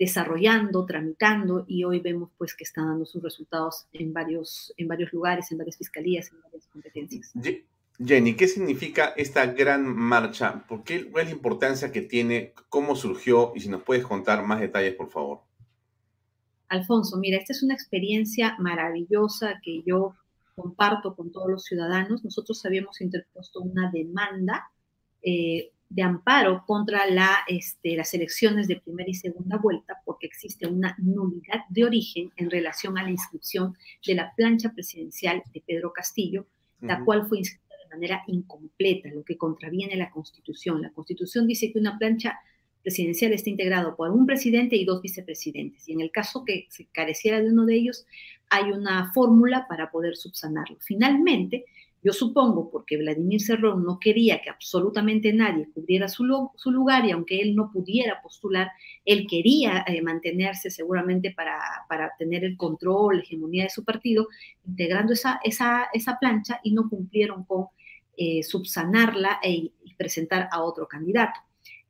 desarrollando, 0.02 0.84
tramitando 0.84 1.64
y 1.68 1.84
hoy 1.84 2.00
vemos 2.00 2.30
pues 2.36 2.56
que 2.56 2.64
están 2.64 2.88
dando 2.88 3.06
sus 3.06 3.22
resultados 3.22 3.86
en 3.92 4.12
varios, 4.12 4.74
en 4.76 4.88
varios 4.88 5.12
lugares, 5.12 5.52
en 5.52 5.58
varias 5.58 5.76
fiscalías, 5.76 6.32
en 6.32 6.40
varias 6.40 6.66
competencias. 6.66 7.32
Jenny, 8.04 8.34
¿qué 8.34 8.48
significa 8.48 9.14
esta 9.16 9.46
gran 9.46 9.86
marcha? 9.86 10.64
¿Por 10.66 10.82
qué, 10.82 11.08
¿Cuál 11.08 11.22
es 11.22 11.30
la 11.30 11.36
importancia 11.36 11.92
que 11.92 12.00
tiene? 12.00 12.52
¿Cómo 12.68 12.96
surgió? 12.96 13.52
Y 13.54 13.60
si 13.60 13.68
nos 13.68 13.84
puedes 13.84 14.04
contar 14.04 14.44
más 14.44 14.58
detalles, 14.58 14.96
por 14.96 15.08
favor. 15.08 15.42
Alfonso, 16.66 17.16
mira, 17.18 17.38
esta 17.38 17.52
es 17.52 17.62
una 17.62 17.74
experiencia 17.74 18.56
maravillosa 18.58 19.60
que 19.62 19.84
yo 19.86 20.16
comparto 20.56 21.14
con 21.14 21.30
todos 21.30 21.48
los 21.48 21.62
ciudadanos. 21.62 22.24
Nosotros 22.24 22.66
habíamos 22.66 23.00
interpuesto 23.00 23.60
una 23.60 23.88
demanda 23.92 24.68
eh, 25.22 25.70
de 25.94 26.02
amparo 26.02 26.64
contra 26.66 27.06
la, 27.06 27.38
este, 27.46 27.96
las 27.96 28.14
elecciones 28.14 28.66
de 28.66 28.80
primera 28.80 29.10
y 29.10 29.14
segunda 29.14 29.58
vuelta 29.58 29.98
porque 30.06 30.26
existe 30.26 30.66
una 30.66 30.96
nulidad 30.98 31.64
de 31.68 31.84
origen 31.84 32.30
en 32.36 32.50
relación 32.50 32.96
a 32.96 33.02
la 33.02 33.10
inscripción 33.10 33.76
de 34.06 34.14
la 34.14 34.34
plancha 34.34 34.72
presidencial 34.72 35.42
de 35.52 35.60
Pedro 35.60 35.92
Castillo, 35.92 36.46
la 36.80 37.04
cual 37.04 37.26
fue 37.26 37.38
inscrita 37.38 37.74
de 37.82 37.94
manera 37.94 38.24
incompleta, 38.26 39.10
lo 39.10 39.22
que 39.22 39.36
contraviene 39.36 39.94
la 39.96 40.10
Constitución. 40.10 40.80
La 40.80 40.90
Constitución 40.90 41.46
dice 41.46 41.70
que 41.70 41.78
una 41.78 41.98
plancha 41.98 42.40
presidencial 42.82 43.32
está 43.32 43.50
integrada 43.50 43.94
por 43.94 44.10
un 44.10 44.26
presidente 44.26 44.76
y 44.76 44.84
dos 44.84 45.02
vicepresidentes, 45.02 45.88
y 45.88 45.92
en 45.92 46.00
el 46.00 46.10
caso 46.10 46.44
que 46.44 46.66
se 46.70 46.86
careciera 46.86 47.40
de 47.40 47.50
uno 47.50 47.66
de 47.66 47.76
ellos, 47.76 48.06
hay 48.48 48.72
una 48.72 49.12
fórmula 49.12 49.66
para 49.68 49.90
poder 49.90 50.16
subsanarlo. 50.16 50.78
Finalmente, 50.80 51.66
yo 52.02 52.12
supongo 52.12 52.68
porque 52.68 52.96
Vladimir 52.96 53.40
Cerrón 53.40 53.84
no 53.84 54.00
quería 54.00 54.42
que 54.42 54.50
absolutamente 54.50 55.32
nadie 55.32 55.68
cubriera 55.72 56.08
su, 56.08 56.24
lugar 56.24 57.06
y 57.06 57.12
aunque 57.12 57.40
él 57.40 57.54
no 57.54 57.70
pudiera 57.72 58.20
postular, 58.20 58.70
él 59.04 59.26
quería 59.28 59.84
eh, 59.86 60.02
mantenerse 60.02 60.70
seguramente 60.70 61.30
para, 61.30 61.60
tener 62.18 62.44
el 62.44 62.56
control, 62.56 63.18
la 63.18 63.22
hegemonía 63.22 63.64
de 63.64 63.70
su 63.70 63.84
partido, 63.84 64.26
integrando 64.66 65.12
esa, 65.12 65.40
esa, 65.44 65.86
esa 65.92 66.18
plancha 66.18 66.60
y 66.64 66.72
no 66.72 66.88
cumplieron 66.88 67.44
con 67.44 67.66
eh, 68.16 68.42
subsanarla 68.42 69.38
e, 69.42 69.52
y 69.52 69.94
presentar 69.96 70.48
a 70.50 70.62
otro 70.62 70.88
candidato. 70.88 71.38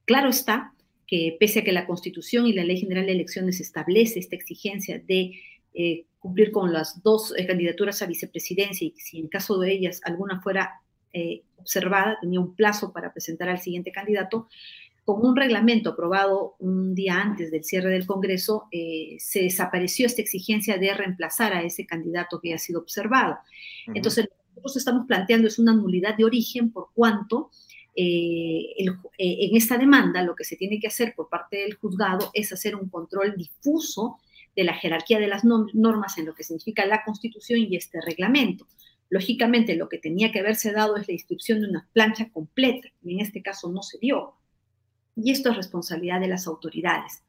Claro 0.04 0.28
está 0.28 0.74
que 1.06 1.36
pese 1.40 1.60
a 1.60 1.64
que 1.64 1.72
la 1.72 1.86
Constitución 1.86 2.46
y 2.46 2.52
la 2.52 2.64
Ley 2.64 2.78
General 2.78 3.06
de 3.06 3.12
Elecciones 3.12 3.60
establece 3.60 4.18
esta 4.18 4.36
exigencia 4.36 4.98
de 4.98 5.32
eh, 5.74 6.04
cumplir 6.22 6.52
con 6.52 6.72
las 6.72 7.02
dos 7.02 7.34
eh, 7.36 7.44
candidaturas 7.46 8.00
a 8.00 8.06
vicepresidencia 8.06 8.86
y 8.86 8.94
si 8.96 9.18
en 9.18 9.26
caso 9.26 9.58
de 9.58 9.72
ellas 9.72 10.00
alguna 10.04 10.40
fuera 10.40 10.80
eh, 11.12 11.42
observada, 11.56 12.16
tenía 12.20 12.40
un 12.40 12.54
plazo 12.54 12.92
para 12.92 13.12
presentar 13.12 13.48
al 13.48 13.58
siguiente 13.58 13.90
candidato. 13.90 14.48
Con 15.04 15.26
un 15.26 15.34
reglamento 15.34 15.90
aprobado 15.90 16.54
un 16.60 16.94
día 16.94 17.20
antes 17.20 17.50
del 17.50 17.64
cierre 17.64 17.90
del 17.90 18.06
Congreso, 18.06 18.68
eh, 18.70 19.16
se 19.18 19.42
desapareció 19.42 20.06
esta 20.06 20.22
exigencia 20.22 20.78
de 20.78 20.94
reemplazar 20.94 21.52
a 21.54 21.64
ese 21.64 21.86
candidato 21.86 22.40
que 22.40 22.54
ha 22.54 22.58
sido 22.58 22.78
observado. 22.78 23.38
Entonces, 23.92 24.26
lo 24.26 24.30
que 24.30 24.50
nosotros 24.50 24.76
estamos 24.76 25.06
planteando 25.08 25.48
es 25.48 25.58
una 25.58 25.74
nulidad 25.74 26.16
de 26.16 26.24
origen 26.24 26.70
por 26.70 26.90
cuanto 26.94 27.50
en 27.94 29.54
esta 29.54 29.76
demanda 29.76 30.22
lo 30.22 30.34
que 30.34 30.44
se 30.44 30.56
tiene 30.56 30.80
que 30.80 30.86
hacer 30.86 31.12
por 31.14 31.28
parte 31.28 31.58
del 31.58 31.74
juzgado 31.74 32.30
es 32.32 32.50
hacer 32.50 32.74
un 32.74 32.88
control 32.88 33.34
difuso 33.36 34.18
de 34.55 34.64
la 34.64 34.74
jerarquía 34.74 35.18
de 35.18 35.28
las 35.28 35.44
normas 35.44 36.18
en 36.18 36.26
lo 36.26 36.34
que 36.34 36.44
significa 36.44 36.86
la 36.86 37.05
Constitución 37.05 37.61
y 37.61 37.76
este 37.76 38.00
reglamento. 38.00 38.66
Lógicamente, 39.09 39.76
lo 39.76 39.88
que 39.88 39.98
tenía 39.98 40.32
que 40.32 40.40
haberse 40.40 40.72
dado 40.72 40.96
es 40.96 41.07
la 41.07 41.14
inscripción 41.14 41.61
de 41.61 41.68
una 41.68 41.88
plancha 41.92 42.30
completa, 42.30 42.88
y 43.03 43.14
en 43.14 43.20
este 43.20 43.42
caso 43.42 43.70
no 43.70 43.82
se 43.82 43.98
dio. 43.98 44.34
Y 45.16 45.30
esto 45.30 45.50
es 45.50 45.57
responsabilidad 45.57 46.20
de 46.20 46.28
las 46.28 46.46
autoridades. 46.46 47.22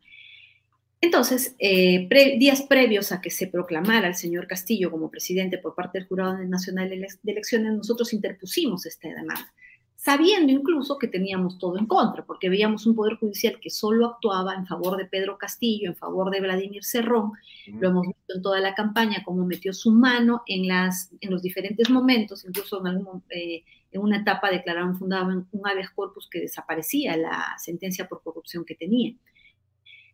Entonces, 1.02 1.56
eh, 1.60 2.08
días 2.40 2.62
previos 2.62 3.12
a 3.12 3.20
que 3.20 3.30
se 3.30 3.48
proclamara 3.48 4.08
al 4.08 4.16
señor 4.16 4.48
Castillo 4.48 4.90
como 4.90 5.12
presidente 5.12 5.58
por 5.58 5.76
parte 5.76 6.00
del 6.00 6.08
Jurado 6.08 6.38
Nacional 6.46 6.90
de 6.90 7.06
Elecciones, 7.26 7.74
nosotros 7.74 8.14
interpusimos 8.14 8.86
esta 8.86 9.10
demanda 9.10 9.54
sabiendo 10.04 10.52
incluso 10.52 10.98
que 10.98 11.08
teníamos 11.08 11.58
todo 11.58 11.78
en 11.80 11.86
contra, 11.86 12.26
porque 12.26 12.50
veíamos 12.50 12.86
un 12.86 12.94
poder 12.94 13.16
judicial 13.16 13.58
que 13.62 13.70
solo 13.70 14.08
actuaba 14.08 14.54
en 14.54 14.68
favor 14.68 14.98
de 14.98 15.06
Pedro 15.06 15.38
Castillo, 15.38 15.88
en 15.88 15.96
favor 15.96 16.30
de 16.30 16.42
Vladimir 16.42 16.84
Cerrón, 16.84 17.32
lo 17.68 17.88
hemos 17.88 18.08
visto 18.08 18.36
en 18.36 18.42
toda 18.42 18.60
la 18.60 18.76
campaña, 18.76 19.24
cómo 19.24 19.46
metió 19.46 19.72
su 19.72 19.92
mano 19.92 20.44
en, 20.46 20.68
las, 20.68 21.10
en 21.22 21.32
los 21.32 21.42
diferentes 21.42 21.90
momentos, 21.90 22.44
incluso 22.44 22.82
en, 22.82 22.88
algún, 22.88 23.24
eh, 23.30 23.64
en 23.94 24.02
una 24.02 24.18
etapa 24.18 24.52
declararon 24.52 24.98
fundado 24.98 25.46
un 25.50 25.68
habeas 25.68 25.92
corpus 25.92 26.28
que 26.30 26.42
desaparecía 26.42 27.16
la 27.16 27.56
sentencia 27.58 28.06
por 28.10 28.22
corrupción 28.22 28.66
que 28.66 28.76
tenía. 28.76 29.14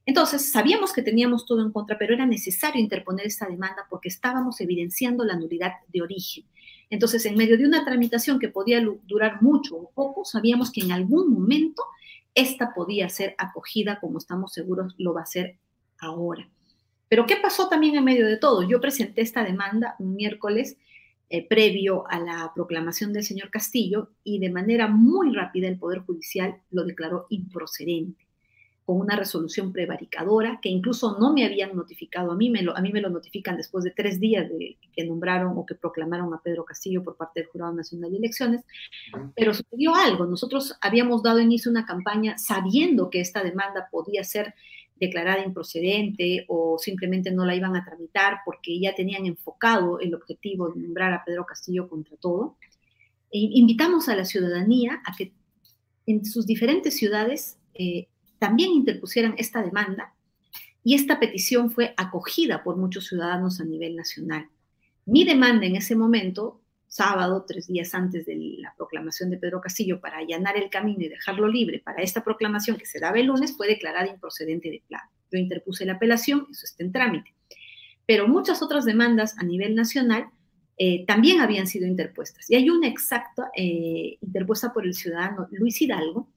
Entonces, 0.05 0.51
sabíamos 0.51 0.93
que 0.93 1.01
teníamos 1.01 1.47
todo 1.47 1.63
en 1.63 1.71
contra, 1.71 1.97
pero 1.97 2.13
era 2.13 2.27
necesario 2.27 2.79
interponer 2.79 3.25
esta 3.25 3.47
demanda 3.47 3.87
porque 3.89 4.09
estábamos 4.09 4.61
evidenciando 4.61 5.23
la 5.23 5.35
nulidad 5.35 5.71
de 5.87 6.03
origen. 6.03 6.45
Entonces, 6.89 7.25
en 7.25 7.35
medio 7.35 7.57
de 7.57 7.65
una 7.65 7.85
tramitación 7.85 8.39
que 8.39 8.49
podía 8.49 8.83
durar 9.07 9.41
mucho 9.41 9.77
o 9.77 9.91
poco, 9.91 10.25
sabíamos 10.25 10.71
que 10.71 10.81
en 10.81 10.91
algún 10.91 11.31
momento 11.31 11.83
esta 12.33 12.73
podía 12.73 13.09
ser 13.09 13.35
acogida, 13.37 13.99
como 13.99 14.17
estamos 14.17 14.53
seguros 14.53 14.95
lo 14.97 15.13
va 15.13 15.21
a 15.21 15.27
ser 15.27 15.57
ahora. 15.99 16.49
Pero 17.07 17.25
¿qué 17.25 17.37
pasó 17.37 17.69
también 17.69 17.95
en 17.95 18.03
medio 18.03 18.27
de 18.27 18.37
todo? 18.37 18.63
Yo 18.63 18.79
presenté 18.79 19.21
esta 19.21 19.43
demanda 19.43 19.95
un 19.99 20.15
miércoles 20.15 20.77
eh, 21.29 21.47
previo 21.47 22.07
a 22.07 22.19
la 22.19 22.51
proclamación 22.55 23.13
del 23.13 23.23
señor 23.23 23.49
Castillo 23.49 24.11
y 24.23 24.39
de 24.39 24.49
manera 24.49 24.87
muy 24.87 25.33
rápida 25.33 25.67
el 25.67 25.77
Poder 25.77 25.99
Judicial 25.99 26.61
lo 26.71 26.83
declaró 26.85 27.27
improcedente 27.29 28.28
con 28.89 29.01
una 29.01 29.15
resolución 29.15 29.71
prevaricadora 29.71 30.57
que 30.59 30.67
incluso 30.67 31.15
no 31.19 31.31
me 31.31 31.45
habían 31.45 31.75
notificado 31.75 32.31
a 32.31 32.35
mí, 32.35 32.49
me 32.49 32.63
lo, 32.63 32.75
a 32.75 32.81
mí 32.81 32.91
me 32.91 33.01
lo 33.01 33.11
notifican 33.11 33.55
después 33.55 33.83
de 33.83 33.91
tres 33.91 34.19
días 34.19 34.49
de 34.49 34.77
que 34.91 35.05
nombraron 35.05 35.55
o 35.55 35.63
que 35.63 35.75
proclamaron 35.75 36.33
a 36.33 36.41
Pedro 36.41 36.65
Castillo 36.65 37.03
por 37.03 37.15
parte 37.15 37.41
del 37.41 37.49
Jurado 37.49 37.71
Nacional 37.71 38.09
de 38.09 38.17
Elecciones, 38.17 38.65
pero 39.35 39.53
sucedió 39.53 39.93
algo, 39.93 40.25
nosotros 40.25 40.75
habíamos 40.81 41.21
dado 41.21 41.39
inicio 41.39 41.69
a 41.69 41.73
una 41.73 41.85
campaña 41.85 42.39
sabiendo 42.39 43.11
que 43.11 43.21
esta 43.21 43.43
demanda 43.43 43.89
podía 43.91 44.23
ser 44.23 44.55
declarada 44.95 45.45
improcedente 45.45 46.45
o 46.47 46.79
simplemente 46.79 47.29
no 47.29 47.45
la 47.45 47.53
iban 47.53 47.75
a 47.75 47.85
tramitar 47.85 48.39
porque 48.43 48.79
ya 48.79 48.95
tenían 48.95 49.27
enfocado 49.27 49.99
el 49.99 50.15
objetivo 50.15 50.69
de 50.69 50.81
nombrar 50.81 51.13
a 51.13 51.23
Pedro 51.23 51.45
Castillo 51.45 51.87
contra 51.87 52.17
todo. 52.17 52.57
E 53.31 53.37
invitamos 53.37 54.09
a 54.09 54.15
la 54.15 54.25
ciudadanía 54.25 54.99
a 55.05 55.15
que 55.15 55.31
en 56.07 56.25
sus 56.25 56.47
diferentes 56.47 56.97
ciudades 56.97 57.59
eh, 57.75 58.07
también 58.39 58.71
interpusieran 58.71 59.35
esta 59.37 59.61
demanda 59.61 60.13
y 60.83 60.95
esta 60.95 61.19
petición 61.19 61.71
fue 61.71 61.93
acogida 61.97 62.63
por 62.63 62.77
muchos 62.77 63.07
ciudadanos 63.07 63.59
a 63.59 63.65
nivel 63.65 63.95
nacional. 63.95 64.47
Mi 65.05 65.25
demanda 65.25 65.65
en 65.65 65.75
ese 65.75 65.95
momento, 65.95 66.61
sábado, 66.87 67.45
tres 67.47 67.67
días 67.67 67.93
antes 67.93 68.25
de 68.25 68.35
la 68.59 68.73
proclamación 68.77 69.29
de 69.29 69.37
Pedro 69.37 69.59
Castillo, 69.59 69.99
para 69.99 70.17
allanar 70.19 70.55
el 70.57 70.69
camino 70.69 71.03
y 71.03 71.09
dejarlo 71.09 71.47
libre 71.47 71.79
para 71.79 72.01
esta 72.01 72.23
proclamación 72.23 72.77
que 72.77 72.85
se 72.85 72.99
daba 72.99 73.19
el 73.19 73.27
lunes, 73.27 73.55
fue 73.55 73.67
declarada 73.67 74.07
improcedente 74.07 74.69
de 74.69 74.83
plano. 74.87 75.09
Yo 75.31 75.37
interpuse 75.37 75.85
la 75.85 75.93
apelación, 75.93 76.47
eso 76.49 76.65
está 76.65 76.83
en 76.83 76.91
trámite. 76.91 77.33
Pero 78.05 78.27
muchas 78.27 78.61
otras 78.61 78.85
demandas 78.85 79.37
a 79.37 79.43
nivel 79.43 79.75
nacional 79.75 80.29
eh, 80.77 81.05
también 81.05 81.41
habían 81.41 81.67
sido 81.67 81.85
interpuestas. 81.85 82.49
Y 82.49 82.55
hay 82.55 82.69
una 82.69 82.87
exacta 82.87 83.51
eh, 83.55 84.17
interpuesta 84.21 84.71
por 84.71 84.85
el 84.85 84.93
ciudadano 84.93 85.47
Luis 85.51 85.81
Hidalgo, 85.81 86.29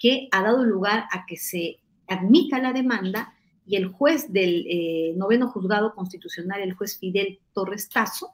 que 0.00 0.28
ha 0.32 0.42
dado 0.42 0.64
lugar 0.64 1.04
a 1.12 1.26
que 1.26 1.36
se 1.36 1.78
admita 2.08 2.58
la 2.58 2.72
demanda 2.72 3.34
y 3.66 3.76
el 3.76 3.86
juez 3.86 4.32
del 4.32 4.66
eh, 4.66 5.12
noveno 5.14 5.48
juzgado 5.48 5.94
constitucional, 5.94 6.60
el 6.60 6.72
juez 6.72 6.98
Fidel 6.98 7.38
Torres 7.52 7.88
Tazo, 7.88 8.32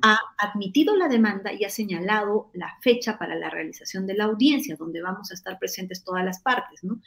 ha 0.00 0.18
admitido 0.38 0.96
la 0.96 1.06
demanda 1.06 1.52
y 1.52 1.64
ha 1.64 1.68
señalado 1.68 2.50
la 2.54 2.78
fecha 2.80 3.18
para 3.18 3.34
la 3.34 3.50
realización 3.50 4.06
de 4.06 4.14
la 4.14 4.24
audiencia, 4.24 4.74
donde 4.74 5.02
vamos 5.02 5.30
a 5.30 5.34
estar 5.34 5.58
presentes 5.58 6.02
todas 6.02 6.24
las 6.24 6.40
partes, 6.40 6.82
¿no? 6.82 6.98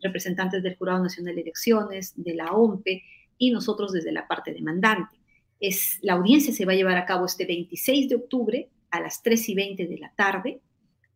representantes 0.00 0.62
del 0.62 0.76
Jurado 0.76 1.02
Nacional 1.02 1.34
de 1.34 1.42
Elecciones, 1.42 2.12
de 2.16 2.34
la 2.34 2.52
OMPE 2.52 3.02
y 3.38 3.50
nosotros 3.50 3.92
desde 3.92 4.12
la 4.12 4.26
parte 4.26 4.52
demandante. 4.52 5.16
Es, 5.60 5.98
la 6.02 6.14
audiencia 6.14 6.52
se 6.52 6.64
va 6.64 6.72
a 6.72 6.76
llevar 6.76 6.96
a 6.96 7.06
cabo 7.06 7.26
este 7.26 7.46
26 7.46 8.08
de 8.08 8.16
octubre 8.16 8.68
a 8.90 9.00
las 9.00 9.22
3 9.22 9.48
y 9.48 9.54
20 9.54 9.86
de 9.86 9.98
la 9.98 10.12
tarde. 10.14 10.60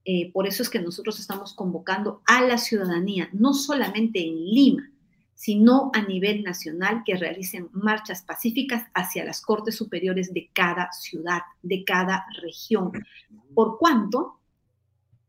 Eh, 0.08 0.30
por 0.32 0.46
eso 0.46 0.62
es 0.62 0.70
que 0.70 0.78
nosotros 0.78 1.18
estamos 1.18 1.52
convocando 1.52 2.22
a 2.26 2.40
la 2.40 2.58
ciudadanía, 2.58 3.28
no 3.32 3.52
solamente 3.52 4.20
en 4.20 4.36
Lima, 4.36 4.92
sino 5.34 5.90
a 5.94 6.02
nivel 6.02 6.44
nacional, 6.44 7.02
que 7.04 7.16
realicen 7.16 7.68
marchas 7.72 8.22
pacíficas 8.22 8.84
hacia 8.94 9.24
las 9.24 9.40
cortes 9.40 9.74
superiores 9.74 10.32
de 10.32 10.48
cada 10.52 10.92
ciudad, 10.92 11.40
de 11.60 11.82
cada 11.82 12.24
región. 12.40 12.92
Por 13.52 13.78
cuanto 13.78 14.38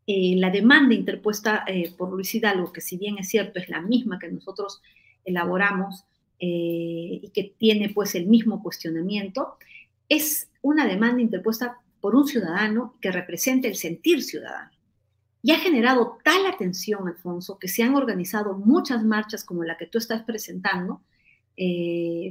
eh, 0.05 0.35
la 0.37 0.51
demanda 0.51 0.93
interpuesta 0.93 1.63
eh, 1.65 1.91
por 1.97 2.11
Luis 2.11 2.35
Hidalgo, 2.35 2.71
que 2.71 2.81
si 2.81 2.97
bien 2.97 3.17
es 3.17 3.29
cierto 3.29 3.59
es 3.59 3.69
la 3.69 3.81
misma 3.81 4.19
que 4.19 4.31
nosotros 4.31 4.83
elaboramos 5.25 6.05
y 6.39 7.31
que 7.33 7.55
tiene 7.57 7.89
pues 7.89 8.13
el 8.13 8.27
mismo 8.27 8.61
cuestionamiento, 8.61 9.57
es 10.07 10.49
una 10.61 10.85
demanda 10.85 11.19
interpuesta 11.19 11.79
por 12.01 12.15
un 12.15 12.27
ciudadano 12.27 12.95
que 13.01 13.11
representa 13.11 13.67
el 13.67 13.75
sentir 13.75 14.23
ciudadano. 14.23 14.71
Y 15.41 15.51
ha 15.51 15.59
generado 15.59 16.17
tal 16.23 16.45
atención, 16.45 17.07
Alfonso, 17.07 17.57
que 17.59 17.67
se 17.67 17.83
han 17.83 17.95
organizado 17.95 18.57
muchas 18.57 19.03
marchas 19.03 19.43
como 19.43 19.63
la 19.63 19.77
que 19.77 19.85
tú 19.85 19.97
estás 19.97 20.23
presentando 20.23 21.01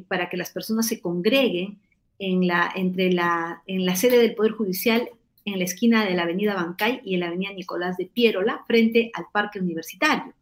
para 0.08 0.28
que 0.28 0.36
las 0.36 0.50
personas 0.50 0.86
se 0.86 1.00
congreguen 1.00 1.80
en 2.18 2.46
la, 2.46 2.72
entre 2.74 3.12
la, 3.12 3.62
en 3.66 3.84
la 3.84 3.96
sede 3.96 4.18
del 4.18 4.34
Poder 4.34 4.52
Judicial 4.52 5.08
en 5.46 5.58
la 5.58 5.64
esquina 5.64 6.04
de 6.04 6.14
la 6.14 6.24
avenida 6.24 6.54
Bancay 6.54 7.00
y 7.04 7.16
la 7.16 7.28
avenida 7.28 7.52
Nicolás 7.52 7.96
de 7.96 8.06
Piérola, 8.06 8.64
frente 8.66 9.10
al 9.14 9.26
Parque 9.32 9.60
Universitario. 9.60 10.34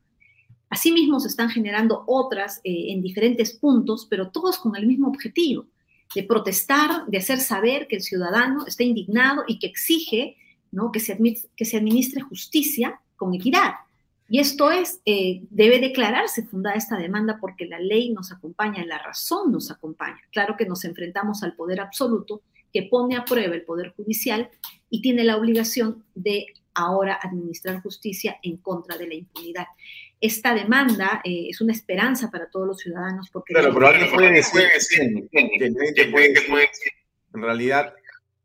Asimismo, 0.70 1.20
se 1.20 1.28
están 1.28 1.50
generando 1.50 2.04
otras 2.06 2.60
eh, 2.64 2.86
en 2.88 3.02
diferentes 3.02 3.52
puntos, 3.52 4.06
pero 4.08 4.30
todos 4.30 4.58
con 4.58 4.74
el 4.76 4.86
mismo 4.86 5.08
objetivo, 5.08 5.66
de 6.14 6.22
protestar, 6.22 7.06
de 7.06 7.18
hacer 7.18 7.40
saber 7.40 7.86
que 7.88 7.96
el 7.96 8.02
ciudadano 8.02 8.66
está 8.66 8.82
indignado 8.82 9.44
y 9.46 9.58
que 9.58 9.66
exige 9.66 10.36
¿no? 10.70 10.92
que, 10.92 11.00
se 11.00 11.76
administre 11.76 12.22
justicia 12.22 13.00
con 13.16 13.34
equidad. 13.34 13.72
Y 14.28 14.40
esto 14.40 14.70
es, 14.70 15.00
eh, 15.04 15.42
debe 15.50 15.78
declararse 15.80 16.44
fundada 16.44 16.76
esta 16.76 16.96
demanda 16.96 17.38
porque 17.40 17.66
la 17.66 17.78
ley 17.78 18.10
nos 18.10 18.32
acompaña, 18.32 18.84
la 18.86 18.98
razón 18.98 19.52
nos 19.52 19.70
acompaña. 19.70 20.20
Claro 20.32 20.56
que 20.56 20.66
nos 20.66 20.84
enfrentamos 20.84 21.42
al 21.42 21.54
poder 21.54 21.80
absoluto 21.80 22.42
que 22.72 22.84
pone 22.84 23.16
a 23.16 23.24
prueba 23.24 23.54
el 23.54 23.62
Poder 23.62 23.92
Judicial 23.94 24.50
y 24.90 25.00
tiene 25.00 25.22
la 25.22 25.36
obligación 25.36 26.04
de 26.14 26.46
ahora 26.74 27.18
administrar 27.22 27.80
justicia 27.82 28.36
en 28.42 28.56
contra 28.56 28.98
de 28.98 29.06
la 29.06 29.14
impunidad. 29.14 29.66
Esta 30.24 30.54
demanda 30.54 31.20
eh, 31.22 31.48
es 31.50 31.60
una 31.60 31.74
esperanza 31.74 32.30
para 32.30 32.48
todos 32.48 32.66
los 32.66 32.78
ciudadanos 32.78 33.28
porque... 33.30 33.52
Claro, 33.52 33.74
pero 33.74 33.88
alguien 33.88 34.10
puede 34.10 34.32
decir, 34.32 35.28
en 37.34 37.42
realidad 37.42 37.92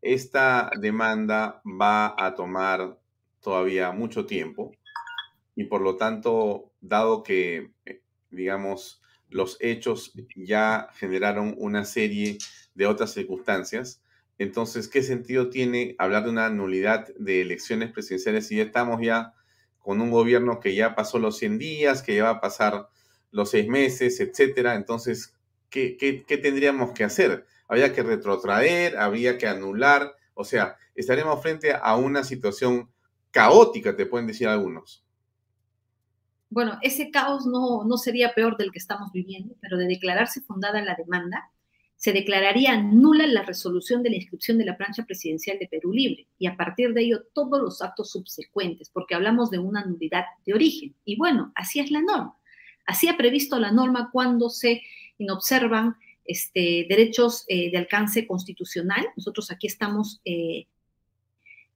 esta 0.02 0.70
demanda 0.78 1.62
va 1.64 2.14
a 2.18 2.34
tomar 2.34 2.98
todavía 3.40 3.92
mucho 3.92 4.26
tiempo 4.26 4.72
y 5.56 5.64
por 5.64 5.80
lo 5.80 5.96
tanto, 5.96 6.70
dado 6.82 7.22
que, 7.22 7.70
eh, 7.86 8.02
digamos, 8.28 9.00
los 9.30 9.56
hechos 9.58 10.12
ya 10.36 10.90
generaron 10.96 11.54
una 11.56 11.86
serie 11.86 12.36
de 12.74 12.86
otras 12.86 13.14
circunstancias, 13.14 14.02
entonces, 14.36 14.86
¿qué 14.86 15.02
sentido 15.02 15.48
tiene 15.48 15.94
hablar 15.96 16.24
de 16.24 16.30
una 16.30 16.50
nulidad 16.50 17.08
de 17.18 17.40
elecciones 17.40 17.90
presidenciales 17.90 18.48
si 18.48 18.56
ya 18.56 18.64
estamos 18.64 19.00
ya 19.00 19.32
con 19.90 20.00
un 20.00 20.12
gobierno 20.12 20.60
que 20.60 20.76
ya 20.76 20.94
pasó 20.94 21.18
los 21.18 21.36
100 21.38 21.58
días, 21.58 22.00
que 22.00 22.14
ya 22.14 22.22
va 22.22 22.30
a 22.30 22.40
pasar 22.40 22.88
los 23.32 23.50
seis 23.50 23.66
meses, 23.66 24.20
etcétera? 24.20 24.76
Entonces, 24.76 25.34
¿qué, 25.68 25.96
qué, 25.96 26.38
tendríamos 26.38 26.92
que 26.92 27.02
hacer? 27.02 27.44
¿Habría 27.66 27.92
que 27.92 28.04
retrotraer? 28.04 28.96
¿Habría 28.96 29.36
que 29.36 29.48
anular? 29.48 30.14
O 30.34 30.44
sea, 30.44 30.76
estaremos 30.94 31.42
frente 31.42 31.72
a 31.74 31.96
una 31.96 32.22
situación 32.22 32.88
caótica, 33.32 33.96
te 33.96 34.06
pueden 34.06 34.28
decir 34.28 34.46
algunos. 34.46 35.04
Bueno, 36.50 36.78
ese 36.82 37.10
caos 37.10 37.44
no, 37.46 37.82
no 37.82 37.96
sería 37.96 38.32
peor 38.32 38.56
del 38.56 38.70
que 38.70 38.78
estamos 38.78 39.10
viviendo, 39.10 39.56
pero 39.60 39.76
de 39.76 39.88
declararse 39.88 40.40
fundada 40.40 40.80
la 40.82 40.94
demanda, 40.94 41.50
se 42.00 42.14
declararía 42.14 42.80
nula 42.80 43.26
la 43.26 43.42
resolución 43.42 44.02
de 44.02 44.08
la 44.08 44.16
inscripción 44.16 44.56
de 44.56 44.64
la 44.64 44.78
plancha 44.78 45.04
presidencial 45.04 45.58
de 45.58 45.68
Perú 45.68 45.92
Libre 45.92 46.26
y 46.38 46.46
a 46.46 46.56
partir 46.56 46.94
de 46.94 47.02
ello 47.02 47.24
todos 47.34 47.60
los 47.60 47.82
actos 47.82 48.12
subsecuentes, 48.12 48.88
porque 48.88 49.14
hablamos 49.14 49.50
de 49.50 49.58
una 49.58 49.84
nulidad 49.84 50.24
de 50.46 50.54
origen. 50.54 50.94
Y 51.04 51.16
bueno, 51.16 51.52
así 51.54 51.78
es 51.78 51.90
la 51.90 52.00
norma. 52.00 52.38
Así 52.86 53.06
ha 53.06 53.18
previsto 53.18 53.58
la 53.58 53.70
norma 53.70 54.08
cuando 54.10 54.48
se 54.48 54.80
inobservan 55.18 55.94
este, 56.24 56.86
derechos 56.88 57.44
eh, 57.48 57.70
de 57.70 57.76
alcance 57.76 58.26
constitucional. 58.26 59.06
Nosotros 59.14 59.50
aquí 59.50 59.66
estamos 59.66 60.22
eh, 60.24 60.68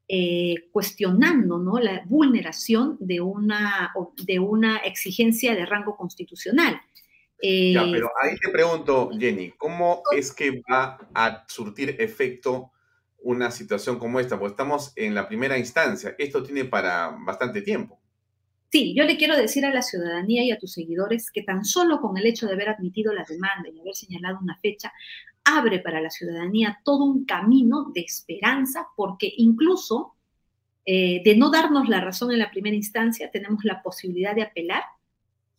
eh, 0.08 0.54
cuestionando 0.72 1.58
¿no? 1.58 1.78
la 1.78 2.02
vulneración 2.06 2.96
de 2.98 3.20
una, 3.20 3.92
de 4.24 4.38
una 4.38 4.78
exigencia 4.78 5.54
de 5.54 5.66
rango 5.66 5.98
constitucional 5.98 6.80
ya, 7.72 7.82
eh, 7.82 7.88
pero 7.92 8.10
ahí 8.22 8.36
te 8.36 8.50
pregunto, 8.50 9.10
Jenny, 9.18 9.52
¿cómo 9.58 10.02
es 10.12 10.32
que 10.32 10.62
va 10.70 10.98
a 11.14 11.44
surtir 11.48 11.96
efecto 11.98 12.72
una 13.18 13.50
situación 13.50 13.98
como 13.98 14.20
esta? 14.20 14.38
Porque 14.38 14.52
estamos 14.52 14.92
en 14.96 15.14
la 15.14 15.28
primera 15.28 15.58
instancia. 15.58 16.14
Esto 16.18 16.42
tiene 16.42 16.64
para 16.64 17.16
bastante 17.24 17.62
tiempo. 17.62 18.00
Sí, 18.70 18.94
yo 18.96 19.04
le 19.04 19.16
quiero 19.16 19.36
decir 19.36 19.64
a 19.64 19.72
la 19.72 19.82
ciudadanía 19.82 20.42
y 20.42 20.50
a 20.50 20.58
tus 20.58 20.72
seguidores 20.72 21.30
que 21.30 21.42
tan 21.42 21.64
solo 21.64 22.00
con 22.00 22.16
el 22.18 22.26
hecho 22.26 22.46
de 22.46 22.54
haber 22.54 22.70
admitido 22.70 23.12
la 23.12 23.24
demanda 23.28 23.68
y 23.68 23.78
haber 23.78 23.94
señalado 23.94 24.38
una 24.42 24.58
fecha, 24.58 24.92
abre 25.44 25.78
para 25.78 26.00
la 26.00 26.10
ciudadanía 26.10 26.80
todo 26.82 27.04
un 27.04 27.24
camino 27.24 27.92
de 27.94 28.00
esperanza, 28.00 28.88
porque 28.96 29.32
incluso 29.36 30.14
eh, 30.86 31.22
de 31.24 31.36
no 31.36 31.50
darnos 31.50 31.88
la 31.88 32.00
razón 32.00 32.32
en 32.32 32.38
la 32.38 32.50
primera 32.50 32.74
instancia, 32.74 33.30
tenemos 33.30 33.64
la 33.64 33.82
posibilidad 33.82 34.34
de 34.34 34.42
apelar 34.42 34.82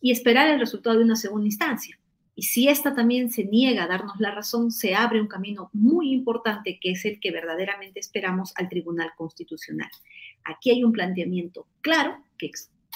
y 0.00 0.10
esperar 0.10 0.48
el 0.48 0.60
resultado 0.60 0.98
de 0.98 1.04
una 1.04 1.16
segunda 1.16 1.46
instancia. 1.46 1.98
Y 2.38 2.42
si 2.42 2.68
esta 2.68 2.94
también 2.94 3.30
se 3.30 3.44
niega 3.44 3.84
a 3.84 3.88
darnos 3.88 4.20
la 4.20 4.30
razón, 4.30 4.70
se 4.70 4.94
abre 4.94 5.22
un 5.22 5.26
camino 5.26 5.70
muy 5.72 6.12
importante 6.12 6.78
que 6.78 6.90
es 6.90 7.06
el 7.06 7.18
que 7.18 7.30
verdaderamente 7.30 7.98
esperamos 7.98 8.52
al 8.56 8.68
Tribunal 8.68 9.12
Constitucional. 9.16 9.88
Aquí 10.44 10.70
hay 10.70 10.84
un 10.84 10.92
planteamiento 10.92 11.66
claro 11.80 12.22
que 12.36 12.50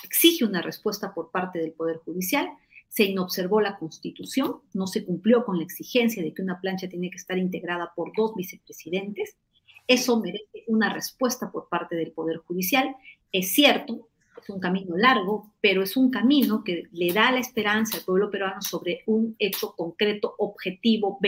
exige 0.04 0.44
una 0.44 0.60
respuesta 0.60 1.14
por 1.14 1.30
parte 1.30 1.58
del 1.58 1.72
Poder 1.72 1.96
Judicial. 2.04 2.50
Se 2.90 3.04
inobservó 3.04 3.62
la 3.62 3.78
Constitución, 3.78 4.56
no 4.74 4.86
se 4.86 5.06
cumplió 5.06 5.46
con 5.46 5.56
la 5.56 5.64
exigencia 5.64 6.22
de 6.22 6.34
que 6.34 6.42
una 6.42 6.60
plancha 6.60 6.90
tiene 6.90 7.08
que 7.08 7.16
estar 7.16 7.38
integrada 7.38 7.92
por 7.96 8.12
dos 8.14 8.34
vicepresidentes. 8.34 9.38
Eso 9.86 10.20
merece 10.20 10.64
una 10.66 10.92
respuesta 10.92 11.50
por 11.50 11.70
parte 11.70 11.96
del 11.96 12.12
Poder 12.12 12.36
Judicial. 12.38 12.94
Es 13.32 13.52
cierto, 13.52 14.09
es 14.42 14.50
un 14.50 14.60
camino 14.60 14.96
largo, 14.96 15.52
pero 15.60 15.82
es 15.82 15.96
un 15.96 16.10
camino 16.10 16.62
que 16.64 16.84
le 16.92 17.12
da 17.12 17.30
la 17.32 17.38
esperanza 17.38 17.98
al 17.98 18.04
pueblo 18.04 18.30
peruano 18.30 18.62
sobre 18.62 19.02
un 19.06 19.36
hecho 19.38 19.74
concreto, 19.76 20.34
objetivo, 20.38 21.18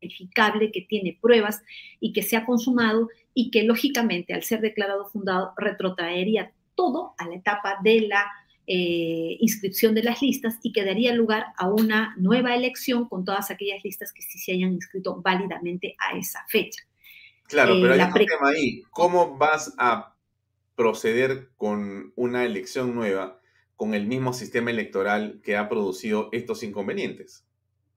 verificable, 0.00 0.72
que 0.72 0.82
tiene 0.82 1.18
pruebas 1.20 1.62
y 2.00 2.12
que 2.12 2.22
se 2.22 2.36
ha 2.36 2.44
consumado 2.44 3.08
y 3.34 3.50
que 3.50 3.62
lógicamente 3.62 4.34
al 4.34 4.42
ser 4.42 4.60
declarado 4.60 5.06
fundado 5.06 5.52
retrotraería 5.56 6.52
todo 6.74 7.14
a 7.18 7.28
la 7.28 7.36
etapa 7.36 7.78
de 7.82 8.02
la 8.02 8.26
eh, 8.66 9.36
inscripción 9.40 9.94
de 9.94 10.02
las 10.02 10.22
listas 10.22 10.58
y 10.62 10.72
que 10.72 10.84
daría 10.84 11.12
lugar 11.14 11.46
a 11.56 11.68
una 11.68 12.14
nueva 12.16 12.54
elección 12.54 13.08
con 13.08 13.24
todas 13.24 13.50
aquellas 13.50 13.82
listas 13.84 14.12
que 14.12 14.22
sí 14.22 14.38
se 14.38 14.52
hayan 14.52 14.72
inscrito 14.72 15.20
válidamente 15.20 15.96
a 15.98 16.16
esa 16.16 16.44
fecha. 16.48 16.82
Claro, 17.48 17.74
pero 17.80 17.94
hay 17.94 18.00
eh, 18.00 18.04
un 18.04 18.12
tema 18.12 18.48
ahí. 18.48 18.82
¿Cómo 18.90 19.36
vas 19.36 19.74
a 19.78 20.11
proceder 20.74 21.50
con 21.56 22.12
una 22.16 22.44
elección 22.44 22.94
nueva 22.94 23.40
con 23.76 23.94
el 23.94 24.06
mismo 24.06 24.32
sistema 24.32 24.70
electoral 24.70 25.40
que 25.42 25.56
ha 25.56 25.68
producido 25.68 26.28
estos 26.32 26.62
inconvenientes? 26.62 27.44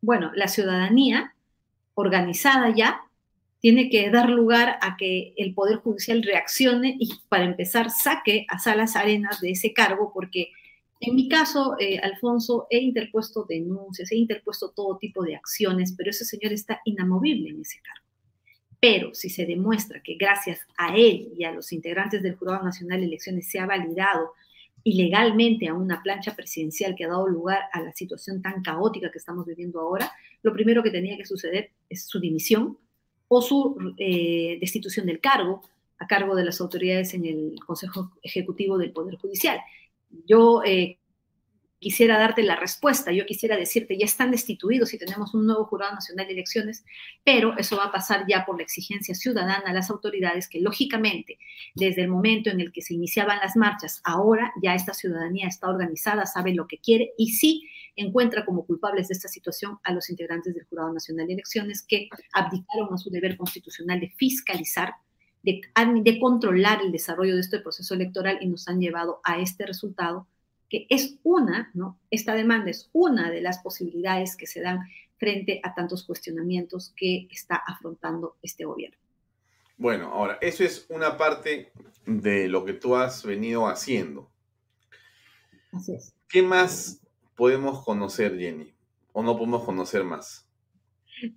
Bueno, 0.01 0.31
la 0.35 0.47
ciudadanía 0.47 1.35
organizada 1.93 2.73
ya 2.75 3.01
tiene 3.59 3.89
que 3.89 4.09
dar 4.09 4.29
lugar 4.29 4.77
a 4.81 4.97
que 4.97 5.33
el 5.37 5.53
Poder 5.53 5.77
Judicial 5.77 6.21
reaccione 6.23 6.95
y 6.99 7.11
para 7.29 7.45
empezar 7.45 7.89
saque 7.89 8.45
a 8.49 8.59
Salas 8.59 8.95
Arenas 8.95 9.41
de 9.41 9.51
ese 9.51 9.73
cargo, 9.73 10.11
porque 10.13 10.51
en 10.99 11.15
mi 11.15 11.27
caso, 11.27 11.75
eh, 11.79 11.99
Alfonso, 11.99 12.67
he 12.69 12.79
interpuesto 12.79 13.45
denuncias, 13.47 14.11
he 14.11 14.17
interpuesto 14.17 14.71
todo 14.71 14.97
tipo 14.97 15.23
de 15.23 15.35
acciones, 15.35 15.93
pero 15.97 16.09
ese 16.09 16.25
señor 16.25 16.53
está 16.53 16.79
inamovible 16.85 17.49
en 17.49 17.61
ese 17.61 17.79
cargo. 17.81 18.04
Pero 18.87 19.15
si 19.15 19.31
se 19.31 19.47
demuestra 19.47 19.99
que 20.03 20.13
gracias 20.13 20.59
a 20.77 20.95
él 20.95 21.33
y 21.35 21.43
a 21.43 21.51
los 21.51 21.73
integrantes 21.73 22.21
del 22.21 22.35
Jurado 22.35 22.63
Nacional 22.63 22.99
de 22.99 23.07
Elecciones 23.07 23.49
se 23.49 23.57
ha 23.57 23.65
validado 23.65 24.33
ilegalmente 24.83 25.67
a 25.67 25.73
una 25.73 26.03
plancha 26.03 26.35
presidencial 26.35 26.93
que 26.93 27.03
ha 27.03 27.07
dado 27.07 27.27
lugar 27.27 27.61
a 27.73 27.81
la 27.81 27.91
situación 27.93 28.43
tan 28.43 28.61
caótica 28.61 29.09
que 29.09 29.17
estamos 29.17 29.47
viviendo 29.47 29.79
ahora, 29.79 30.11
lo 30.43 30.53
primero 30.53 30.83
que 30.83 30.91
tenía 30.91 31.17
que 31.17 31.25
suceder 31.25 31.71
es 31.89 32.05
su 32.05 32.19
dimisión 32.19 32.77
o 33.27 33.41
su 33.41 33.95
eh, 33.97 34.59
destitución 34.61 35.07
del 35.07 35.19
cargo 35.19 35.63
a 35.97 36.05
cargo 36.05 36.35
de 36.35 36.45
las 36.45 36.61
autoridades 36.61 37.15
en 37.15 37.25
el 37.25 37.55
Consejo 37.65 38.11
Ejecutivo 38.21 38.77
del 38.77 38.91
Poder 38.91 39.15
Judicial. 39.15 39.59
Yo 40.27 40.61
eh, 40.63 40.99
quisiera 41.79 42.17
darte 42.17 42.43
la 42.43 42.55
respuesta, 42.55 43.11
yo 43.11 43.25
quisiera 43.25 43.57
decirte, 43.57 43.97
ya 43.97 44.05
están 44.05 44.31
destituidos 44.31 44.93
y 44.93 44.97
tenemos 44.97 45.33
un 45.33 45.45
nuevo 45.45 45.65
Jurado 45.65 45.93
Nacional 45.93 46.25
de 46.25 46.33
Elecciones, 46.33 46.83
pero 47.23 47.57
eso 47.57 47.77
va 47.77 47.85
a 47.85 47.91
pasar 47.91 48.25
ya 48.27 48.45
por 48.45 48.57
la 48.57 48.63
exigencia 48.63 49.13
ciudadana 49.13 49.63
a 49.65 49.73
las 49.73 49.89
autoridades 49.89 50.47
que 50.47 50.61
lógicamente 50.61 51.37
desde 51.75 52.03
el 52.03 52.07
momento 52.07 52.49
en 52.49 52.61
el 52.61 52.71
que 52.71 52.81
se 52.81 52.93
iniciaban 52.93 53.39
las 53.39 53.55
marchas, 53.55 54.01
ahora 54.03 54.51
ya 54.61 54.73
esta 54.73 54.93
ciudadanía 54.93 55.47
está 55.47 55.69
organizada, 55.69 56.25
sabe 56.25 56.53
lo 56.53 56.67
que 56.67 56.79
quiere 56.79 57.13
y 57.17 57.31
sí 57.31 57.69
encuentra 57.95 58.45
como 58.45 58.65
culpables 58.65 59.07
de 59.07 59.13
esta 59.13 59.27
situación 59.27 59.79
a 59.83 59.93
los 59.93 60.09
integrantes 60.09 60.53
del 60.53 60.65
Jurado 60.65 60.93
Nacional 60.93 61.27
de 61.27 61.33
Elecciones 61.33 61.85
que 61.87 62.09
abdicaron 62.33 62.93
a 62.93 62.97
su 62.97 63.09
deber 63.09 63.37
constitucional 63.37 63.99
de 63.99 64.09
fiscalizar 64.09 64.95
de, 65.43 65.61
de, 66.03 66.19
controlar 66.19 66.81
el 66.81 66.91
desarrollo 66.91 67.35
de 67.35 67.41
este 67.41 67.59
proceso 67.59 67.93
electoral 67.93 68.39
y 68.41 68.47
nos 68.47 68.67
han 68.67 68.79
llevado 68.79 69.21
a 69.23 69.39
este 69.39 69.65
resultado 69.67 70.27
que 70.69 70.87
es 70.89 71.17
una, 71.23 71.71
¿no? 71.73 71.99
Esta 72.09 72.33
demanda 72.33 72.71
es 72.71 72.89
una 72.93 73.31
de 73.31 73.41
las 73.41 73.59
posibilidades 73.59 74.35
que 74.35 74.47
se 74.47 74.61
dan 74.61 74.79
frente 75.17 75.59
a 75.63 75.73
tantos 75.73 76.03
cuestionamientos 76.05 76.93
que 76.95 77.27
está 77.31 77.55
afrontando 77.55 78.37
este 78.41 78.65
gobierno. 78.65 78.97
Bueno, 79.77 80.11
ahora, 80.11 80.37
eso 80.41 80.63
es 80.63 80.85
una 80.89 81.17
parte 81.17 81.71
de 82.05 82.47
lo 82.47 82.63
que 82.65 82.73
tú 82.73 82.95
has 82.95 83.25
venido 83.25 83.67
haciendo. 83.67 84.31
Así 85.71 85.93
es. 85.93 86.13
¿Qué 86.29 86.41
más 86.41 87.01
podemos 87.35 87.83
conocer, 87.83 88.37
Jenny? 88.37 88.73
¿O 89.11 89.21
no 89.21 89.37
podemos 89.37 89.63
conocer 89.63 90.03
más? 90.03 90.45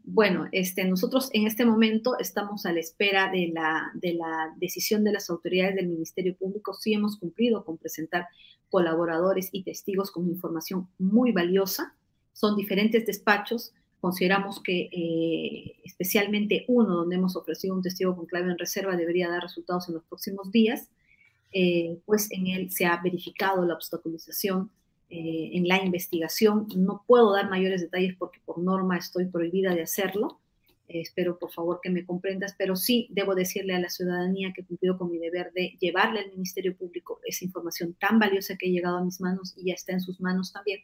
Bueno, 0.03 0.49
este, 0.51 0.85
nosotros 0.85 1.31
en 1.33 1.47
este 1.47 1.65
momento 1.65 2.19
estamos 2.19 2.67
a 2.67 2.73
la 2.73 2.81
espera 2.81 3.31
de 3.31 3.51
la, 3.53 3.91
de 3.95 4.15
la 4.15 4.53
decisión 4.57 5.05
de 5.05 5.13
las 5.13 5.31
autoridades 5.31 5.77
del 5.77 5.89
Ministerio 5.89 6.37
Público. 6.37 6.75
Sí 6.75 6.95
hemos 6.95 7.19
cumplido 7.19 7.65
con 7.65 7.79
presentar 7.79 8.27
colaboradores 8.71 9.49
y 9.53 9.63
testigos 9.63 10.11
con 10.11 10.29
información 10.29 10.89
muy 10.99 11.33
valiosa. 11.33 11.95
Son 12.33 12.57
diferentes 12.57 13.07
despachos. 13.07 13.73
Consideramos 14.01 14.63
que 14.63 14.89
eh, 14.93 15.77
especialmente 15.85 16.65
uno 16.69 16.95
donde 16.95 17.17
hemos 17.17 17.37
ofrecido 17.37 17.75
un 17.75 17.83
testigo 17.83 18.15
con 18.15 18.27
clave 18.27 18.51
en 18.51 18.59
reserva 18.59 18.97
debería 18.97 19.29
dar 19.29 19.43
resultados 19.43 19.89
en 19.89 19.95
los 19.95 20.05
próximos 20.05 20.53
días, 20.53 20.89
eh, 21.53 21.99
pues 22.07 22.31
en 22.31 22.47
él 22.47 22.71
se 22.71 22.87
ha 22.87 23.01
verificado 23.03 23.65
la 23.65 23.75
obstaculización 23.75 24.71
eh, 25.11 25.51
en 25.55 25.67
la 25.67 25.83
investigación. 25.83 26.69
No 26.77 27.03
puedo 27.07 27.33
dar 27.33 27.49
mayores 27.49 27.81
detalles 27.81 28.15
porque 28.19 28.41
por 28.45 28.59
norma 28.59 28.99
estoy 28.99 29.27
prohibida 29.27 29.75
de 29.75 29.83
hacerlo. 29.83 30.39
Eh, 30.89 31.03
espero 31.03 31.39
por 31.39 31.53
favor 31.53 31.81
que 31.83 31.91
me 31.91 32.07
comprendas, 32.07 32.55
pero 32.57 32.75
sí 32.75 33.09
debo 33.11 33.35
decirle 33.35 33.75
a 33.75 33.81
la 33.81 33.91
ciudadanía 33.91 34.53
que 34.55 34.63
he 34.63 34.65
cumplido 34.65 34.97
con 34.97 35.11
mi 35.11 35.19
deber 35.19 35.53
de 35.53 35.77
llevarle 35.81 36.21
al 36.21 36.31
Ministerio 36.31 36.75
Público 36.75 37.21
esa 37.25 37.45
información 37.45 37.95
tan 37.95 38.19
valiosa 38.19 38.57
que 38.57 38.67
ha 38.69 38.71
llegado 38.71 38.97
a 38.97 39.05
mis 39.05 39.21
manos 39.21 39.55
y 39.57 39.67
ya 39.67 39.75
está 39.75 39.93
en 39.93 40.01
sus 40.01 40.21
manos 40.21 40.53
también. 40.53 40.81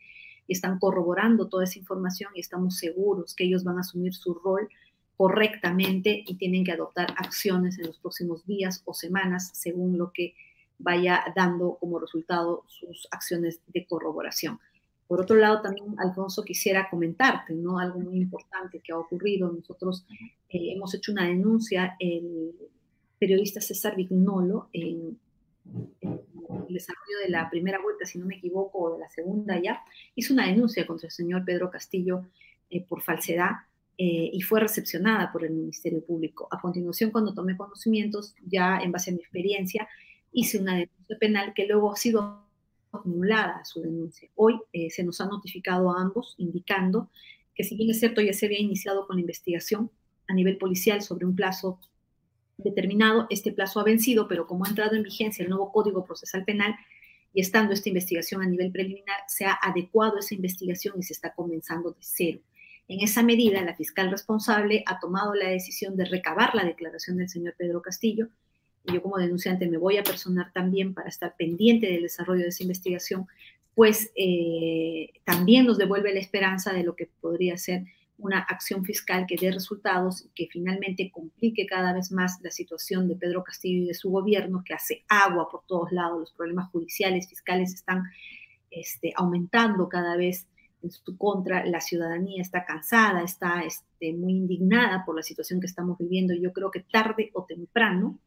Y 0.46 0.52
están 0.52 0.78
corroborando 0.78 1.48
toda 1.48 1.64
esa 1.64 1.78
información 1.78 2.30
y 2.34 2.40
estamos 2.40 2.76
seguros 2.76 3.34
que 3.34 3.44
ellos 3.44 3.64
van 3.64 3.78
a 3.78 3.80
asumir 3.80 4.12
su 4.12 4.34
rol 4.34 4.68
correctamente 5.16 6.22
y 6.26 6.34
tienen 6.34 6.64
que 6.64 6.72
adoptar 6.72 7.14
acciones 7.16 7.78
en 7.78 7.86
los 7.86 7.98
próximos 7.98 8.44
días 8.46 8.82
o 8.84 8.92
semanas 8.92 9.50
según 9.54 9.96
lo 9.96 10.12
que 10.12 10.34
vaya 10.78 11.24
dando 11.34 11.78
como 11.80 11.98
resultado 11.98 12.64
sus 12.66 13.08
acciones 13.10 13.60
de 13.68 13.86
corroboración. 13.86 14.58
Por 15.06 15.20
otro 15.20 15.36
lado, 15.36 15.60
también, 15.60 15.94
Alfonso, 15.98 16.42
quisiera 16.44 16.88
comentarte, 16.88 17.54
¿no? 17.54 17.78
Algo 17.78 18.00
muy 18.00 18.16
importante 18.16 18.80
que 18.80 18.92
ha 18.92 18.98
ocurrido. 18.98 19.52
Nosotros 19.52 20.06
eh, 20.48 20.72
hemos 20.72 20.94
hecho 20.94 21.12
una 21.12 21.26
denuncia, 21.26 21.96
el 21.98 22.54
periodista 23.18 23.60
César 23.60 23.96
Vignolo, 23.96 24.68
en, 24.72 25.18
el 26.68 26.74
desarrollo 26.74 27.18
de 27.22 27.30
la 27.30 27.48
primera 27.50 27.80
vuelta, 27.80 28.04
si 28.04 28.18
no 28.18 28.26
me 28.26 28.36
equivoco, 28.36 28.78
o 28.78 28.94
de 28.94 29.00
la 29.00 29.08
segunda 29.08 29.60
ya, 29.60 29.82
hizo 30.14 30.32
una 30.32 30.46
denuncia 30.46 30.86
contra 30.86 31.06
el 31.06 31.12
señor 31.12 31.44
Pedro 31.44 31.70
Castillo 31.70 32.26
eh, 32.70 32.84
por 32.84 33.02
falsedad 33.02 33.50
eh, 33.96 34.30
y 34.32 34.40
fue 34.42 34.60
recepcionada 34.60 35.30
por 35.32 35.44
el 35.44 35.52
Ministerio 35.52 36.04
Público. 36.04 36.48
A 36.50 36.60
continuación, 36.60 37.10
cuando 37.10 37.34
tomé 37.34 37.56
conocimientos, 37.56 38.34
ya 38.44 38.78
en 38.78 38.92
base 38.92 39.10
a 39.10 39.14
mi 39.14 39.20
experiencia, 39.20 39.88
hice 40.32 40.58
una 40.58 40.72
denuncia 40.72 41.16
penal 41.18 41.54
que 41.54 41.66
luego 41.66 41.92
ha 41.92 41.96
sido 41.96 42.43
acumulada 42.94 43.64
su 43.64 43.80
denuncia. 43.80 44.28
Hoy 44.34 44.60
eh, 44.72 44.90
se 44.90 45.04
nos 45.04 45.20
ha 45.20 45.26
notificado 45.26 45.90
a 45.90 46.00
ambos 46.00 46.34
indicando 46.38 47.10
que 47.54 47.64
si 47.64 47.76
bien 47.76 47.90
es 47.90 48.00
cierto 48.00 48.20
ya 48.20 48.32
se 48.32 48.46
había 48.46 48.60
iniciado 48.60 49.06
con 49.06 49.16
la 49.16 49.20
investigación 49.20 49.90
a 50.26 50.34
nivel 50.34 50.56
policial 50.58 51.02
sobre 51.02 51.26
un 51.26 51.36
plazo 51.36 51.78
determinado, 52.56 53.26
este 53.30 53.52
plazo 53.52 53.80
ha 53.80 53.84
vencido, 53.84 54.28
pero 54.28 54.46
como 54.46 54.64
ha 54.64 54.68
entrado 54.68 54.94
en 54.94 55.02
vigencia 55.02 55.42
el 55.42 55.50
nuevo 55.50 55.72
Código 55.72 56.04
Procesal 56.04 56.44
Penal 56.44 56.74
y 57.32 57.40
estando 57.40 57.74
esta 57.74 57.88
investigación 57.88 58.42
a 58.42 58.46
nivel 58.46 58.70
preliminar, 58.70 59.18
se 59.26 59.44
ha 59.44 59.58
adecuado 59.60 60.18
esa 60.18 60.34
investigación 60.34 60.94
y 60.98 61.02
se 61.02 61.12
está 61.12 61.34
comenzando 61.34 61.90
de 61.90 61.98
cero. 62.00 62.40
En 62.86 63.00
esa 63.00 63.22
medida, 63.22 63.62
la 63.62 63.74
fiscal 63.74 64.10
responsable 64.10 64.84
ha 64.86 65.00
tomado 65.00 65.34
la 65.34 65.48
decisión 65.48 65.96
de 65.96 66.04
recabar 66.04 66.54
la 66.54 66.64
declaración 66.64 67.16
del 67.16 67.28
señor 67.28 67.54
Pedro 67.56 67.82
Castillo, 67.82 68.28
yo 68.84 69.02
como 69.02 69.18
denunciante 69.18 69.68
me 69.68 69.78
voy 69.78 69.96
a 69.96 70.02
personar 70.02 70.52
también 70.52 70.94
para 70.94 71.08
estar 71.08 71.34
pendiente 71.36 71.86
del 71.86 72.02
desarrollo 72.02 72.42
de 72.42 72.48
esa 72.48 72.62
investigación, 72.62 73.26
pues 73.74 74.12
eh, 74.14 75.10
también 75.24 75.66
nos 75.66 75.78
devuelve 75.78 76.14
la 76.14 76.20
esperanza 76.20 76.72
de 76.72 76.84
lo 76.84 76.94
que 76.94 77.08
podría 77.20 77.56
ser 77.58 77.84
una 78.16 78.38
acción 78.38 78.84
fiscal 78.84 79.26
que 79.26 79.36
dé 79.36 79.50
resultados 79.50 80.24
y 80.24 80.28
que 80.34 80.48
finalmente 80.50 81.10
complique 81.10 81.66
cada 81.66 81.92
vez 81.92 82.12
más 82.12 82.38
la 82.42 82.50
situación 82.50 83.08
de 83.08 83.16
Pedro 83.16 83.42
Castillo 83.42 83.82
y 83.82 83.86
de 83.88 83.94
su 83.94 84.10
gobierno, 84.10 84.62
que 84.64 84.74
hace 84.74 85.04
agua 85.08 85.48
por 85.50 85.64
todos 85.66 85.90
lados, 85.90 86.20
los 86.20 86.32
problemas 86.32 86.70
judiciales, 86.70 87.28
fiscales 87.28 87.74
están 87.74 88.04
este, 88.70 89.12
aumentando 89.16 89.88
cada 89.88 90.16
vez 90.16 90.46
en 90.82 90.90
su 90.90 91.16
contra, 91.16 91.64
la 91.64 91.80
ciudadanía 91.80 92.42
está 92.42 92.64
cansada, 92.64 93.22
está 93.22 93.62
este, 93.64 94.12
muy 94.12 94.34
indignada 94.34 95.04
por 95.04 95.16
la 95.16 95.22
situación 95.22 95.58
que 95.58 95.66
estamos 95.66 95.98
viviendo. 95.98 96.34
Yo 96.34 96.52
creo 96.52 96.70
que 96.70 96.80
tarde 96.80 97.30
o 97.32 97.44
temprano 97.44 98.18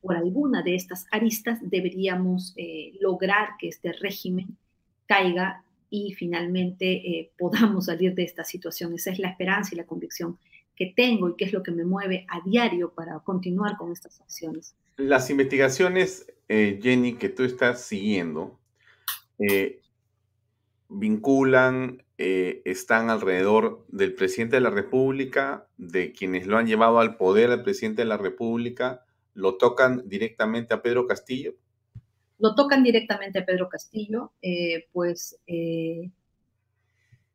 por 0.00 0.16
alguna 0.16 0.62
de 0.62 0.74
estas 0.74 1.06
aristas 1.10 1.58
deberíamos 1.62 2.52
eh, 2.56 2.92
lograr 3.00 3.50
que 3.58 3.68
este 3.68 3.92
régimen 3.92 4.56
caiga 5.06 5.64
y 5.90 6.14
finalmente 6.14 6.92
eh, 6.92 7.30
podamos 7.38 7.86
salir 7.86 8.14
de 8.14 8.24
esta 8.24 8.44
situación. 8.44 8.94
Esa 8.94 9.10
es 9.10 9.18
la 9.18 9.28
esperanza 9.28 9.74
y 9.74 9.78
la 9.78 9.84
convicción 9.84 10.38
que 10.74 10.92
tengo 10.94 11.30
y 11.30 11.36
que 11.36 11.46
es 11.46 11.52
lo 11.52 11.62
que 11.62 11.70
me 11.70 11.84
mueve 11.84 12.26
a 12.28 12.40
diario 12.44 12.90
para 12.90 13.18
continuar 13.20 13.76
con 13.76 13.92
estas 13.92 14.20
acciones. 14.20 14.74
Las 14.98 15.30
investigaciones, 15.30 16.32
eh, 16.48 16.78
Jenny, 16.82 17.14
que 17.14 17.28
tú 17.28 17.44
estás 17.44 17.82
siguiendo, 17.82 18.58
vinculan, 20.88 22.02
están 22.16 23.10
alrededor 23.10 23.84
del 23.88 24.14
presidente 24.14 24.56
de 24.56 24.62
la 24.62 24.70
República, 24.70 25.66
de 25.76 26.12
quienes 26.12 26.46
lo 26.46 26.56
han 26.56 26.66
llevado 26.66 27.00
al 27.00 27.16
poder 27.16 27.50
al 27.50 27.62
presidente 27.62 28.02
de 28.02 28.08
la 28.08 28.16
República, 28.16 29.05
lo 29.36 29.56
tocan 29.56 30.02
directamente 30.06 30.74
a 30.74 30.82
Pedro 30.82 31.06
Castillo? 31.06 31.54
Lo 32.38 32.54
tocan 32.54 32.82
directamente 32.82 33.38
a 33.38 33.44
Pedro 33.44 33.68
Castillo, 33.68 34.32
eh, 34.42 34.88
pues 34.92 35.38
eh, 35.46 36.10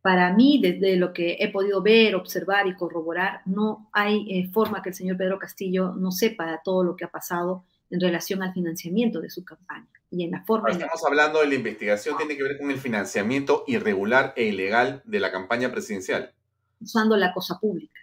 para 0.01 0.33
mí, 0.33 0.59
desde 0.61 0.95
lo 0.95 1.13
que 1.13 1.37
he 1.39 1.51
podido 1.51 1.81
ver, 1.81 2.15
observar 2.15 2.67
y 2.67 2.75
corroborar, 2.75 3.41
no 3.45 3.89
hay 3.93 4.25
eh, 4.29 4.49
forma 4.51 4.81
que 4.81 4.89
el 4.89 4.95
señor 4.95 5.17
Pedro 5.17 5.37
Castillo 5.37 5.93
no 5.93 6.11
sepa 6.11 6.61
todo 6.63 6.83
lo 6.83 6.95
que 6.95 7.05
ha 7.05 7.11
pasado 7.11 7.65
en 7.89 7.99
relación 7.99 8.41
al 8.41 8.53
financiamiento 8.53 9.21
de 9.21 9.29
su 9.29 9.45
campaña 9.45 9.87
y 10.09 10.23
en 10.23 10.31
la 10.31 10.43
forma. 10.43 10.69
estamos 10.69 11.05
hablando 11.05 11.39
de 11.41 11.47
la 11.47 11.55
investigación, 11.55 12.17
tiene 12.17 12.35
que 12.35 12.43
ver 12.43 12.57
con 12.57 12.71
el 12.71 12.77
financiamiento 12.77 13.63
irregular 13.67 14.33
e 14.35 14.45
ilegal 14.45 15.03
de 15.05 15.19
la 15.19 15.31
campaña 15.31 15.71
presidencial. 15.71 16.33
Usando 16.79 17.15
la 17.15 17.31
cosa 17.33 17.59
pública. 17.59 17.99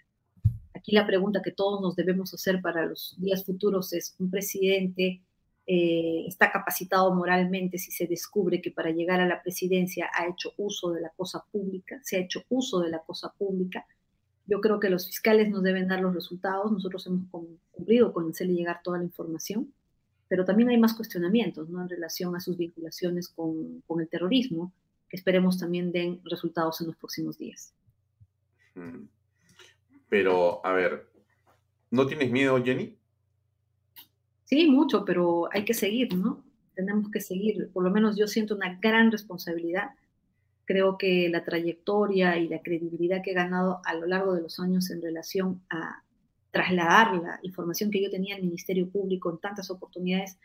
Aquí 0.89 0.97
la 0.97 1.07
pregunta 1.07 1.43
que 1.43 1.51
todos 1.51 1.83
nos 1.83 1.97
debemos 1.97 2.33
hacer 2.33 2.63
para 2.63 2.87
los 2.87 3.15
días 3.19 3.45
futuros 3.45 3.93
es, 3.93 4.17
¿un 4.19 4.31
presidente 4.31 5.21
eh, 5.67 6.25
está 6.27 6.51
capacitado 6.51 7.15
moralmente 7.15 7.77
si 7.77 7.91
se 7.91 8.07
descubre 8.07 8.63
que 8.63 8.71
para 8.71 8.91
llegar 8.91 9.21
a 9.21 9.27
la 9.27 9.43
presidencia 9.43 10.09
ha 10.15 10.27
hecho 10.27 10.55
uso 10.57 10.93
de 10.93 11.03
la 11.03 11.11
cosa 11.11 11.45
pública, 11.53 12.01
se 12.03 12.17
ha 12.17 12.21
hecho 12.21 12.43
uso 12.49 12.81
de 12.81 12.89
la 12.89 13.01
cosa 13.01 13.31
pública? 13.37 13.85
Yo 14.47 14.63
creo 14.63 14.81
que 14.81 14.89
los 14.89 15.07
fiscales 15.07 15.51
nos 15.51 15.63
deben 15.63 15.89
dar 15.89 16.01
los 16.01 16.15
resultados, 16.15 16.73
nosotros 16.73 17.07
hemos 17.07 17.29
cumplido 17.31 18.15
con 18.15 18.31
hacerle 18.31 18.55
llegar 18.55 18.81
toda 18.83 18.97
la 18.97 19.05
información, 19.05 19.71
pero 20.27 20.47
también 20.47 20.71
hay 20.71 20.79
más 20.79 20.95
cuestionamientos 20.95 21.69
¿no? 21.69 21.83
en 21.83 21.91
relación 21.91 22.35
a 22.35 22.41
sus 22.41 22.57
vinculaciones 22.57 23.29
con, 23.29 23.83
con 23.87 24.01
el 24.01 24.09
terrorismo, 24.09 24.73
que 25.07 25.19
esperemos 25.19 25.59
también 25.59 25.93
den 25.93 26.23
resultados 26.25 26.81
en 26.81 26.87
los 26.87 26.97
próximos 26.97 27.37
días. 27.37 27.75
Mm. 28.75 29.18
Pero, 30.09 30.65
a 30.65 30.73
ver, 30.73 31.09
¿no 31.91 32.07
tienes 32.07 32.31
miedo, 32.31 32.63
Jenny? 32.63 32.97
Sí, 34.45 34.71
mucho, 34.71 35.05
pero 35.05 35.49
hay 35.53 35.65
que 35.65 35.75
seguir, 35.75 36.15
¿no? 36.17 36.45
Tenemos 36.75 37.11
que 37.11 37.21
seguir. 37.21 37.71
Por 37.73 37.85
lo 37.85 37.91
menos 37.91 38.17
yo 38.17 38.27
siento 38.27 38.55
una 38.55 38.79
gran 38.81 39.13
responsabilidad. 39.13 39.91
Creo 40.65 40.97
que 40.97 41.29
la 41.29 41.45
trayectoria 41.45 42.39
y 42.39 42.49
la 42.49 42.63
credibilidad 42.63 43.23
que 43.23 43.33
he 43.33 43.35
ganado 43.35 43.81
a 43.85 43.95
lo 43.95 44.07
largo 44.07 44.35
de 44.35 44.43
los 44.43 44.59
años 44.59 44.91
en 44.91 45.03
relación 45.03 45.63
a 45.69 46.03
trasladar 46.51 47.15
la 47.17 47.39
información 47.43 47.91
que 47.91 48.03
yo 48.03 48.11
tenía 48.11 48.37
al 48.37 48.43
Ministerio 48.43 48.89
Público 48.89 49.31
en 49.31 49.39
tantas 49.39 49.71
oportunidades 49.71 50.39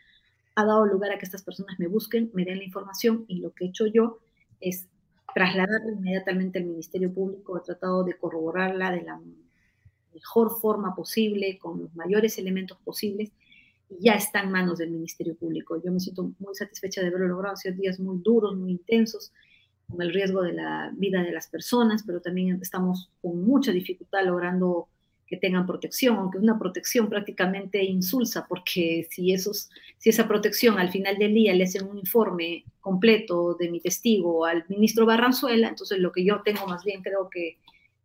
ha 0.54 0.64
dado 0.64 0.86
lugar 0.86 1.12
a 1.12 1.18
que 1.18 1.24
estas 1.24 1.42
personas 1.42 1.78
me 1.78 1.88
busquen, 1.88 2.30
me 2.34 2.44
den 2.44 2.58
la 2.58 2.64
información 2.64 3.24
y 3.26 3.40
lo 3.40 3.52
que 3.52 3.64
he 3.64 3.68
hecho 3.68 3.86
yo 3.86 4.18
es 4.60 4.86
trasladarla 5.34 5.92
inmediatamente 5.92 6.58
al 6.58 6.66
Ministerio 6.66 7.12
Público, 7.12 7.58
he 7.58 7.62
tratado 7.62 8.04
de 8.04 8.16
corroborarla 8.16 8.92
de 8.92 9.02
la 9.02 9.20
mejor 10.14 10.58
forma 10.60 10.94
posible, 10.94 11.58
con 11.58 11.80
los 11.80 11.94
mayores 11.94 12.38
elementos 12.38 12.78
posibles, 12.84 13.32
y 13.90 14.04
ya 14.04 14.14
está 14.14 14.40
en 14.40 14.50
manos 14.50 14.78
del 14.78 14.90
Ministerio 14.90 15.34
Público. 15.34 15.80
Yo 15.82 15.92
me 15.92 16.00
siento 16.00 16.32
muy 16.38 16.54
satisfecha 16.54 17.00
de 17.00 17.08
haberlo 17.08 17.28
logrado, 17.28 17.52
han 17.52 17.56
sido 17.56 17.74
días 17.74 18.00
muy 18.00 18.18
duros, 18.22 18.56
muy 18.56 18.72
intensos, 18.72 19.32
con 19.88 20.00
el 20.00 20.12
riesgo 20.12 20.42
de 20.42 20.54
la 20.54 20.90
vida 20.96 21.22
de 21.22 21.32
las 21.32 21.48
personas, 21.48 22.02
pero 22.06 22.20
también 22.20 22.58
estamos 22.62 23.10
con 23.20 23.44
mucha 23.44 23.70
dificultad 23.70 24.24
logrando 24.24 24.88
que 25.26 25.36
tengan 25.36 25.66
protección, 25.66 26.16
aunque 26.16 26.38
una 26.38 26.58
protección 26.58 27.08
prácticamente 27.08 27.82
insulsa, 27.82 28.46
porque 28.46 29.06
si, 29.10 29.32
esos, 29.32 29.70
si 29.98 30.10
esa 30.10 30.28
protección 30.28 30.78
al 30.78 30.90
final 30.90 31.16
del 31.16 31.34
día 31.34 31.54
le 31.54 31.64
hacen 31.64 31.86
un 31.86 31.98
informe 31.98 32.64
completo 32.80 33.54
de 33.54 33.70
mi 33.70 33.80
testigo 33.80 34.44
al 34.44 34.64
ministro 34.68 35.06
Barranzuela, 35.06 35.68
entonces 35.68 35.98
lo 35.98 36.12
que 36.12 36.24
yo 36.24 36.42
tengo 36.44 36.66
más 36.66 36.84
bien 36.84 37.02
creo 37.02 37.30
que 37.30 37.58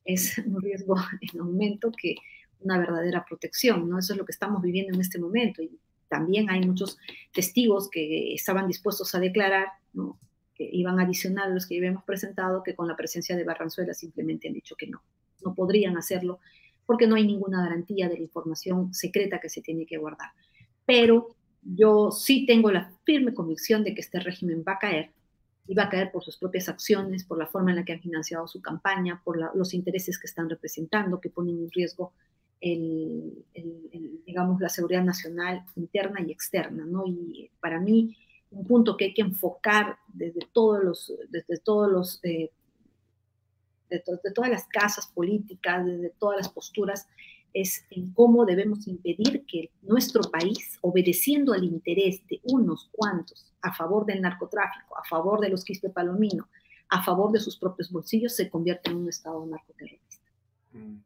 es 0.06 0.38
un 0.40 0.62
riesgo 0.62 0.96
en 1.34 1.40
aumento 1.40 1.92
que 1.92 2.16
una 2.62 2.78
verdadera 2.78 3.26
protección, 3.28 3.90
¿no? 3.90 4.00
Eso 4.00 4.14
es 4.14 4.20
lo 4.20 4.26
que 4.26 4.32
estamos 4.32 4.62
viviendo 4.62 4.94
en 4.94 5.02
este 5.02 5.20
momento. 5.20 5.62
Y 5.62 5.80
también 6.10 6.50
hay 6.50 6.62
muchos 6.66 6.98
testigos 7.32 7.90
que 7.90 8.34
estaban 8.34 8.68
dispuestos 8.68 9.14
a 9.16 9.20
declarar, 9.20 9.68
¿no? 9.94 10.20
que 10.56 10.70
iban 10.74 11.00
a 11.00 11.04
adicionar 11.04 11.50
los 11.52 11.66
que 11.66 11.78
habíamos 11.78 12.04
presentado, 12.04 12.64
que 12.64 12.76
con 12.76 12.88
la 12.88 12.98
presencia 12.98 13.38
de 13.38 13.46
Barranzuela 13.46 13.94
simplemente 13.94 14.50
han 14.50 14.54
dicho 14.54 14.76
que 14.76 14.88
no, 14.88 15.02
no 15.42 15.56
podrían 15.56 15.98
hacerlo 15.98 16.40
porque 16.86 17.08
no 17.08 17.16
hay 17.16 17.26
ninguna 17.26 17.64
garantía 17.64 18.10
de 18.10 18.16
la 18.16 18.24
información 18.24 18.94
secreta 18.94 19.40
que 19.40 19.48
se 19.48 19.62
tiene 19.62 19.86
que 19.86 19.98
guardar. 19.98 20.32
Pero 20.86 21.36
yo 21.62 22.12
sí 22.12 22.46
tengo 22.46 22.72
la 22.72 22.92
firme 23.06 23.34
convicción 23.34 23.84
de 23.84 23.94
que 23.94 24.02
este 24.02 24.20
régimen 24.20 24.64
va 24.68 24.74
a 24.74 24.80
caer 24.80 25.12
va 25.74 25.84
a 25.84 25.90
caer 25.90 26.12
por 26.12 26.24
sus 26.24 26.38
propias 26.38 26.70
acciones, 26.70 27.24
por 27.24 27.38
la 27.38 27.48
forma 27.48 27.72
en 27.72 27.78
la 27.78 27.86
que 27.86 27.94
han 27.94 28.02
financiado 28.02 28.48
su 28.48 28.62
campaña, 28.62 29.22
por 29.24 29.56
los 29.56 29.74
intereses 29.74 30.18
que 30.18 30.28
están 30.28 30.50
representando, 30.50 31.22
que 31.22 31.30
ponen 31.30 31.60
en 31.60 31.72
riesgo 31.72 32.14
la 34.60 34.70
seguridad 34.70 35.04
nacional 35.04 35.64
interna 35.76 36.22
y 36.22 36.32
externa. 36.32 36.86
¿no? 36.86 37.06
Y 37.08 37.50
para 37.60 37.80
mí, 37.80 38.18
un 38.52 38.66
punto 38.66 38.98
que 38.98 39.06
hay 39.06 39.14
que 39.14 39.22
enfocar 39.22 39.98
desde 40.08 40.42
todos 40.52 40.84
los, 40.84 41.14
desde 41.30 41.58
todos 41.60 41.92
los 41.92 42.20
eh, 42.24 42.52
de, 43.90 44.04
todas 44.34 44.50
las 44.50 44.68
casas 44.68 45.08
políticas, 45.08 45.86
de 45.86 46.14
todas 46.20 46.38
las 46.38 46.50
posturas, 46.50 47.08
es 47.54 47.86
en 47.90 48.14
cómo 48.14 48.46
debemos 48.46 48.88
impedir 48.88 49.46
que 49.46 49.72
nuestro 49.82 50.22
país, 50.22 50.78
obedeciendo 50.82 51.54
al 51.54 51.64
interés 51.64 52.22
de 52.28 52.40
unos 52.44 52.90
cuantos 52.92 53.52
a 53.62 53.74
favor 53.74 54.06
del 54.06 54.22
narcotráfico, 54.22 54.98
a 54.98 55.04
favor 55.04 55.40
de 55.40 55.50
los 55.50 55.64
quispe 55.64 55.90
palomino, 55.90 56.48
a 56.90 57.04
favor 57.04 57.32
de 57.32 57.40
sus 57.40 57.58
propios 57.58 57.92
bolsillos, 57.92 58.36
se 58.36 58.50
convierta 58.50 58.90
en 58.90 58.98
un 58.98 59.10
Estado 59.10 59.46
narcoterrorista. 59.46 60.26
Mm. 60.74 60.98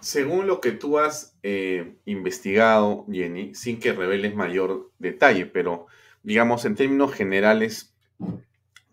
Según 0.00 0.46
lo 0.46 0.60
que 0.60 0.72
tú 0.72 0.98
has 0.98 1.36
eh, 1.42 1.96
investigado, 2.04 3.06
Jenny, 3.10 3.54
sin 3.54 3.80
que 3.80 3.92
reveles 3.92 4.34
mayor 4.34 4.90
detalle, 4.98 5.46
pero 5.46 5.86
digamos 6.22 6.64
en 6.64 6.76
términos 6.76 7.12
generales, 7.12 7.92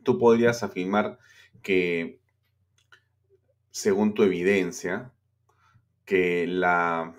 tú 0.04 0.18
podrías 0.18 0.64
afirmar 0.64 1.20
que 1.62 2.20
según 3.70 4.14
tu 4.14 4.24
evidencia, 4.24 5.12
que 6.08 6.48
la, 6.48 7.14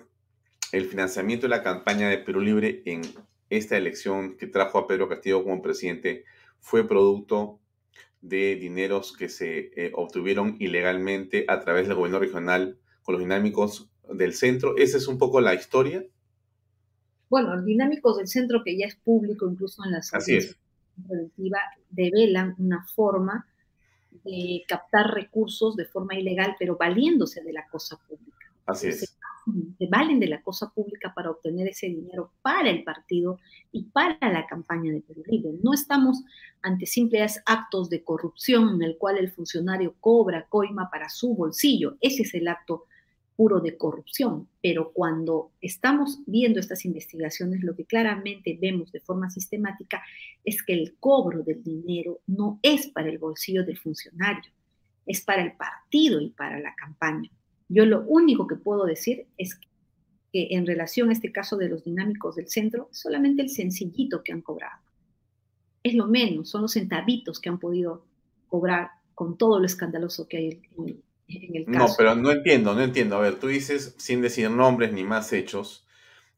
el 0.71 0.85
financiamiento 0.85 1.45
de 1.45 1.51
la 1.51 1.63
campaña 1.63 2.09
de 2.09 2.17
Perú 2.17 2.41
Libre 2.41 2.81
en 2.85 3.01
esta 3.51 3.77
elección 3.77 4.35
que 4.35 4.47
trajo 4.47 4.79
a 4.79 4.87
Pedro 4.87 5.07
Castillo 5.07 5.43
como 5.43 5.61
presidente 5.61 6.25
fue 6.59 6.87
producto 6.87 7.59
de 8.19 8.55
dineros 8.55 9.15
que 9.15 9.29
se 9.29 9.71
eh, 9.75 9.91
obtuvieron 9.93 10.57
ilegalmente 10.59 11.45
a 11.47 11.59
través 11.59 11.87
del 11.87 11.95
gobierno 11.95 12.19
regional 12.19 12.79
con 13.03 13.13
los 13.13 13.21
dinámicos 13.21 13.91
del 14.11 14.33
centro. 14.33 14.75
¿Esa 14.75 14.97
es 14.97 15.07
un 15.07 15.19
poco 15.19 15.39
la 15.39 15.53
historia? 15.53 16.03
Bueno, 17.29 17.55
los 17.55 17.65
dinámicos 17.65 18.17
del 18.17 18.27
centro, 18.27 18.63
que 18.65 18.75
ya 18.75 18.87
es 18.87 18.95
público 18.95 19.47
incluso 19.47 19.85
en 19.85 19.91
la 19.91 20.01
sociedad 20.01 20.55
preventiva, 21.07 21.59
develan 21.91 22.55
una 22.57 22.83
forma 22.87 23.47
de 24.23 24.63
captar 24.67 25.13
recursos 25.13 25.75
de 25.75 25.85
forma 25.85 26.15
ilegal, 26.15 26.55
pero 26.57 26.75
valiéndose 26.75 27.43
de 27.43 27.53
la 27.53 27.67
cosa 27.67 27.99
pública. 28.07 28.38
Así 28.69 28.87
es. 28.87 28.99
Se, 28.99 29.87
valen 29.89 30.19
de 30.19 30.27
la 30.27 30.43
cosa 30.43 30.69
pública 30.69 31.11
para 31.15 31.31
obtener 31.31 31.67
ese 31.67 31.87
dinero 31.87 32.33
para 32.43 32.69
el 32.69 32.83
partido 32.83 33.39
y 33.71 33.85
para 33.85 34.17
la 34.31 34.45
campaña 34.45 34.91
de 34.91 35.01
Perú 35.01 35.23
Libre. 35.25 35.53
No 35.63 35.73
estamos 35.73 36.23
ante 36.61 36.85
simples 36.85 37.41
actos 37.45 37.89
de 37.89 38.03
corrupción 38.03 38.75
en 38.75 38.83
el 38.83 38.97
cual 38.97 39.17
el 39.17 39.31
funcionario 39.31 39.95
cobra 39.99 40.45
coima 40.49 40.89
para 40.91 41.09
su 41.09 41.33
bolsillo. 41.33 41.97
Ese 41.99 42.23
es 42.23 42.33
el 42.35 42.47
acto 42.47 42.85
puro 43.35 43.61
de 43.61 43.77
corrupción, 43.77 44.49
pero 44.61 44.91
cuando 44.91 45.53
estamos 45.61 46.19
viendo 46.27 46.59
estas 46.59 46.83
investigaciones, 46.83 47.63
lo 47.63 47.73
que 47.73 47.85
claramente 47.85 48.59
vemos 48.61 48.91
de 48.91 48.99
forma 48.99 49.29
sistemática 49.29 50.03
es 50.43 50.61
que 50.61 50.73
el 50.73 50.97
cobro 50.99 51.41
del 51.41 51.63
dinero 51.63 52.19
no 52.27 52.59
es 52.61 52.87
para 52.87 53.09
el 53.09 53.17
bolsillo 53.17 53.63
del 53.63 53.79
funcionario, 53.79 54.51
es 55.05 55.21
para 55.21 55.41
el 55.41 55.53
partido 55.53 56.19
y 56.19 56.31
para 56.31 56.59
la 56.59 56.75
campaña. 56.75 57.31
Yo 57.69 57.85
lo 57.85 58.01
único 58.07 58.47
que 58.47 58.55
puedo 58.55 58.85
decir 58.85 59.27
es 59.37 59.55
que 60.33 60.49
en 60.51 60.65
relación 60.65 61.09
a 61.09 61.13
este 61.13 61.31
caso 61.31 61.55
de 61.55 61.69
los 61.69 61.83
dinámicos 61.83 62.35
del 62.35 62.49
centro, 62.49 62.89
solamente 62.91 63.41
el 63.41 63.49
sencillito 63.49 64.23
que 64.23 64.33
han 64.33 64.41
cobrado. 64.41 64.81
Es 65.83 65.93
lo 65.93 66.07
menos, 66.07 66.49
son 66.49 66.63
los 66.63 66.73
centavitos 66.73 67.39
que 67.39 67.49
han 67.49 67.59
podido 67.59 68.05
cobrar 68.47 68.89
con 69.15 69.37
todo 69.37 69.59
lo 69.59 69.65
escandaloso 69.65 70.27
que 70.27 70.37
hay 70.37 70.61
en, 70.79 71.03
no, 71.67 71.87
pero 71.95 72.15
no 72.15 72.31
entiendo, 72.31 72.73
no 72.73 72.81
entiendo. 72.81 73.15
A 73.15 73.21
ver, 73.21 73.39
tú 73.39 73.47
dices, 73.47 73.95
sin 73.97 74.21
decir 74.21 74.49
nombres 74.49 74.91
ni 74.91 75.03
más 75.03 75.31
hechos, 75.31 75.85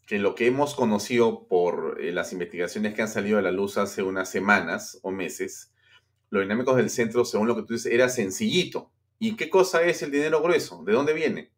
que 0.06 0.20
lo 0.20 0.36
que 0.36 0.48
hemos 0.48 0.76
conocido 0.76 1.48
por 1.48 2.00
eh, 2.02 2.12
las 2.12 2.34
investigaciones 2.34 2.94
que 2.94 3.02
han 3.02 3.08
salido 3.08 3.38
a 3.40 3.42
la 3.42 3.52
luz 3.52 3.78
hace 3.78 4.04
unas 4.04 4.30
semanas 4.30 5.00
o 5.04 5.12
meses, 5.12 5.72
los 6.30 6.44
dinámicos 6.44 6.76
del 6.76 6.90
centro, 6.90 7.24
según 7.24 7.48
lo 7.48 7.56
que 7.56 7.64
tú 7.64 7.74
dices, 7.74 7.92
era 7.92 8.10
sencillito. 8.10 8.92
¿Y 9.24 9.36
qué 9.36 9.52
cosa 9.52 9.84
es 9.84 10.02
el 10.02 10.10
dinero 10.10 10.42
grueso? 10.42 10.84
¿De 10.84 10.94
dónde 10.94 11.14
viene? 11.14 11.52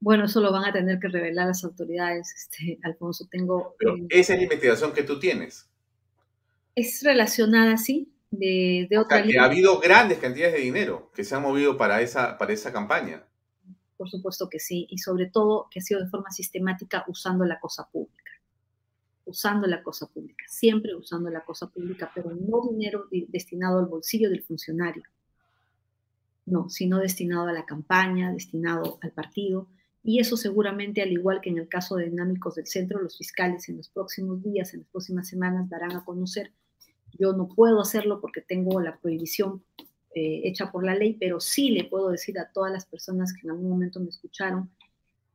Bueno, 0.00 0.26
eso 0.26 0.42
lo 0.42 0.52
van 0.52 0.66
a 0.66 0.72
tener 0.72 0.98
que 1.00 1.08
revelar 1.08 1.46
las 1.46 1.64
autoridades, 1.64 2.30
este, 2.36 2.78
Alfonso. 2.82 3.26
Tengo. 3.30 3.74
Pero 3.78 3.96
eh, 3.96 4.06
esa 4.10 4.34
es 4.34 4.40
la 4.40 4.42
investigación 4.42 4.92
que 4.92 5.02
tú 5.02 5.18
tienes. 5.18 5.66
Es 6.74 7.02
relacionada, 7.02 7.78
sí, 7.78 8.12
de, 8.30 8.86
otra 8.98 9.22
que 9.22 9.38
ha 9.38 9.44
habido 9.44 9.80
grandes 9.80 10.18
cantidades 10.18 10.56
de 10.56 10.60
dinero 10.60 11.10
que 11.14 11.24
se 11.24 11.34
han 11.34 11.40
movido 11.40 11.78
para 11.78 12.02
esa, 12.02 12.36
para 12.36 12.52
esa 12.52 12.70
campaña. 12.70 13.24
Por 13.96 14.10
supuesto 14.10 14.50
que 14.50 14.60
sí, 14.60 14.86
y 14.90 14.98
sobre 14.98 15.30
todo 15.30 15.68
que 15.70 15.78
ha 15.78 15.82
sido 15.82 16.02
de 16.02 16.10
forma 16.10 16.30
sistemática 16.32 17.06
usando 17.08 17.46
la 17.46 17.58
cosa 17.60 17.88
pública. 17.90 18.30
Usando 19.24 19.66
la 19.66 19.82
cosa 19.82 20.06
pública, 20.06 20.44
siempre 20.48 20.94
usando 20.94 21.30
la 21.30 21.46
cosa 21.46 21.66
pública, 21.68 22.12
pero 22.14 22.30
no 22.34 22.68
dinero 22.70 23.06
destinado 23.10 23.78
al 23.78 23.86
bolsillo 23.86 24.28
del 24.28 24.42
funcionario. 24.42 25.04
No, 26.46 26.68
sino 26.68 26.98
destinado 26.98 27.48
a 27.48 27.52
la 27.52 27.64
campaña, 27.64 28.32
destinado 28.32 28.98
al 29.02 29.12
partido. 29.12 29.68
Y 30.02 30.20
eso 30.20 30.36
seguramente, 30.36 31.00
al 31.00 31.12
igual 31.12 31.40
que 31.40 31.50
en 31.50 31.58
el 31.58 31.68
caso 31.68 31.96
de 31.96 32.10
dinámicos 32.10 32.56
del 32.56 32.66
centro, 32.66 33.00
los 33.00 33.16
fiscales 33.16 33.68
en 33.68 33.78
los 33.78 33.88
próximos 33.88 34.42
días, 34.42 34.74
en 34.74 34.80
las 34.80 34.88
próximas 34.90 35.28
semanas, 35.28 35.70
darán 35.70 35.92
a 35.92 36.04
conocer 36.04 36.52
yo 37.18 37.32
no 37.32 37.48
puedo 37.48 37.80
hacerlo 37.80 38.20
porque 38.20 38.40
tengo 38.40 38.80
la 38.80 38.98
prohibición 38.98 39.62
eh, 40.14 40.42
hecha 40.44 40.70
por 40.70 40.84
la 40.84 40.94
ley, 40.94 41.16
pero 41.18 41.40
sí 41.40 41.70
le 41.70 41.84
puedo 41.84 42.10
decir 42.10 42.38
a 42.38 42.50
todas 42.52 42.72
las 42.72 42.86
personas 42.86 43.32
que 43.32 43.46
en 43.46 43.50
algún 43.50 43.70
momento 43.70 44.00
me 44.00 44.08
escucharon 44.08 44.70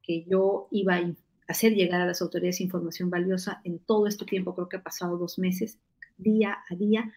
que 0.01 0.23
yo 0.25 0.67
iba 0.71 0.95
a 0.95 1.13
hacer 1.47 1.73
llegar 1.73 2.01
a 2.01 2.05
las 2.05 2.21
autoridades 2.21 2.61
información 2.61 3.09
valiosa 3.09 3.61
en 3.63 3.79
todo 3.79 4.07
este 4.07 4.25
tiempo, 4.25 4.55
creo 4.55 4.69
que 4.69 4.77
ha 4.77 4.83
pasado 4.83 5.17
dos 5.17 5.37
meses, 5.39 5.79
día 6.17 6.57
a 6.69 6.75
día, 6.75 7.11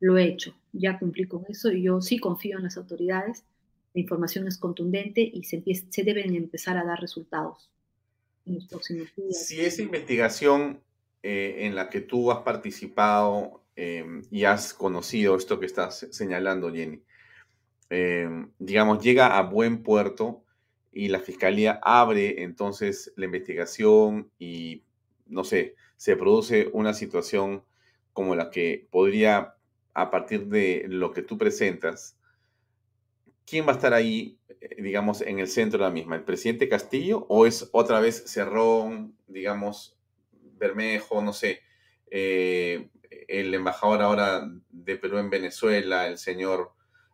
lo 0.00 0.18
he 0.18 0.24
hecho, 0.24 0.54
ya 0.72 0.98
cumplí 0.98 1.26
con 1.26 1.44
eso 1.48 1.72
y 1.72 1.82
yo 1.82 2.00
sí 2.00 2.18
confío 2.18 2.58
en 2.58 2.64
las 2.64 2.76
autoridades, 2.76 3.44
la 3.94 4.00
información 4.00 4.46
es 4.46 4.58
contundente 4.58 5.20
y 5.20 5.44
se, 5.44 5.62
deben 6.02 6.34
empezar 6.34 6.76
a 6.76 6.84
dar 6.84 7.00
resultados 7.00 7.70
en 8.44 8.56
los 8.56 8.66
próximos 8.66 9.08
días. 9.16 9.46
Si 9.46 9.60
esa 9.60 9.82
investigación 9.82 10.80
eh, 11.22 11.56
en 11.60 11.74
la 11.74 11.88
que 11.88 12.02
tú 12.02 12.30
has 12.30 12.40
participado 12.40 13.62
Em, 13.76 14.22
y 14.30 14.44
has 14.44 14.72
conocido 14.72 15.36
esto 15.36 15.60
que 15.60 15.66
estás 15.66 16.08
señalando, 16.10 16.72
Jenny, 16.72 17.02
em, 17.90 18.50
digamos, 18.58 19.04
llega 19.04 19.36
a 19.36 19.42
buen 19.42 19.82
puerto 19.82 20.44
y 20.92 21.08
la 21.08 21.20
fiscalía 21.20 21.78
abre 21.82 22.42
entonces 22.42 23.12
la 23.16 23.26
investigación 23.26 24.30
y, 24.38 24.82
no 25.26 25.44
sé, 25.44 25.76
se 25.98 26.16
produce 26.16 26.70
una 26.72 26.94
situación 26.94 27.64
como 28.14 28.34
la 28.34 28.50
que 28.50 28.88
podría, 28.90 29.55
a 29.96 30.10
partir 30.10 30.48
de 30.48 30.84
lo 30.88 31.10
que 31.10 31.22
tú 31.22 31.38
presentas, 31.38 32.18
¿quién 33.46 33.66
va 33.66 33.72
a 33.72 33.76
estar 33.76 33.94
ahí, 33.94 34.38
eh, 34.60 34.82
digamos, 34.82 35.22
en 35.22 35.38
el 35.38 35.48
centro 35.48 35.78
de 35.78 35.84
la 35.86 35.90
misma? 35.90 36.16
¿El 36.16 36.24
presidente 36.24 36.68
Castillo 36.68 37.24
o 37.30 37.46
es 37.46 37.70
otra 37.72 37.98
vez 37.98 38.24
Cerrón, 38.26 39.16
digamos, 39.26 39.98
Bermejo, 40.32 41.22
no 41.22 41.32
sé, 41.32 41.62
eh, 42.10 42.90
el 43.26 43.54
embajador 43.54 44.02
ahora 44.02 44.46
de 44.68 44.96
Perú 44.96 45.16
en 45.16 45.30
Venezuela, 45.30 46.06
el 46.06 46.18
señor 46.18 46.72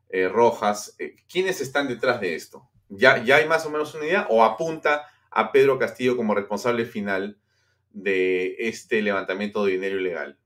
eh, 0.09 0.29
Rojas. 0.29 0.97
¿Quiénes 1.31 1.61
están 1.61 1.87
detrás 1.87 2.21
de 2.21 2.35
esto? 2.35 2.69
¿Ya, 2.89 3.23
¿Ya 3.23 3.37
hay 3.37 3.47
más 3.47 3.65
o 3.65 3.71
menos 3.71 3.95
una 3.95 4.07
idea 4.07 4.27
o 4.29 4.43
apunta 4.43 5.07
a 5.31 5.53
Pedro 5.53 5.79
Castillo 5.79 6.17
como 6.17 6.35
responsable 6.35 6.85
final 6.85 7.39
de 7.91 8.57
este 8.59 9.03
levantamiento 9.03 9.65
de 9.65 9.73
dinero 9.73 10.01
ilegal? 10.01 10.42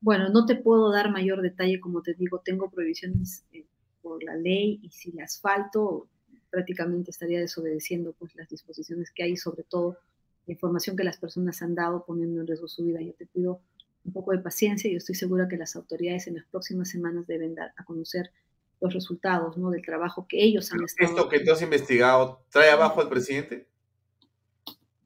Bueno, 0.00 0.28
no 0.30 0.46
te 0.46 0.56
puedo 0.56 0.90
dar 0.90 1.10
mayor 1.10 1.42
detalle, 1.42 1.80
como 1.80 2.02
te 2.02 2.14
digo, 2.14 2.40
tengo 2.44 2.70
prohibiciones 2.70 3.44
eh, 3.52 3.66
por 4.02 4.22
la 4.22 4.34
ley 4.34 4.80
y 4.82 4.90
si 4.90 5.12
las 5.12 5.40
falto, 5.40 6.08
prácticamente 6.50 7.10
estaría 7.10 7.40
desobedeciendo 7.40 8.12
pues 8.12 8.34
las 8.34 8.48
disposiciones 8.48 9.10
que 9.10 9.22
hay, 9.22 9.36
sobre 9.36 9.62
todo 9.62 9.98
la 10.46 10.52
información 10.52 10.96
que 10.96 11.04
las 11.04 11.18
personas 11.18 11.62
han 11.62 11.74
dado 11.74 12.04
poniendo 12.04 12.40
en 12.40 12.46
riesgo 12.46 12.66
su 12.66 12.84
vida. 12.84 13.00
Yo 13.00 13.12
te 13.14 13.26
pido 13.26 13.60
un 14.04 14.12
poco 14.12 14.32
de 14.32 14.38
paciencia 14.38 14.90
y 14.90 14.96
estoy 14.96 15.14
segura 15.14 15.48
que 15.48 15.56
las 15.56 15.76
autoridades 15.76 16.26
en 16.26 16.36
las 16.36 16.46
próximas 16.46 16.88
semanas 16.88 17.26
deben 17.26 17.54
dar 17.54 17.72
a 17.76 17.84
conocer 17.84 18.30
los 18.80 18.94
resultados 18.94 19.56
¿no? 19.58 19.70
del 19.70 19.82
trabajo 19.82 20.26
que 20.26 20.42
ellos 20.42 20.72
han 20.72 20.82
estado. 20.82 21.10
¿Esto 21.10 21.28
que 21.28 21.40
tú 21.40 21.52
has 21.52 21.62
investigado 21.62 22.42
trae 22.50 22.70
abajo 22.70 23.00
al 23.00 23.08
presidente? 23.08 23.68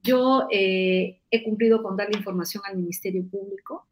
Yo 0.01 0.47
eh, 0.51 1.21
he 1.29 1.43
cumplido 1.43 1.83
con 1.83 1.97
darle 1.97 2.17
información 2.17 2.63
al 2.65 2.77
Ministerio 2.77 3.23
Público. 3.27 3.87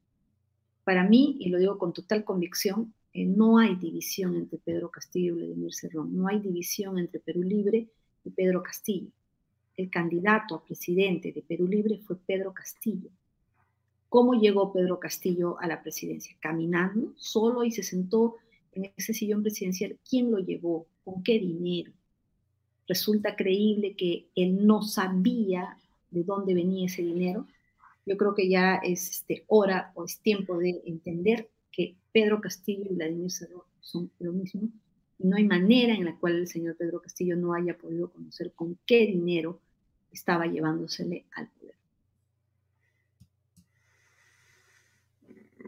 Para 0.84 1.04
mí, 1.04 1.38
y 1.40 1.50
lo 1.50 1.58
digo 1.58 1.78
con 1.78 1.94
total 1.94 2.24
convicción, 2.24 2.94
eh, 3.14 3.26
no 3.26 3.60
hay 3.60 3.76
división 3.76 4.36
entre 4.36 4.58
Pedro 4.58 4.90
Castillo 4.90 5.34
y 5.34 5.38
Vladimir 5.38 5.74
Cerrón. 5.74 6.16
No 6.16 6.28
hay 6.28 6.40
división 6.40 6.98
entre 6.98 7.20
Perú 7.20 7.44
Libre 7.44 7.88
y 8.26 8.30
Pedro 8.32 8.64
Castillo. 8.64 9.10
El 9.78 9.90
candidato 9.90 10.56
a 10.56 10.64
presidente 10.64 11.32
de 11.32 11.42
Perú 11.42 11.68
Libre 11.68 12.00
fue 12.00 12.18
Pedro 12.18 12.54
Castillo. 12.54 13.10
¿Cómo 14.10 14.34
llegó 14.34 14.72
Pedro 14.72 15.00
Castillo 15.00 15.60
a 15.60 15.68
la 15.68 15.82
presidencia? 15.82 16.36
Caminando 16.40 17.14
solo 17.18 17.64
y 17.64 17.72
se 17.72 17.82
sentó 17.82 18.36
en 18.74 18.92
ese 18.96 19.14
sillón 19.14 19.42
presidencial, 19.42 19.98
¿quién 20.08 20.32
lo 20.32 20.40
llevó? 20.40 20.86
¿Con 21.04 21.24
qué 21.24 21.40
dinero? 21.40 21.92
Resulta 22.88 23.36
creíble 23.36 23.96
que 23.96 24.28
él 24.36 24.66
no 24.66 24.82
sabía 24.82 25.78
de 26.12 26.24
dónde 26.24 26.54
venía 26.54 26.86
ese 26.86 27.02
dinero. 27.02 27.48
Yo 28.06 28.18
creo 28.18 28.34
que 28.36 28.50
ya 28.50 28.76
es 28.76 29.10
este, 29.10 29.46
hora 29.48 29.92
o 29.96 30.06
es 30.06 30.20
tiempo 30.20 30.58
de 30.58 30.82
entender 30.86 31.50
que 31.72 31.96
Pedro 32.12 32.42
Castillo 32.42 32.86
y 32.90 32.96
Vladimir 32.96 33.32
Cerro 33.32 33.66
son 33.80 34.12
lo 34.20 34.34
mismo. 34.34 34.70
No 35.20 35.38
hay 35.38 35.46
manera 35.46 35.94
en 35.94 36.06
la 36.06 36.18
cual 36.18 36.36
el 36.36 36.48
señor 36.48 36.76
Pedro 36.76 37.02
Castillo 37.02 37.36
no 37.36 37.54
haya 37.54 37.78
podido 37.78 38.12
conocer 38.12 38.52
con 38.54 38.78
qué 38.86 39.08
dinero 39.08 39.60
estaba 40.12 40.46
llevándosele 40.46 41.26
al 41.34 41.48
poder. 41.50 41.76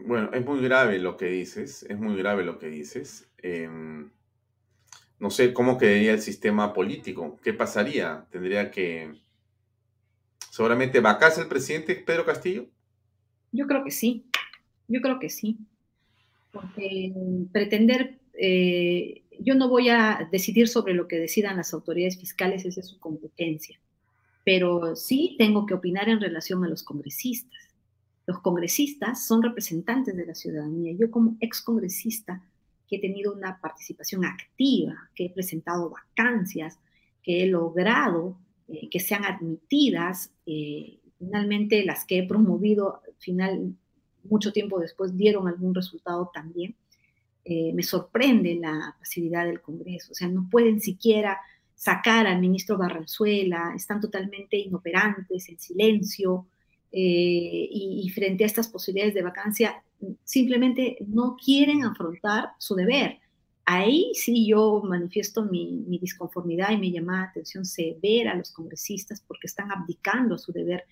Bueno, 0.04 0.30
es 0.32 0.44
muy 0.44 0.60
grave 0.62 0.98
lo 0.98 1.16
que 1.16 1.26
dices, 1.26 1.84
es 1.88 1.98
muy 1.98 2.16
grave 2.16 2.44
lo 2.44 2.58
que 2.58 2.68
dices. 2.68 3.28
Em, 3.38 4.10
no 5.18 5.30
sé 5.30 5.54
cómo 5.54 5.78
quedaría 5.78 6.12
el 6.12 6.20
sistema 6.20 6.74
político, 6.74 7.38
qué 7.42 7.54
pasaría, 7.54 8.26
tendría 8.30 8.70
que 8.70 9.14
seguramente 10.56 11.00
vacarse 11.00 11.40
el 11.40 11.48
presidente 11.48 11.94
Pedro 11.96 12.24
Castillo. 12.24 12.66
Yo 13.52 13.66
creo 13.66 13.84
que 13.84 13.90
sí, 13.90 14.26
yo 14.88 15.00
creo 15.00 15.18
que 15.18 15.28
sí, 15.28 15.58
porque 16.52 17.12
pretender, 17.52 18.18
eh, 18.34 19.22
yo 19.38 19.54
no 19.54 19.68
voy 19.68 19.90
a 19.90 20.28
decidir 20.32 20.68
sobre 20.68 20.94
lo 20.94 21.08
que 21.08 21.18
decidan 21.18 21.56
las 21.56 21.74
autoridades 21.74 22.18
fiscales, 22.18 22.64
esa 22.64 22.80
es 22.80 22.88
su 22.88 22.98
competencia, 22.98 23.78
pero 24.44 24.96
sí 24.96 25.36
tengo 25.38 25.66
que 25.66 25.74
opinar 25.74 26.08
en 26.08 26.20
relación 26.20 26.64
a 26.64 26.68
los 26.68 26.82
congresistas 26.82 27.66
los 28.26 28.40
congresistas 28.40 29.24
son 29.24 29.42
representantes 29.42 30.16
de 30.16 30.26
la 30.26 30.34
ciudadanía. 30.34 30.94
Yo 30.98 31.10
como 31.10 31.36
excongresista 31.40 32.42
que 32.88 32.96
he 32.96 33.00
tenido 33.00 33.32
una 33.32 33.60
participación 33.60 34.24
activa, 34.24 35.10
que 35.14 35.26
he 35.26 35.30
presentado 35.30 35.90
vacancias, 35.90 36.78
que 37.22 37.42
he 37.42 37.46
logrado 37.46 38.36
eh, 38.68 38.88
que 38.90 38.98
sean 38.98 39.24
admitidas, 39.24 40.32
eh, 40.44 40.98
finalmente 41.18 41.84
las 41.84 42.04
que 42.04 42.18
he 42.18 42.26
promovido, 42.26 43.00
final, 43.18 43.74
mucho 44.24 44.52
tiempo 44.52 44.80
después 44.80 45.16
dieron 45.16 45.46
algún 45.46 45.72
resultado 45.72 46.30
también. 46.34 46.74
Eh, 47.44 47.72
me 47.74 47.84
sorprende 47.84 48.56
la 48.56 48.96
pasividad 48.98 49.46
del 49.46 49.60
Congreso, 49.60 50.10
o 50.10 50.14
sea, 50.16 50.26
no 50.26 50.48
pueden 50.50 50.80
siquiera 50.80 51.38
sacar 51.76 52.26
al 52.26 52.40
ministro 52.40 52.76
Barranzuela, 52.76 53.72
están 53.76 54.00
totalmente 54.00 54.56
inoperantes, 54.56 55.48
en 55.48 55.58
silencio, 55.58 56.46
y, 56.98 58.10
frente 58.14 58.44
a 58.44 58.46
estas 58.46 58.68
posibilidades 58.68 59.12
de 59.12 59.22
vacancia, 59.22 59.82
simplemente 60.24 60.96
no 61.06 61.36
quieren 61.36 61.84
afrontar 61.84 62.52
su 62.58 62.74
deber. 62.74 63.18
Ahí 63.66 64.12
sí 64.14 64.46
yo 64.46 64.82
manifiesto 64.84 65.44
mi, 65.44 65.84
mi 65.86 65.98
disconformidad 65.98 66.70
y 66.70 66.78
mi 66.78 66.92
llamada 66.92 67.22
de 67.22 67.28
atención 67.28 67.64
severa 67.64 68.32
a 68.32 68.36
los 68.36 68.52
congresistas 68.52 69.20
porque 69.26 69.48
están 69.48 69.70
abdicando 69.70 70.36
a 70.36 70.38
su 70.38 70.52
deber 70.52 70.84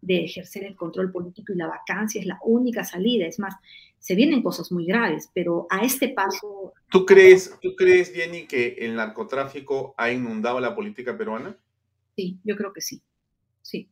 de 0.00 0.24
ejercer 0.24 0.64
el 0.64 0.74
control 0.74 1.12
político 1.12 1.52
y 1.52 1.56
la 1.56 1.68
vacancia 1.68 2.20
es 2.20 2.26
la 2.26 2.38
única 2.42 2.84
salida. 2.84 3.26
Es 3.26 3.38
más, 3.38 3.54
se 3.98 4.14
vienen 4.14 4.42
cosas 4.42 4.72
muy 4.72 4.86
graves, 4.86 5.30
pero 5.32 5.66
a 5.70 5.84
este 5.84 6.08
paso... 6.08 6.72
¿Tú 6.90 7.06
crees, 7.06 7.56
¿tú 7.60 7.76
crees 7.76 8.12
Jenny, 8.12 8.46
que 8.46 8.76
el 8.80 8.96
narcotráfico 8.96 9.94
ha 9.96 10.10
inundado 10.10 10.58
la 10.58 10.74
política 10.74 11.16
peruana? 11.16 11.56
Sí, 12.16 12.38
yo 12.44 12.56
creo 12.56 12.72
que 12.72 12.80
sí. 12.80 13.02
Sí, 13.60 13.88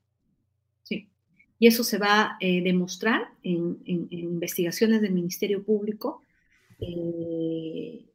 sí 0.82 1.10
y 1.60 1.66
eso 1.66 1.84
se 1.84 1.98
va 1.98 2.22
a 2.22 2.36
eh, 2.40 2.62
demostrar 2.62 3.34
en, 3.42 3.78
investigaciones 3.84 5.02
del 5.02 5.12
Ministerio 5.12 5.62
Público. 5.62 6.22
Eh, 6.80 8.06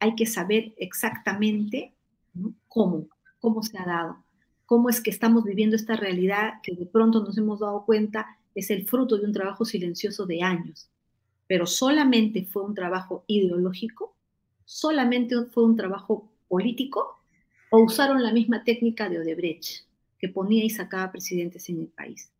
hay 0.00 0.14
que 0.14 0.26
saber 0.26 0.72
exactamente 0.78 1.92
cómo, 2.68 3.06
cómo 3.38 3.62
se 3.62 3.78
ha 3.78 3.84
dado, 3.84 4.24
cómo 4.66 4.88
es 4.88 5.00
que 5.00 5.10
estamos 5.10 5.44
viviendo 5.44 5.76
esta 5.76 5.94
realidad 5.94 6.54
que 6.62 6.74
de 6.74 6.86
pronto 6.86 7.22
nos 7.22 7.36
hemos 7.38 7.60
dado 7.60 7.84
cuenta 7.84 8.38
es 8.54 8.70
el 8.70 8.86
fruto 8.86 9.18
de 9.18 9.26
un 9.26 9.32
trabajo 9.32 9.64
silencioso 9.64 10.26
de 10.26 10.42
años, 10.42 10.88
pero 11.46 11.66
solamente 11.66 12.44
fue 12.44 12.64
un 12.64 12.74
trabajo 12.74 13.24
ideológico, 13.26 14.16
solamente 14.64 15.36
fue 15.44 15.64
un 15.64 15.76
trabajo 15.76 16.30
político 16.48 17.20
o 17.70 17.82
usaron 17.82 18.22
la 18.22 18.32
misma 18.32 18.64
técnica 18.64 19.08
de 19.08 19.20
Odebrecht, 19.20 19.84
que 20.18 20.28
ponía 20.28 20.64
y 20.64 20.70
sacaba 20.70 21.12
presidentes 21.12 21.68
en 21.68 21.80
el 21.80 21.86
país. 21.88 22.32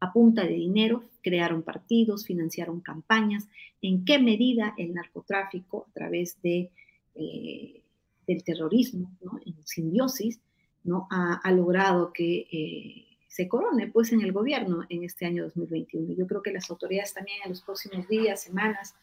A 0.00 0.12
punta 0.12 0.44
de 0.44 0.54
dinero, 0.54 1.04
crearon 1.22 1.62
partidos, 1.62 2.24
financiaron 2.24 2.80
campañas, 2.80 3.48
en 3.82 4.04
qué 4.04 4.18
medida 4.18 4.74
el 4.78 4.94
narcotráfico 4.94 5.86
a 5.88 5.92
través 5.92 6.40
de, 6.42 6.70
eh, 7.18 7.82
del 8.26 8.44
terrorismo, 8.44 9.16
en 9.44 9.66
simbiosis, 9.66 10.40
¿no? 10.84 11.08
ha, 11.10 11.50
logrado 11.52 12.12
que 12.12 12.46
eh, 12.52 13.18
se 13.28 13.48
corone 13.48 13.88
pues, 13.88 14.12
en 14.12 14.20
el 14.20 14.32
gobierno 14.32 14.84
en 14.88 15.04
este 15.04 15.26
año 15.26 15.44
2021. 15.44 16.14
Yo 16.14 16.26
creo 16.26 16.42
que 16.42 16.52
las 16.52 16.70
autoridades 16.70 17.14
también 17.14 17.38
en 17.44 17.50
los 17.50 17.62
próximos 17.62 18.06
días, 18.08 18.42
semanas, 18.42 18.94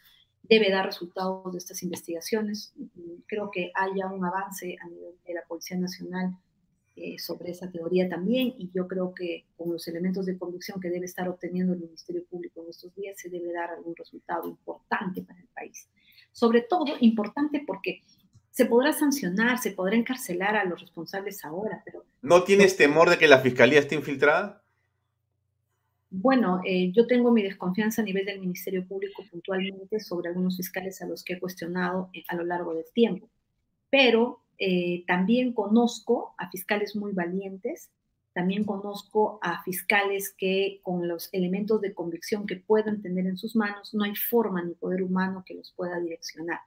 debe 0.43 0.69
dar 0.69 0.85
resultados 0.85 1.51
de 1.51 1.57
estas 1.57 1.81
investigaciones. 1.83 2.73
Creo 3.27 3.49
que 3.51 3.71
haya 3.73 4.07
un 4.07 4.23
avance 4.25 4.77
a 4.81 4.87
nivel 4.87 5.15
de 5.25 5.33
la 5.33 5.43
Policía 5.47 5.77
Nacional 5.77 6.37
eh, 6.97 7.19
sobre 7.19 7.51
esa 7.51 7.69
teoría 7.69 8.07
también 8.07 8.53
y 8.57 8.71
yo 8.73 8.87
creo 8.87 9.13
que 9.13 9.45
con 9.57 9.71
los 9.73 9.85
elementos 9.89 10.25
de 10.25 10.37
convicción 10.37 10.79
que 10.79 10.89
debe 10.89 11.05
estar 11.05 11.27
obteniendo 11.27 11.73
el 11.73 11.81
Ministerio 11.81 12.23
Público 12.25 12.63
en 12.63 12.69
estos 12.69 12.95
días 12.95 13.19
se 13.19 13.29
debe 13.29 13.51
dar 13.51 13.69
algún 13.71 13.95
resultado 13.97 14.47
importante 14.47 15.21
para 15.21 15.39
el 15.41 15.47
país. 15.47 15.89
Sobre 16.31 16.61
todo 16.61 16.95
importante 17.01 17.63
porque 17.67 18.03
se 18.49 18.65
podrá 18.65 18.93
sancionar, 18.93 19.57
se 19.57 19.71
podrá 19.71 19.97
encarcelar 19.97 20.55
a 20.55 20.63
los 20.63 20.79
responsables 20.79 21.43
ahora, 21.43 21.81
pero... 21.83 22.05
¿No 22.21 22.43
tienes 22.43 22.77
temor 22.77 23.09
de 23.09 23.17
que 23.17 23.27
la 23.27 23.39
Fiscalía 23.39 23.79
esté 23.79 23.95
infiltrada? 23.95 24.63
Bueno, 26.09 26.61
eh, 26.63 26.93
yo 26.93 27.07
tengo 27.07 27.29
mi 27.33 27.43
desconfianza 27.43 28.01
a 28.01 28.05
nivel 28.05 28.25
del 28.25 28.39
Ministerio 28.39 28.87
Público 28.87 29.25
puntualmente 29.29 29.99
sobre 29.99 30.29
algunos 30.29 30.55
fiscales 30.55 31.01
a 31.01 31.07
los 31.07 31.25
que 31.25 31.33
he 31.33 31.39
cuestionado 31.41 32.09
eh, 32.13 32.23
a 32.29 32.35
lo 32.35 32.45
largo 32.45 32.73
del 32.73 32.85
tiempo, 32.93 33.29
pero 33.89 34.44
eh, 34.57 35.03
también 35.07 35.53
conozco 35.53 36.33
a 36.37 36.49
fiscales 36.49 36.95
muy 36.95 37.13
valientes, 37.13 37.89
también 38.33 38.65
conozco 38.65 39.39
a 39.41 39.63
fiscales 39.63 40.33
que 40.37 40.79
con 40.83 41.07
los 41.07 41.29
elementos 41.33 41.79
de 41.81 41.93
convicción 41.93 42.45
que 42.45 42.57
puedan 42.57 43.01
tener 43.01 43.25
en 43.27 43.37
sus 43.37 43.55
manos, 43.55 43.93
no 43.93 44.03
hay 44.03 44.15
forma 44.15 44.61
ni 44.63 44.73
poder 44.73 45.03
humano 45.03 45.43
que 45.45 45.53
los 45.53 45.71
pueda 45.71 45.99
direccionar. 45.99 46.59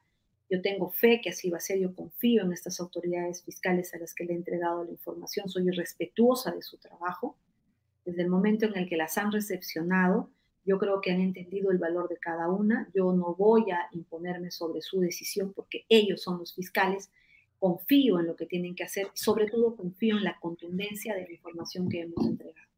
Yo 0.50 0.62
tengo 0.62 0.88
fe 0.88 1.20
que 1.22 1.28
así 1.28 1.50
va 1.50 1.58
a 1.58 1.60
ser, 1.60 1.78
yo 1.78 1.94
confío 1.94 2.42
en 2.42 2.52
estas 2.52 2.80
autoridades 2.80 3.42
fiscales 3.42 3.92
a 3.92 3.98
las 3.98 4.14
que 4.14 4.24
le 4.24 4.32
he 4.32 4.36
entregado 4.36 4.82
la 4.84 4.90
información, 4.90 5.48
soy 5.48 5.70
respetuosa 5.70 6.52
de 6.52 6.62
su 6.62 6.78
trabajo. 6.78 7.36
Desde 8.06 8.22
el 8.22 8.28
momento 8.28 8.64
en 8.64 8.76
el 8.78 8.88
que 8.88 8.96
las 8.96 9.18
han 9.18 9.30
recepcionado, 9.30 10.30
yo 10.64 10.78
creo 10.78 11.00
que 11.00 11.10
han 11.10 11.20
entendido 11.20 11.70
el 11.70 11.78
valor 11.78 12.08
de 12.08 12.18
cada 12.18 12.48
una. 12.48 12.88
Yo 12.94 13.12
no 13.12 13.34
voy 13.34 13.70
a 13.70 13.88
imponerme 13.92 14.50
sobre 14.50 14.80
su 14.80 15.00
decisión 15.00 15.52
porque 15.54 15.84
ellos 15.88 16.22
son 16.22 16.38
los 16.38 16.54
fiscales 16.54 17.10
confío 17.58 18.18
en 18.20 18.26
lo 18.26 18.36
que 18.36 18.46
tienen 18.46 18.74
que 18.74 18.84
hacer, 18.84 19.08
sobre 19.14 19.46
todo 19.46 19.76
confío 19.76 20.16
en 20.16 20.24
la 20.24 20.38
contundencia 20.38 21.14
de 21.14 21.22
la 21.22 21.32
información 21.32 21.88
que 21.88 22.02
hemos 22.02 22.26
entregado. 22.26 22.68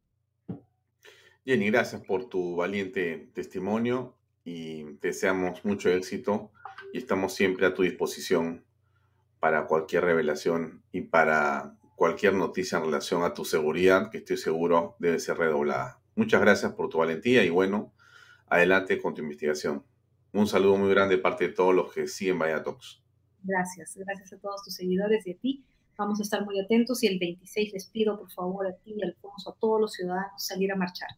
Jenny, 1.45 1.71
gracias 1.71 2.03
por 2.03 2.29
tu 2.29 2.55
valiente 2.55 3.29
testimonio 3.33 4.15
y 4.43 4.83
deseamos 5.01 5.63
mucho 5.65 5.89
éxito 5.89 6.51
y 6.93 6.99
estamos 6.99 7.33
siempre 7.33 7.65
a 7.65 7.73
tu 7.73 7.83
disposición 7.83 8.63
para 9.39 9.65
cualquier 9.65 10.03
revelación 10.05 10.83
y 10.91 11.01
para 11.01 11.75
cualquier 11.95 12.33
noticia 12.33 12.77
en 12.77 12.85
relación 12.85 13.23
a 13.23 13.33
tu 13.33 13.45
seguridad, 13.45 14.09
que 14.11 14.19
estoy 14.19 14.37
seguro 14.37 14.95
debe 14.99 15.19
ser 15.19 15.37
redoblada. 15.37 15.99
Muchas 16.15 16.41
gracias 16.41 16.73
por 16.73 16.89
tu 16.89 16.99
valentía 16.99 17.43
y 17.43 17.49
bueno, 17.49 17.93
adelante 18.47 18.99
con 18.99 19.13
tu 19.13 19.21
investigación. 19.21 19.83
Un 20.33 20.47
saludo 20.47 20.77
muy 20.77 20.89
grande 20.89 21.15
de 21.15 21.21
parte 21.21 21.47
de 21.47 21.53
todos 21.53 21.73
los 21.73 21.91
que 21.93 22.07
siguen 22.07 22.39
Vaya 22.39 22.63
Talks. 22.63 23.00
Gracias, 23.43 23.97
gracias 23.97 24.33
a 24.33 24.37
todos 24.37 24.63
tus 24.63 24.75
seguidores 24.75 25.25
y 25.25 25.31
a 25.31 25.37
ti. 25.37 25.65
Vamos 25.97 26.19
a 26.19 26.23
estar 26.23 26.45
muy 26.45 26.59
atentos 26.59 27.03
y 27.03 27.07
el 27.07 27.19
26 27.19 27.73
les 27.73 27.85
pido 27.87 28.17
por 28.17 28.31
favor 28.31 28.67
a 28.67 28.75
ti, 28.75 29.01
Alfonso, 29.03 29.51
a 29.51 29.55
todos 29.59 29.81
los 29.81 29.93
ciudadanos 29.93 30.43
salir 30.43 30.71
a 30.71 30.75
marchar. 30.75 31.09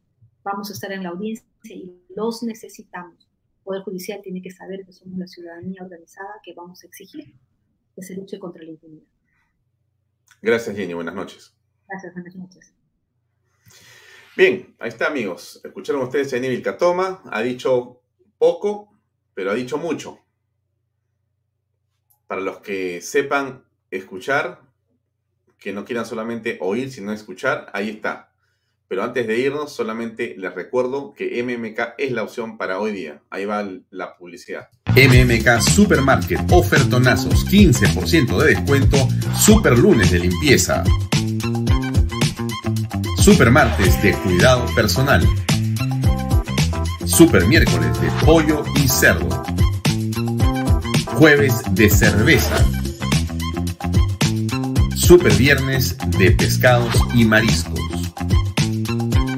Vamos 0.43 0.69
a 0.69 0.73
estar 0.73 0.91
en 0.91 1.03
la 1.03 1.09
audiencia 1.09 1.47
y 1.63 1.93
los 2.15 2.43
necesitamos. 2.43 3.27
El 3.57 3.63
Poder 3.63 3.83
Judicial 3.83 4.21
tiene 4.21 4.41
que 4.41 4.51
saber 4.51 4.85
que 4.85 4.91
somos 4.91 5.17
la 5.17 5.27
ciudadanía 5.27 5.81
organizada 5.81 6.33
que 6.43 6.53
vamos 6.53 6.83
a 6.83 6.87
exigir 6.87 7.33
que 7.95 8.03
se 8.03 8.15
luche 8.15 8.39
contra 8.39 8.63
la 8.63 8.71
impunidad. 8.71 9.05
Gracias, 10.41 10.75
Jenny. 10.75 10.93
Buenas 10.93 11.15
noches. 11.15 11.55
Gracias, 11.87 12.13
buenas 12.13 12.35
noches. 12.35 12.73
Bien, 14.35 14.75
ahí 14.79 14.89
está, 14.89 15.07
amigos. 15.07 15.61
Escucharon 15.63 16.01
ustedes 16.01 16.33
a 16.33 16.37
Jenny 16.37 16.49
Vilcatoma. 16.49 17.21
Ha 17.31 17.41
dicho 17.41 18.01
poco, 18.37 18.89
pero 19.33 19.51
ha 19.51 19.53
dicho 19.53 19.77
mucho. 19.77 20.22
Para 22.27 22.41
los 22.41 22.59
que 22.59 23.01
sepan 23.01 23.63
escuchar, 23.91 24.61
que 25.59 25.73
no 25.73 25.85
quieran 25.85 26.05
solamente 26.05 26.57
oír, 26.61 26.91
sino 26.91 27.11
escuchar, 27.11 27.69
ahí 27.73 27.89
está. 27.89 28.33
Pero 28.87 29.03
antes 29.03 29.25
de 29.25 29.39
irnos, 29.39 29.71
solamente 29.73 30.35
les 30.37 30.53
recuerdo 30.53 31.13
que 31.13 31.41
MMK 31.41 31.95
es 31.97 32.11
la 32.11 32.23
opción 32.23 32.57
para 32.57 32.79
hoy 32.79 32.91
día. 32.91 33.21
Ahí 33.29 33.45
va 33.45 33.67
la 33.89 34.15
publicidad. 34.17 34.69
MMK 34.95 35.61
Supermarket, 35.61 36.39
ofertonazos, 36.51 37.45
15% 37.47 38.37
de 38.37 38.55
descuento, 38.55 38.97
super 39.39 39.77
lunes 39.77 40.11
de 40.11 40.19
limpieza. 40.19 40.83
Super 43.17 43.49
martes 43.49 44.03
de 44.03 44.13
cuidado 44.17 44.65
personal. 44.75 45.27
Super 47.05 47.47
miércoles 47.47 47.99
de 48.01 48.09
pollo 48.25 48.63
y 48.75 48.87
cerdo. 48.87 49.43
Jueves 51.15 51.61
de 51.71 51.89
cerveza 51.89 52.55
Super 54.95 55.33
Viernes 55.33 55.97
de 56.17 56.31
pescados 56.31 56.95
y 57.13 57.25
mariscos. 57.25 57.79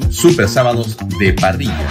Super 0.09 0.47
Sábados 0.47 0.95
de 1.19 1.33
parrilla. 1.33 1.89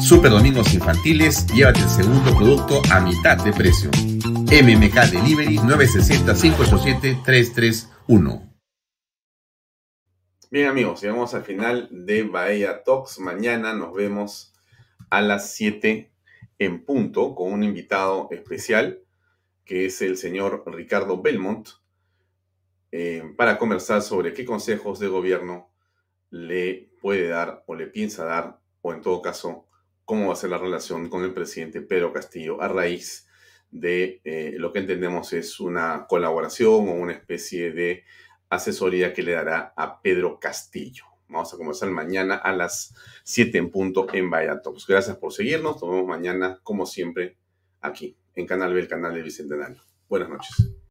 Super 0.00 0.30
Domingos 0.30 0.72
Infantiles, 0.72 1.46
llévate 1.48 1.80
el 1.80 1.88
segundo 1.88 2.34
producto 2.36 2.80
a 2.90 3.00
mitad 3.00 3.36
de 3.44 3.52
precio. 3.52 3.90
MMK 3.90 5.10
Delivery 5.10 5.58
960-587-331. 5.58 8.48
Bien 10.50 10.68
amigos, 10.68 11.02
llegamos 11.02 11.34
al 11.34 11.42
final 11.42 11.88
de 11.90 12.22
Bahía 12.22 12.82
Talks. 12.84 13.18
Mañana 13.18 13.74
nos 13.74 13.92
vemos 13.92 14.54
a 15.10 15.20
las 15.20 15.52
7 15.54 16.15
en 16.58 16.84
punto 16.84 17.34
con 17.34 17.52
un 17.52 17.62
invitado 17.62 18.28
especial 18.30 19.02
que 19.64 19.86
es 19.86 20.00
el 20.00 20.16
señor 20.16 20.62
Ricardo 20.66 21.20
Belmont, 21.20 21.68
eh, 22.92 23.34
para 23.36 23.58
conversar 23.58 24.00
sobre 24.00 24.32
qué 24.32 24.44
consejos 24.44 25.00
de 25.00 25.08
gobierno 25.08 25.70
le 26.30 26.92
puede 27.00 27.28
dar 27.28 27.64
o 27.66 27.74
le 27.74 27.88
piensa 27.88 28.24
dar, 28.24 28.60
o 28.80 28.94
en 28.94 29.02
todo 29.02 29.20
caso, 29.20 29.66
cómo 30.04 30.28
va 30.28 30.34
a 30.34 30.36
ser 30.36 30.50
la 30.50 30.58
relación 30.58 31.10
con 31.10 31.24
el 31.24 31.34
presidente 31.34 31.82
Pedro 31.82 32.12
Castillo 32.12 32.62
a 32.62 32.68
raíz 32.68 33.28
de 33.72 34.20
eh, 34.24 34.54
lo 34.56 34.72
que 34.72 34.78
entendemos 34.78 35.32
es 35.32 35.58
una 35.58 36.06
colaboración 36.08 36.88
o 36.88 36.92
una 36.92 37.12
especie 37.12 37.72
de 37.72 38.04
asesoría 38.48 39.12
que 39.12 39.24
le 39.24 39.32
dará 39.32 39.74
a 39.76 40.00
Pedro 40.00 40.38
Castillo. 40.38 41.04
Vamos 41.28 41.52
a 41.52 41.56
conversar 41.56 41.90
mañana 41.90 42.36
a 42.36 42.52
las 42.52 42.94
7 43.24 43.58
en 43.58 43.70
punto 43.70 44.06
en 44.12 44.30
Vaya 44.30 44.60
Gracias 44.86 45.16
por 45.16 45.32
seguirnos. 45.32 45.82
Nos 45.82 45.90
vemos 45.90 46.06
mañana, 46.06 46.60
como 46.62 46.86
siempre, 46.86 47.36
aquí 47.80 48.16
en 48.34 48.46
Canal 48.46 48.74
B, 48.74 48.80
el 48.80 48.88
canal 48.88 49.14
de 49.14 49.22
Bicentenario. 49.22 49.82
Buenas 50.08 50.28
noches. 50.28 50.76